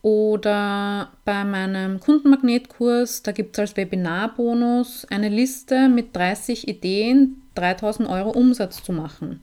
oder 0.00 1.12
bei 1.26 1.44
meinem 1.44 2.00
Kundenmagnetkurs, 2.00 3.22
da 3.22 3.32
gibt 3.32 3.56
es 3.56 3.58
als 3.58 3.76
Webinarbonus 3.76 5.04
eine 5.10 5.28
Liste 5.28 5.90
mit 5.90 6.16
30 6.16 6.66
Ideen, 6.66 7.42
3000 7.56 8.08
Euro 8.08 8.30
Umsatz 8.30 8.82
zu 8.82 8.94
machen. 8.94 9.42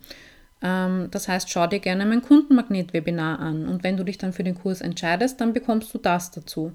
Ähm, 0.66 1.10
das 1.12 1.28
heißt, 1.28 1.50
schau 1.50 1.68
dir 1.68 1.80
gerne 1.80 2.06
mein 2.06 2.24
Kundenmagnet-Webinar 2.24 3.40
an 3.40 3.68
und 3.68 3.84
wenn 3.84 3.98
du 3.98 4.04
dich 4.04 4.18
dann 4.18 4.34
für 4.34 4.44
den 4.44 4.56
Kurs 4.56 4.82
entscheidest, 4.82 5.40
dann 5.40 5.54
bekommst 5.54 5.94
du 5.94 6.00
das 6.00 6.32
dazu. 6.32 6.72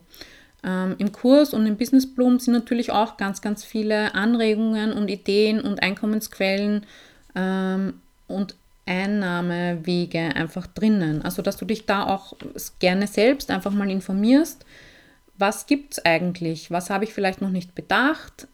Ähm, 0.62 0.95
Im 0.99 1.11
Kurs 1.11 1.53
und 1.53 1.66
im 1.66 1.76
Business 1.76 2.07
Bloom 2.14 2.38
sind 2.38 2.55
natürlich 2.55 2.93
auch 2.93 3.16
ganz, 3.16 3.43
ganz 3.43 3.64
viele 3.64 4.14
Anregungen 4.14 4.93
und 4.93 5.09
Ideen 5.09 5.61
und 5.61 5.82
Einkommensquellen 5.82 6.86
ähm, 7.34 7.95
und 8.28 8.55
Einnahmewege 8.86 10.36
einfach 10.36 10.68
drinnen. 10.68 11.22
Also, 11.22 11.43
dass 11.43 11.57
du 11.57 11.64
dich 11.64 11.86
da 11.86 12.07
auch 12.07 12.34
gerne 12.78 13.09
selbst 13.09 13.51
einfach 13.51 13.72
mal 13.72 13.91
informierst, 13.91 14.64
was 15.36 15.66
gibt 15.66 15.95
es 15.95 16.05
eigentlich, 16.05 16.70
was 16.70 16.91
habe 16.91 17.05
ich 17.05 17.14
vielleicht 17.14 17.41
noch 17.41 17.51
nicht 17.51 17.74
bedacht, 17.74 18.47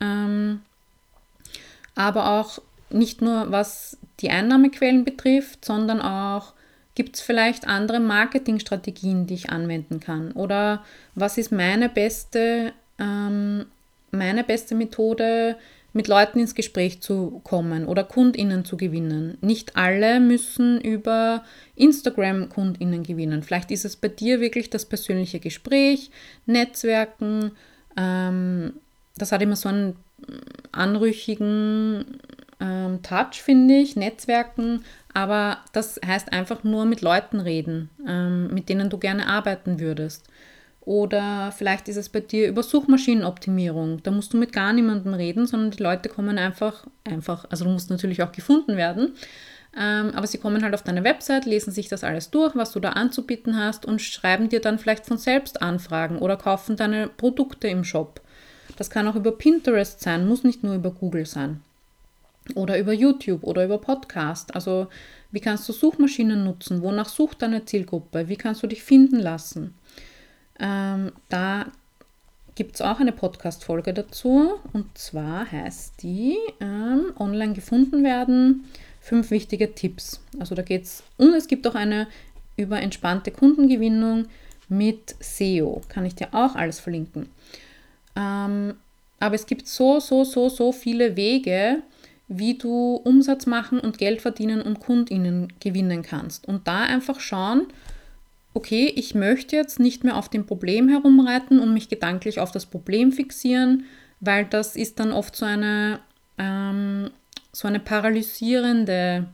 aber 1.97 2.31
auch 2.31 2.61
nicht 2.91 3.23
nur 3.23 3.51
was 3.51 3.99
die 4.21 4.31
Einnahmequellen 4.31 5.05
betrifft, 5.05 5.65
sondern 5.65 6.01
auch, 6.01 6.55
Gibt 6.97 7.17
es 7.17 7.23
vielleicht 7.23 7.69
andere 7.69 8.01
Marketingstrategien, 8.01 9.27
die 9.27 9.35
ich 9.35 9.51
anwenden 9.51 10.01
kann? 10.01 10.33
Oder 10.33 10.83
was 11.15 11.37
ist 11.37 11.53
meine 11.53 11.91
beste, 11.91 12.73
ähm, 12.99 13.67
meine 14.11 14.43
beste 14.43 14.75
Methode, 14.75 15.57
mit 15.93 16.09
Leuten 16.09 16.39
ins 16.39 16.55
Gespräch 16.55 17.01
zu 17.01 17.41
kommen 17.45 17.87
oder 17.87 18.03
KundInnen 18.03 18.65
zu 18.65 18.79
gewinnen? 18.79 19.37
Nicht 19.43 19.77
alle 19.77 20.21
müssen 20.21 20.81
über 20.81 21.45
Instagram 21.75 22.49
KundInnen 22.49 23.03
gewinnen. 23.03 23.43
Vielleicht 23.43 23.71
ist 23.71 23.85
es 23.85 23.97
bei 23.97 24.09
dir 24.09 24.41
wirklich 24.41 24.71
das 24.71 24.87
persönliche 24.87 25.39
Gespräch, 25.39 26.11
Netzwerken. 26.47 27.53
Ähm, 27.99 28.73
das 29.19 29.33
hat 29.33 29.43
immer 29.43 29.57
so 29.57 29.69
einen 29.69 29.97
anrüchigen 30.73 32.21
ähm, 32.61 33.03
Touch, 33.03 33.43
finde 33.43 33.75
ich, 33.75 33.97
Netzwerken, 33.97 34.85
aber 35.13 35.59
das 35.73 36.01
heißt 36.05 36.33
einfach 36.33 36.65
nur 36.65 36.85
mit 36.85 37.01
Leuten 37.01 37.41
reden, 37.41 37.91
ähm, 38.07 38.53
mit 38.53 38.69
denen 38.69 38.91
du 38.91 38.99
gerne 38.99 39.27
arbeiten 39.29 39.81
würdest. 39.81 40.27
Oder 40.81 41.53
vielleicht 41.53 41.89
ist 41.89 41.97
es 41.97 42.09
bei 42.09 42.21
dir 42.21 42.49
über 42.49 42.63
Suchmaschinenoptimierung. 42.63 44.03
Da 44.05 44.13
musst 44.13 44.33
du 44.33 44.37
mit 44.37 44.53
gar 44.53 44.73
niemandem 44.73 45.15
reden, 45.15 45.47
sondern 45.47 45.73
die 45.73 45.83
Leute 45.83 46.09
kommen 46.09 46.39
einfach, 46.39 46.87
einfach, 47.03 47.45
also 47.51 47.65
du 47.65 47.71
musst 47.71 47.91
natürlich 47.91 48.23
auch 48.23 48.31
gefunden 48.31 48.77
werden, 48.77 49.15
ähm, 49.77 50.13
aber 50.15 50.29
sie 50.29 50.39
kommen 50.39 50.63
halt 50.63 50.75
auf 50.75 50.85
deine 50.85 51.03
Website, 51.03 51.45
lesen 51.45 51.73
sich 51.73 51.89
das 51.89 52.05
alles 52.05 52.31
durch, 52.31 52.55
was 52.55 52.73
du 52.73 52.81
da 52.81 52.91
anzubieten 52.91 53.59
hast 53.59 53.85
und 53.85 54.01
schreiben 54.01 54.49
dir 54.49 54.61
dann 54.61 54.79
vielleicht 54.79 55.07
von 55.07 55.19
selbst 55.19 55.61
Anfragen 55.61 56.19
oder 56.19 56.37
kaufen 56.37 56.77
deine 56.77 57.09
Produkte 57.09 57.69
im 57.69 57.83
Shop. 57.83 58.21
Das 58.77 58.89
kann 58.89 59.09
auch 59.09 59.17
über 59.17 59.33
Pinterest 59.33 60.01
sein, 60.01 60.29
muss 60.29 60.45
nicht 60.45 60.63
nur 60.63 60.75
über 60.75 60.93
Google 60.93 61.27
sein 61.27 61.63
oder 62.55 62.79
über 62.79 62.93
YouTube 62.93 63.43
oder 63.43 63.65
über 63.65 63.79
Podcast. 63.79 64.55
Also 64.55 64.89
wie 65.33 65.41
kannst 65.41 65.69
du 65.69 65.73
Suchmaschinen 65.73 66.45
nutzen? 66.45 66.83
Wonach 66.83 67.09
sucht 67.09 67.43
deine 67.43 67.65
Zielgruppe? 67.65 68.29
Wie 68.29 68.37
kannst 68.37 68.63
du 68.63 68.67
dich 68.67 68.83
finden 68.83 69.19
lassen? 69.19 69.75
Ähm, 70.59 71.13
da 71.29 71.67
gibt 72.55 72.77
es 72.77 72.81
auch 72.81 73.01
eine 73.01 73.13
Podcast-Folge 73.13 73.93
dazu 73.93 74.55
und 74.73 74.97
zwar 74.97 75.51
heißt 75.51 76.03
die 76.03 76.37
ähm, 76.61 77.13
Online 77.19 77.53
gefunden 77.53 78.03
werden. 78.03 78.65
Fünf 79.01 79.31
wichtige 79.31 79.75
Tipps. 79.75 80.21
Also 80.39 80.55
da 80.55 80.63
geht 80.63 80.85
es 80.85 81.03
und 81.19 81.35
es 81.35 81.49
gibt 81.49 81.67
auch 81.67 81.75
eine 81.75 82.07
über 82.57 82.81
entspannte 82.81 83.31
Kundengewinnung 83.31 84.27
mit 84.69 85.15
SEO. 85.21 85.83
Kann 85.89 86.07
ich 86.07 86.15
dir 86.15 86.29
auch 86.33 86.55
alles 86.55 86.81
verlinken. 86.81 87.29
Ähm, 88.17 88.75
aber 89.21 89.35
es 89.35 89.47
gibt 89.47 89.67
so, 89.67 90.01
so, 90.01 90.25
so, 90.25 90.49
so 90.49 90.73
viele 90.73 91.17
Wege, 91.17 91.83
wie 92.29 92.59
du 92.59 92.97
Umsatz 92.97 93.47
machen 93.47 93.79
und 93.79 93.99
Geld 93.99 94.21
verdienen 94.21 94.63
und 94.63 94.81
Kundinnen 94.81 95.53
gewinnen 95.61 96.03
kannst. 96.03 96.47
Und 96.49 96.67
da 96.67 96.83
einfach 96.83 97.21
schauen, 97.21 97.67
okay, 98.55 98.93
ich 98.97 99.15
möchte 99.15 99.55
jetzt 99.55 99.79
nicht 99.79 100.03
mehr 100.03 100.17
auf 100.17 100.29
dem 100.29 100.47
Problem 100.47 100.89
herumreiten 100.89 101.61
und 101.61 101.73
mich 101.73 101.89
gedanklich 101.89 102.41
auf 102.41 102.51
das 102.51 102.67
Problem 102.67 103.13
fixieren, 103.13 103.85
weil 104.21 104.47
das 104.47 104.77
ist 104.77 104.99
dann 104.99 105.13
oft 105.13 105.37
so 105.37 105.45
eine, 105.45 106.01
ähm, 106.39 107.11
so 107.53 107.69
eine 107.69 107.81
paralysierende 107.81 109.27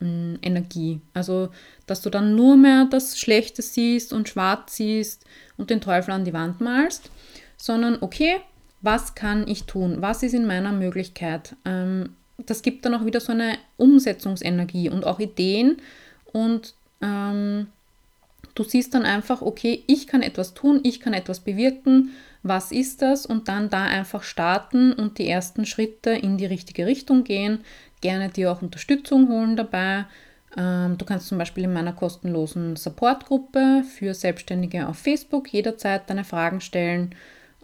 mh, 0.00 0.08
hm, 0.08 0.38
Energie. 0.42 1.00
Also, 1.14 1.50
dass 1.86 2.00
du 2.00 2.10
dann 2.10 2.34
nur 2.34 2.56
mehr 2.56 2.86
das 2.90 3.18
Schlechte 3.18 3.62
siehst 3.62 4.12
und 4.12 4.28
schwarz 4.28 4.76
siehst 4.76 5.24
und 5.56 5.70
den 5.70 5.80
Teufel 5.80 6.12
an 6.12 6.24
die 6.24 6.32
Wand 6.32 6.60
malst, 6.60 7.10
sondern 7.56 7.98
okay, 8.00 8.36
was 8.80 9.14
kann 9.14 9.48
ich 9.48 9.64
tun? 9.64 9.96
Was 10.00 10.22
ist 10.22 10.34
in 10.34 10.46
meiner 10.46 10.72
Möglichkeit? 10.72 11.56
Ähm, 11.64 12.16
das 12.38 12.62
gibt 12.62 12.84
dann 12.84 12.94
auch 12.94 13.04
wieder 13.04 13.20
so 13.20 13.32
eine 13.32 13.56
Umsetzungsenergie 13.76 14.90
und 14.90 15.06
auch 15.06 15.20
Ideen 15.20 15.78
und 16.32 16.74
ähm, 17.00 17.68
du 18.54 18.62
siehst 18.64 18.94
dann 18.94 19.04
einfach, 19.04 19.42
okay, 19.42 19.82
ich 19.86 20.06
kann 20.06 20.22
etwas 20.22 20.54
tun, 20.54 20.80
ich 20.82 21.00
kann 21.00 21.14
etwas 21.14 21.40
bewirken, 21.40 22.10
was 22.42 22.72
ist 22.72 23.02
das? 23.02 23.26
Und 23.26 23.48
dann 23.48 23.70
da 23.70 23.84
einfach 23.84 24.22
starten 24.22 24.92
und 24.92 25.18
die 25.18 25.28
ersten 25.28 25.66
Schritte 25.66 26.10
in 26.10 26.38
die 26.38 26.46
richtige 26.46 26.86
Richtung 26.86 27.24
gehen, 27.24 27.60
gerne 28.00 28.28
dir 28.28 28.52
auch 28.52 28.62
Unterstützung 28.62 29.28
holen 29.28 29.56
dabei. 29.56 30.04
Ähm, 30.56 30.96
du 30.98 31.04
kannst 31.04 31.28
zum 31.28 31.38
Beispiel 31.38 31.64
in 31.64 31.72
meiner 31.72 31.92
kostenlosen 31.92 32.76
Supportgruppe 32.76 33.82
für 33.84 34.14
Selbstständige 34.14 34.88
auf 34.88 34.98
Facebook 34.98 35.52
jederzeit 35.52 36.08
deine 36.08 36.24
Fragen 36.24 36.60
stellen 36.60 37.14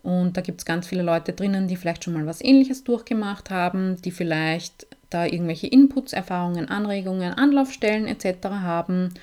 und 0.02 0.36
da 0.36 0.40
gibt 0.40 0.60
es 0.60 0.64
ganz 0.64 0.86
viele 0.86 1.02
Leute 1.02 1.32
drinnen, 1.32 1.68
die 1.68 1.76
vielleicht 1.76 2.04
schon 2.04 2.14
mal 2.14 2.26
was 2.26 2.42
ähnliches 2.42 2.84
durchgemacht 2.84 3.50
haben, 3.50 4.00
die 4.02 4.10
vielleicht 4.10 4.86
da 5.10 5.26
irgendwelche 5.26 5.66
Inputs, 5.68 6.12
Erfahrungen, 6.12 6.68
Anregungen, 6.68 7.34
Anlaufstellen 7.34 8.06
etc. 8.06 8.48
haben. 8.48 9.14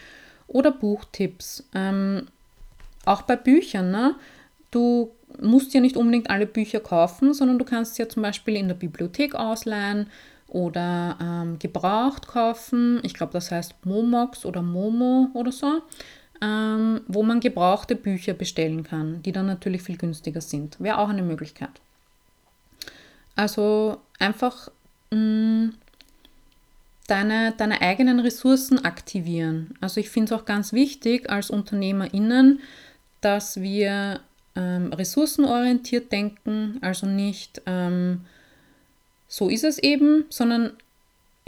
oder 0.47 0.71
Buchtipps. 0.71 1.63
Ähm, 1.75 2.27
auch 3.05 3.21
bei 3.23 3.35
Büchern, 3.35 3.91
ne? 3.91 4.15
Du 4.71 5.11
musst 5.39 5.73
ja 5.73 5.81
nicht 5.81 5.97
unbedingt 5.97 6.29
alle 6.29 6.45
Bücher 6.45 6.79
kaufen, 6.79 7.33
sondern 7.33 7.59
du 7.59 7.65
kannst 7.65 7.97
ja 7.99 8.09
zum 8.09 8.23
Beispiel 8.23 8.55
in 8.55 8.67
der 8.67 8.75
Bibliothek 8.75 9.35
ausleihen 9.35 10.07
oder 10.47 11.17
ähm, 11.21 11.59
gebraucht 11.59 12.27
kaufen. 12.27 12.99
Ich 13.03 13.13
glaube, 13.13 13.33
das 13.33 13.51
heißt 13.51 13.85
Momox 13.85 14.45
oder 14.45 14.61
Momo 14.61 15.29
oder 15.33 15.51
so, 15.51 15.81
ähm, 16.41 17.01
wo 17.07 17.23
man 17.23 17.39
gebrauchte 17.39 17.95
Bücher 17.95 18.33
bestellen 18.33 18.83
kann, 18.83 19.21
die 19.23 19.31
dann 19.31 19.45
natürlich 19.45 19.81
viel 19.81 19.97
günstiger 19.97 20.41
sind. 20.41 20.79
Wäre 20.79 20.97
auch 20.99 21.09
eine 21.09 21.23
Möglichkeit. 21.23 21.81
Also 23.35 24.01
einfach 24.19 24.69
mh, 25.11 25.17
mm, 25.17 25.73
deine, 27.07 27.53
deine 27.57 27.81
eigenen 27.81 28.19
Ressourcen 28.19 28.83
aktivieren. 28.85 29.73
Also 29.81 29.99
ich 29.99 30.09
finde 30.09 30.33
es 30.33 30.39
auch 30.39 30.45
ganz 30.45 30.73
wichtig 30.73 31.29
als 31.29 31.49
UnternehmerInnen, 31.49 32.59
dass 33.21 33.61
wir 33.61 34.21
ähm, 34.55 34.93
ressourcenorientiert 34.93 36.11
denken, 36.11 36.77
also 36.81 37.07
nicht 37.07 37.61
ähm, 37.65 38.21
so 39.27 39.49
ist 39.49 39.63
es 39.63 39.77
eben, 39.77 40.25
sondern 40.29 40.71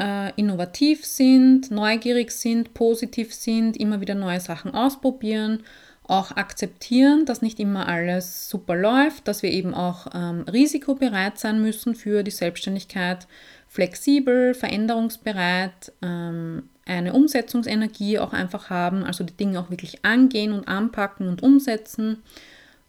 äh, 0.01 0.33
innovativ 0.35 1.05
sind, 1.05 1.69
neugierig 1.69 2.31
sind, 2.31 2.73
positiv 2.73 3.33
sind, 3.33 3.77
immer 3.77 4.01
wieder 4.01 4.15
neue 4.15 4.39
Sachen 4.39 4.73
ausprobieren, 4.73 5.63
auch 6.03 6.31
akzeptieren, 6.31 7.25
dass 7.25 7.43
nicht 7.43 7.59
immer 7.59 7.87
alles 7.87 8.49
super 8.49 8.75
läuft, 8.75 9.27
dass 9.27 9.43
wir 9.43 9.51
eben 9.51 9.75
auch 9.75 10.07
ähm, 10.13 10.41
risikobereit 10.51 11.37
sein 11.37 11.61
müssen 11.61 11.93
für 11.93 12.23
die 12.23 12.31
Selbstständigkeit, 12.31 13.27
flexibel, 13.67 14.55
veränderungsbereit, 14.55 15.93
ähm, 16.01 16.63
eine 16.85 17.13
Umsetzungsenergie 17.13 18.17
auch 18.17 18.33
einfach 18.33 18.71
haben, 18.71 19.03
also 19.03 19.23
die 19.23 19.37
Dinge 19.37 19.59
auch 19.59 19.69
wirklich 19.69 20.03
angehen 20.03 20.51
und 20.51 20.67
anpacken 20.67 21.27
und 21.27 21.43
umsetzen. 21.43 22.23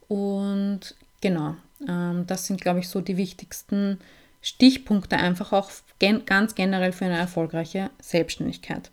Und 0.08 0.96
genau, 1.20 1.56
ähm, 1.86 2.24
das 2.26 2.46
sind, 2.46 2.60
glaube 2.60 2.80
ich, 2.80 2.88
so 2.88 3.02
die 3.02 3.18
wichtigsten 3.18 3.98
Stichpunkte 4.42 5.16
einfach 5.16 5.52
auch 5.52 5.70
gen 5.98 6.26
ganz 6.26 6.54
generell 6.54 6.92
für 6.92 7.06
eine 7.06 7.16
erfolgreiche 7.16 7.90
Selbstständigkeit. 8.00 8.90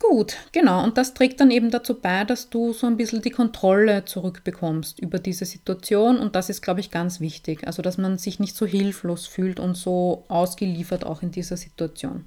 Gut, 0.00 0.38
genau. 0.52 0.82
Und 0.82 0.96
das 0.96 1.12
trägt 1.12 1.40
dann 1.40 1.50
eben 1.50 1.70
dazu 1.70 1.94
bei, 1.94 2.24
dass 2.24 2.48
du 2.48 2.72
so 2.72 2.86
ein 2.86 2.96
bisschen 2.96 3.20
die 3.20 3.30
Kontrolle 3.30 4.06
zurückbekommst 4.06 4.98
über 4.98 5.18
diese 5.18 5.44
Situation. 5.44 6.18
Und 6.18 6.34
das 6.34 6.48
ist, 6.48 6.62
glaube 6.62 6.80
ich, 6.80 6.90
ganz 6.90 7.20
wichtig. 7.20 7.66
Also, 7.66 7.82
dass 7.82 7.98
man 7.98 8.16
sich 8.16 8.40
nicht 8.40 8.56
so 8.56 8.64
hilflos 8.64 9.26
fühlt 9.26 9.60
und 9.60 9.76
so 9.76 10.24
ausgeliefert 10.28 11.04
auch 11.04 11.22
in 11.22 11.30
dieser 11.30 11.58
Situation. 11.58 12.24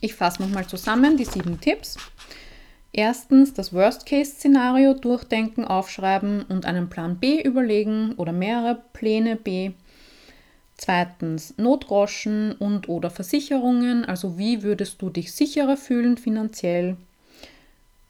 Ich 0.00 0.14
fasse 0.14 0.42
nochmal 0.42 0.66
zusammen 0.66 1.16
die 1.16 1.24
sieben 1.24 1.60
Tipps. 1.60 1.96
Erstens 2.92 3.54
das 3.54 3.72
Worst-Case-Szenario 3.72 4.94
durchdenken, 4.94 5.64
aufschreiben 5.64 6.42
und 6.42 6.66
einen 6.66 6.90
Plan 6.90 7.16
B 7.16 7.40
überlegen 7.40 8.14
oder 8.16 8.32
mehrere 8.32 8.82
Pläne 8.92 9.36
B. 9.36 9.70
Zweitens 10.84 11.56
Notgroschen 11.58 12.56
und 12.56 12.88
oder 12.88 13.08
Versicherungen, 13.08 14.04
also 14.04 14.36
wie 14.36 14.64
würdest 14.64 15.00
du 15.00 15.10
dich 15.10 15.30
sicherer 15.32 15.76
fühlen 15.76 16.16
finanziell. 16.16 16.96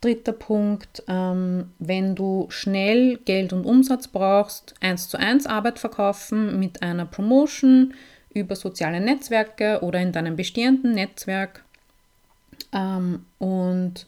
Dritter 0.00 0.32
Punkt, 0.32 1.02
ähm, 1.06 1.70
wenn 1.78 2.14
du 2.14 2.46
schnell 2.48 3.18
Geld 3.26 3.52
und 3.52 3.66
Umsatz 3.66 4.08
brauchst, 4.08 4.74
eins 4.80 5.10
zu 5.10 5.18
eins 5.18 5.44
Arbeit 5.44 5.80
verkaufen 5.80 6.58
mit 6.58 6.82
einer 6.82 7.04
Promotion 7.04 7.92
über 8.32 8.56
soziale 8.56 9.02
Netzwerke 9.02 9.80
oder 9.82 10.00
in 10.00 10.12
deinem 10.12 10.36
bestehenden 10.36 10.94
Netzwerk. 10.94 11.62
Ähm, 12.72 13.26
und 13.38 14.06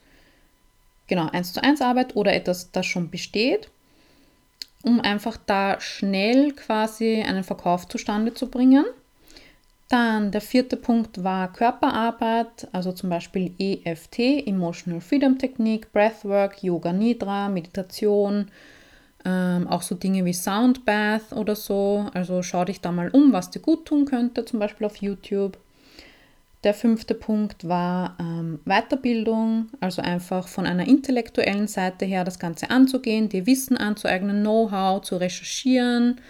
genau, 1.06 1.28
1 1.28 1.52
zu 1.52 1.62
1 1.62 1.82
Arbeit 1.82 2.16
oder 2.16 2.32
etwas, 2.32 2.72
das 2.72 2.86
schon 2.86 3.10
besteht, 3.10 3.68
um 4.85 5.01
einfach 5.01 5.37
da 5.47 5.80
schnell 5.80 6.53
quasi 6.53 7.22
einen 7.22 7.45
Verkauf 7.45 7.89
zustande 7.89 8.35
zu 8.35 8.51
bringen. 8.51 8.85
Dann 9.89 10.30
der 10.30 10.41
vierte 10.41 10.76
Punkt 10.76 11.22
war 11.22 11.53
Körperarbeit, 11.53 12.68
also 12.72 12.93
zum 12.93 13.11
Beispiel 13.11 13.55
EFT, 13.59 14.47
Emotional 14.47 15.01
Freedom 15.01 15.39
Technik, 15.39 15.93
Breathwork, 15.93 16.62
Yoga 16.62 16.93
Nidra, 16.93 17.49
Meditation, 17.49 18.51
ähm, 19.24 19.68
auch 19.68 19.82
so 19.82 19.95
Dinge 19.95 20.24
wie 20.24 20.32
Soundbath 20.32 21.32
oder 21.32 21.55
so. 21.55 22.07
Also 22.14 22.43
schau 22.43 22.64
dich 22.64 22.80
da 22.80 22.93
mal 22.93 23.11
um, 23.11 23.32
was 23.32 23.51
dir 23.51 23.61
gut 23.61 23.87
tun 23.87 24.05
könnte, 24.07 24.45
zum 24.45 24.59
Beispiel 24.59 24.87
auf 24.87 24.97
YouTube. 24.97 25.59
Der 26.64 26.72
fünfte 26.72 27.14
Punkt 27.14 27.68
war 27.68 28.16
ähm, 28.18 28.58
Weiterbildung, 28.64 29.68
also 29.80 30.00
einfach 30.00 30.48
von 30.48 30.64
einer 30.64 30.88
intellektuellen 30.88 31.68
Seite 31.68 32.06
her 32.06 32.24
das 32.24 32.38
Ganze 32.38 32.70
anzugehen, 32.70 33.28
dir 33.28 33.46
Wissen 33.46 33.76
anzueignen, 33.76 34.40
Know-how 34.40 35.02
zu 35.02 35.16
recherchieren 35.16 36.22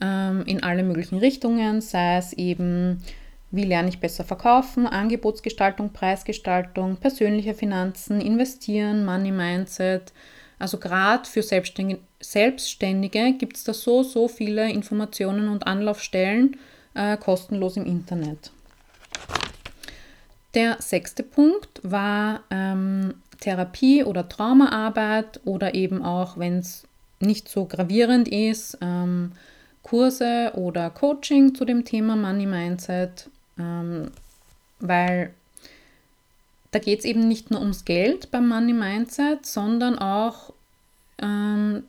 ähm, 0.00 0.44
in 0.46 0.62
alle 0.62 0.84
möglichen 0.84 1.18
Richtungen, 1.18 1.80
sei 1.80 2.18
es 2.18 2.32
eben, 2.32 3.02
wie 3.50 3.64
lerne 3.64 3.88
ich 3.88 3.98
besser 3.98 4.22
verkaufen, 4.22 4.86
Angebotsgestaltung, 4.86 5.92
Preisgestaltung, 5.92 6.98
persönliche 6.98 7.54
Finanzen, 7.54 8.20
investieren, 8.20 9.04
Money 9.04 9.32
Mindset. 9.32 10.12
Also 10.60 10.78
gerade 10.78 11.28
für 11.28 11.42
Selbstständige, 11.42 13.32
gibt 13.32 13.56
es 13.56 13.64
da 13.64 13.74
so, 13.74 14.04
so 14.04 14.28
viele 14.28 14.70
Informationen 14.70 15.48
und 15.48 15.66
Anlaufstellen 15.66 16.56
äh, 16.94 17.16
kostenlos 17.16 17.76
im 17.76 17.84
Internet. 17.84 18.52
Der 20.54 20.76
sechste 20.80 21.22
Punkt 21.22 21.80
war 21.82 22.42
ähm, 22.50 23.14
Therapie 23.40 24.04
oder 24.04 24.28
Traumaarbeit 24.28 25.40
oder 25.44 25.74
eben 25.74 26.02
auch, 26.02 26.36
wenn 26.36 26.58
es 26.58 26.86
nicht 27.20 27.48
so 27.48 27.64
gravierend 27.64 28.28
ist, 28.28 28.78
ähm, 28.80 29.32
Kurse 29.82 30.52
oder 30.54 30.90
Coaching 30.90 31.54
zu 31.54 31.64
dem 31.64 31.84
Thema 31.84 32.16
Money 32.16 32.46
Mindset, 32.46 33.30
ähm, 33.58 34.10
weil 34.80 35.32
da 36.70 36.78
geht 36.78 37.00
es 37.00 37.04
eben 37.04 37.28
nicht 37.28 37.50
nur 37.50 37.60
ums 37.60 37.84
Geld 37.84 38.30
beim 38.30 38.48
Money 38.48 38.72
Mindset, 38.72 39.44
sondern 39.46 39.98
auch, 39.98 40.52
ähm, 41.18 41.84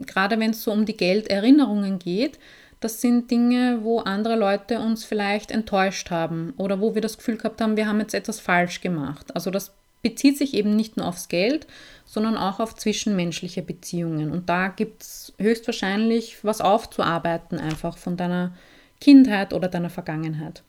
gerade 0.00 0.38
wenn 0.38 0.50
es 0.50 0.62
so 0.62 0.72
um 0.72 0.86
die 0.86 0.96
Gelderinnerungen 0.96 1.98
geht, 1.98 2.38
das 2.82 3.00
sind 3.00 3.30
Dinge, 3.30 3.80
wo 3.82 4.00
andere 4.00 4.36
Leute 4.36 4.80
uns 4.80 5.04
vielleicht 5.04 5.50
enttäuscht 5.50 6.10
haben 6.10 6.52
oder 6.56 6.80
wo 6.80 6.94
wir 6.94 7.02
das 7.02 7.16
Gefühl 7.16 7.36
gehabt 7.36 7.60
haben, 7.60 7.76
wir 7.76 7.86
haben 7.86 8.00
jetzt 8.00 8.14
etwas 8.14 8.40
falsch 8.40 8.80
gemacht. 8.80 9.34
Also 9.34 9.50
das 9.50 9.72
bezieht 10.02 10.36
sich 10.36 10.54
eben 10.54 10.74
nicht 10.74 10.96
nur 10.96 11.06
aufs 11.06 11.28
Geld, 11.28 11.66
sondern 12.04 12.36
auch 12.36 12.60
auf 12.60 12.74
zwischenmenschliche 12.74 13.62
Beziehungen. 13.62 14.32
Und 14.32 14.48
da 14.48 14.68
gibt 14.68 15.02
es 15.02 15.32
höchstwahrscheinlich 15.38 16.44
was 16.44 16.60
aufzuarbeiten, 16.60 17.58
einfach 17.58 17.96
von 17.96 18.16
deiner 18.16 18.52
Kindheit 19.00 19.52
oder 19.52 19.68
deiner 19.68 19.90
Vergangenheit. 19.90 20.62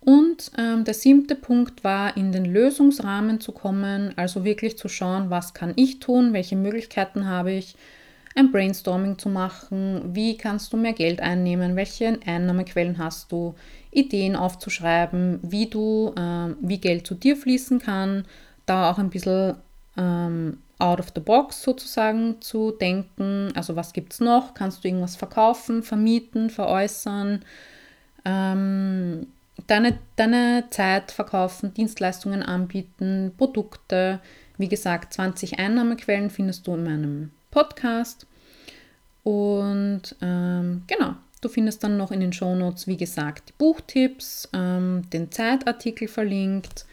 Und 0.00 0.50
ähm, 0.56 0.84
der 0.84 0.94
siebte 0.94 1.34
Punkt 1.34 1.84
war, 1.84 2.16
in 2.16 2.32
den 2.32 2.46
Lösungsrahmen 2.46 3.40
zu 3.40 3.52
kommen, 3.52 4.12
also 4.16 4.44
wirklich 4.44 4.78
zu 4.78 4.88
schauen, 4.88 5.28
was 5.28 5.52
kann 5.52 5.74
ich 5.76 6.00
tun, 6.00 6.32
welche 6.32 6.56
Möglichkeiten 6.56 7.26
habe 7.26 7.52
ich, 7.52 7.76
ein 8.36 8.52
Brainstorming 8.52 9.18
zu 9.18 9.28
machen, 9.28 10.14
wie 10.14 10.36
kannst 10.36 10.72
du 10.72 10.76
mehr 10.76 10.92
Geld 10.92 11.20
einnehmen, 11.20 11.76
welche 11.76 12.18
Einnahmequellen 12.24 12.98
hast 12.98 13.32
du, 13.32 13.54
Ideen 13.90 14.36
aufzuschreiben, 14.36 15.40
wie 15.42 15.66
du, 15.66 16.14
äh, 16.16 16.54
wie 16.60 16.78
Geld 16.78 17.06
zu 17.06 17.14
dir 17.14 17.36
fließen 17.36 17.80
kann, 17.80 18.24
da 18.66 18.90
auch 18.90 18.98
ein 18.98 19.10
bisschen 19.10 19.56
ähm, 19.96 20.58
out 20.78 21.00
of 21.00 21.12
the 21.14 21.20
box 21.20 21.62
sozusagen 21.62 22.40
zu 22.40 22.70
denken. 22.70 23.52
Also 23.54 23.74
was 23.74 23.92
gibt 23.92 24.12
es 24.12 24.20
noch? 24.20 24.54
Kannst 24.54 24.84
du 24.84 24.88
irgendwas 24.88 25.16
verkaufen, 25.16 25.82
vermieten, 25.82 26.50
veräußern? 26.50 27.40
Ähm, 28.24 29.26
deine, 29.66 29.98
deine 30.16 30.64
Zeit 30.70 31.10
verkaufen, 31.10 31.74
Dienstleistungen 31.74 32.42
anbieten, 32.42 33.32
Produkte. 33.36 34.20
Wie 34.56 34.68
gesagt, 34.68 35.14
20 35.14 35.58
Einnahmequellen 35.58 36.30
findest 36.30 36.66
du 36.66 36.74
in 36.74 36.84
meinem 36.84 37.30
Podcast. 37.50 38.26
Und 39.22 40.16
ähm, 40.22 40.82
genau, 40.86 41.14
du 41.40 41.48
findest 41.48 41.84
dann 41.84 41.96
noch 41.96 42.10
in 42.10 42.20
den 42.20 42.32
Shownotes, 42.32 42.86
wie 42.86 42.96
gesagt, 42.96 43.50
die 43.50 43.54
Buchtipps, 43.58 44.48
ähm, 44.52 45.02
den 45.12 45.30
Zeitartikel 45.30 46.08
verlinkt, 46.08 46.86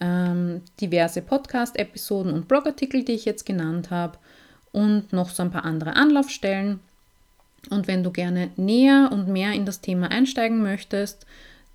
ähm, 0.00 0.62
diverse 0.80 1.22
Podcast-Episoden 1.22 2.32
und 2.32 2.48
Blogartikel, 2.48 3.04
die 3.04 3.12
ich 3.12 3.24
jetzt 3.24 3.46
genannt 3.46 3.90
habe 3.90 4.18
und 4.72 5.12
noch 5.12 5.30
so 5.30 5.42
ein 5.42 5.50
paar 5.50 5.64
andere 5.64 5.96
Anlaufstellen. 5.96 6.80
Und 7.68 7.86
wenn 7.86 8.02
du 8.02 8.10
gerne 8.10 8.50
näher 8.56 9.10
und 9.12 9.28
mehr 9.28 9.52
in 9.52 9.66
das 9.66 9.80
Thema 9.80 10.10
einsteigen 10.10 10.62
möchtest, 10.62 11.26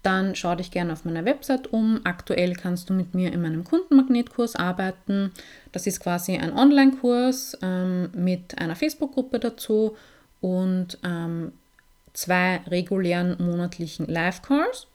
dann 0.06 0.36
schau 0.36 0.54
dich 0.56 0.70
gerne 0.70 0.94
auf 0.94 1.04
meiner 1.04 1.26
Website 1.26 1.74
um. 1.74 2.02
Aktuell 2.04 2.54
kannst 2.54 2.90
du 2.90 2.94
mit 2.94 3.16
mir 3.16 3.34
in 3.34 3.42
meinem 3.42 3.64
Kundenmagnetkurs 3.64 4.56
arbeiten. 4.56 5.32
Das 5.72 5.88
ist 5.88 6.00
quasi 6.00 6.38
ein 6.38 6.54
Online-Kurs 6.54 7.58
ähm, 7.64 8.10
mit 8.14 8.58
einer 8.60 8.76
Facebook-Gruppe 8.76 9.40
dazu 9.40 9.98
und 10.42 11.00
ähm, 11.04 11.54
zwei 12.14 12.58
regulären 12.68 13.36
monatlichen 13.40 14.06
Live-Calls. 14.06 14.88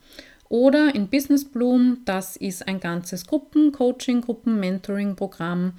Oder 0.49 0.95
in 0.95 1.09
Business 1.09 1.45
Bloom, 1.45 1.99
das 2.05 2.37
ist 2.37 2.69
ein 2.69 2.79
ganzes 2.79 3.27
Gruppencoaching, 3.27 4.21
Gruppen-Mentoring-Programm. 4.21 5.73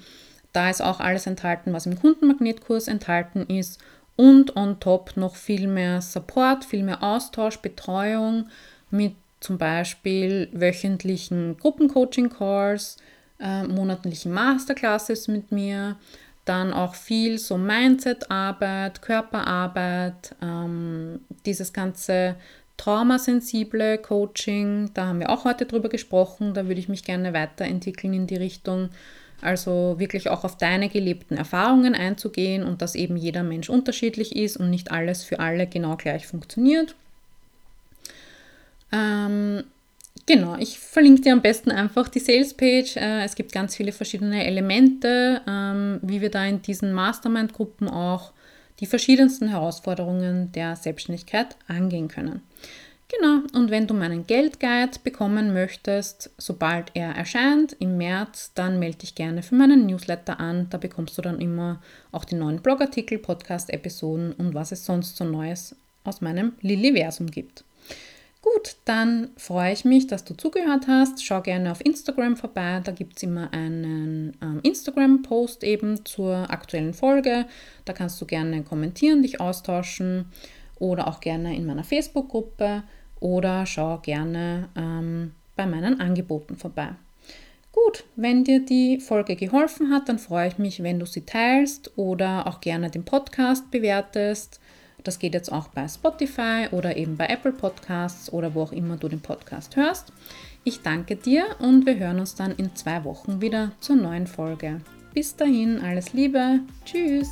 Da 0.52 0.68
ist 0.68 0.82
auch 0.82 1.00
alles 1.00 1.26
enthalten, 1.26 1.72
was 1.72 1.86
im 1.86 1.98
Kundenmagnetkurs 1.98 2.86
enthalten 2.86 3.46
ist. 3.48 3.80
Und 4.16 4.56
on 4.56 4.78
top 4.78 5.16
noch 5.16 5.36
viel 5.36 5.66
mehr 5.68 6.02
Support, 6.02 6.66
viel 6.66 6.82
mehr 6.82 7.02
Austausch, 7.02 7.58
Betreuung 7.58 8.48
mit 8.90 9.14
zum 9.42 9.58
Beispiel 9.58 10.48
wöchentlichen 10.52 11.56
Gruppencoaching-Calls, 11.58 12.96
äh, 13.40 13.64
monatlichen 13.64 14.32
Masterclasses 14.32 15.28
mit 15.28 15.50
mir, 15.50 15.96
dann 16.44 16.72
auch 16.72 16.94
viel 16.94 17.38
so 17.38 17.58
Mindset-Arbeit, 17.58 19.02
Körperarbeit, 19.02 20.34
ähm, 20.40 21.20
dieses 21.44 21.72
ganze 21.72 22.36
traumasensible 22.76 23.98
Coaching, 23.98 24.90
da 24.94 25.06
haben 25.06 25.20
wir 25.20 25.30
auch 25.30 25.44
heute 25.44 25.66
drüber 25.66 25.88
gesprochen, 25.88 26.54
da 26.54 26.66
würde 26.66 26.80
ich 26.80 26.88
mich 26.88 27.04
gerne 27.04 27.32
weiterentwickeln 27.32 28.14
in 28.14 28.26
die 28.26 28.36
Richtung, 28.36 28.88
also 29.40 29.96
wirklich 29.98 30.30
auch 30.30 30.44
auf 30.44 30.56
deine 30.56 30.88
gelebten 30.88 31.36
Erfahrungen 31.36 31.94
einzugehen 31.94 32.62
und 32.62 32.82
dass 32.82 32.94
eben 32.94 33.16
jeder 33.16 33.42
Mensch 33.42 33.68
unterschiedlich 33.68 34.34
ist 34.36 34.56
und 34.56 34.70
nicht 34.70 34.90
alles 34.90 35.22
für 35.24 35.40
alle 35.40 35.66
genau 35.66 35.96
gleich 35.96 36.26
funktioniert. 36.26 36.94
Ähm, 38.92 39.64
genau, 40.26 40.56
ich 40.58 40.78
verlinke 40.78 41.22
dir 41.22 41.32
am 41.32 41.42
besten 41.42 41.70
einfach 41.70 42.08
die 42.08 42.20
Sales-Page. 42.20 42.96
Äh, 42.96 43.24
es 43.24 43.34
gibt 43.34 43.52
ganz 43.52 43.74
viele 43.74 43.92
verschiedene 43.92 44.46
Elemente, 44.46 45.40
ähm, 45.48 45.98
wie 46.02 46.20
wir 46.20 46.30
da 46.30 46.44
in 46.44 46.62
diesen 46.62 46.92
Mastermind-Gruppen 46.92 47.88
auch 47.88 48.32
die 48.80 48.86
verschiedensten 48.86 49.48
Herausforderungen 49.48 50.52
der 50.52 50.76
Selbstständigkeit 50.76 51.56
angehen 51.68 52.08
können. 52.08 52.42
Genau, 53.08 53.42
und 53.52 53.70
wenn 53.70 53.86
du 53.86 53.92
meinen 53.92 54.26
Geldguide 54.26 54.98
bekommen 55.04 55.52
möchtest, 55.52 56.30
sobald 56.38 56.92
er 56.94 57.14
erscheint 57.14 57.76
im 57.78 57.98
März, 57.98 58.52
dann 58.54 58.78
melde 58.78 58.98
dich 58.98 59.14
gerne 59.14 59.42
für 59.42 59.54
meinen 59.54 59.84
Newsletter 59.86 60.40
an. 60.40 60.68
Da 60.70 60.78
bekommst 60.78 61.18
du 61.18 61.22
dann 61.22 61.38
immer 61.40 61.82
auch 62.10 62.24
die 62.24 62.36
neuen 62.36 62.62
Blogartikel, 62.62 63.18
Podcast-Episoden 63.18 64.32
und 64.32 64.54
was 64.54 64.72
es 64.72 64.86
sonst 64.86 65.16
so 65.16 65.24
Neues 65.24 65.76
aus 66.04 66.22
meinem 66.22 66.54
Lilliversum 66.62 67.30
gibt. 67.30 67.64
Gut, 68.42 68.74
dann 68.84 69.30
freue 69.36 69.72
ich 69.72 69.84
mich, 69.84 70.08
dass 70.08 70.24
du 70.24 70.34
zugehört 70.34 70.88
hast. 70.88 71.24
Schau 71.24 71.40
gerne 71.42 71.70
auf 71.70 71.84
Instagram 71.84 72.36
vorbei. 72.36 72.80
Da 72.82 72.90
gibt 72.90 73.16
es 73.16 73.22
immer 73.22 73.52
einen 73.52 74.36
ähm, 74.42 74.58
Instagram-Post 74.64 75.62
eben 75.62 76.04
zur 76.04 76.50
aktuellen 76.50 76.92
Folge. 76.92 77.46
Da 77.84 77.92
kannst 77.92 78.20
du 78.20 78.26
gerne 78.26 78.64
kommentieren, 78.64 79.22
dich 79.22 79.40
austauschen 79.40 80.26
oder 80.80 81.06
auch 81.06 81.20
gerne 81.20 81.54
in 81.54 81.66
meiner 81.66 81.84
Facebook-Gruppe 81.84 82.82
oder 83.20 83.64
schau 83.64 83.98
gerne 83.98 84.68
ähm, 84.74 85.30
bei 85.54 85.64
meinen 85.64 86.00
Angeboten 86.00 86.56
vorbei. 86.56 86.96
Gut, 87.70 88.04
wenn 88.16 88.42
dir 88.42 88.64
die 88.64 88.98
Folge 88.98 89.36
geholfen 89.36 89.90
hat, 89.90 90.08
dann 90.08 90.18
freue 90.18 90.48
ich 90.48 90.58
mich, 90.58 90.82
wenn 90.82 90.98
du 90.98 91.06
sie 91.06 91.24
teilst 91.24 91.96
oder 91.96 92.48
auch 92.48 92.60
gerne 92.60 92.90
den 92.90 93.04
Podcast 93.04 93.70
bewertest. 93.70 94.60
Das 95.04 95.18
geht 95.18 95.34
jetzt 95.34 95.52
auch 95.52 95.68
bei 95.68 95.88
Spotify 95.88 96.68
oder 96.70 96.96
eben 96.96 97.16
bei 97.16 97.26
Apple 97.26 97.52
Podcasts 97.52 98.32
oder 98.32 98.54
wo 98.54 98.62
auch 98.62 98.72
immer 98.72 98.96
du 98.96 99.08
den 99.08 99.20
Podcast 99.20 99.76
hörst. 99.76 100.12
Ich 100.64 100.82
danke 100.82 101.16
dir 101.16 101.44
und 101.58 101.86
wir 101.86 101.98
hören 101.98 102.20
uns 102.20 102.34
dann 102.34 102.52
in 102.52 102.74
zwei 102.76 103.04
Wochen 103.04 103.40
wieder 103.40 103.72
zur 103.80 103.96
neuen 103.96 104.26
Folge. 104.26 104.80
Bis 105.12 105.36
dahin, 105.36 105.80
alles 105.80 106.12
Liebe. 106.12 106.60
Tschüss. 106.84 107.28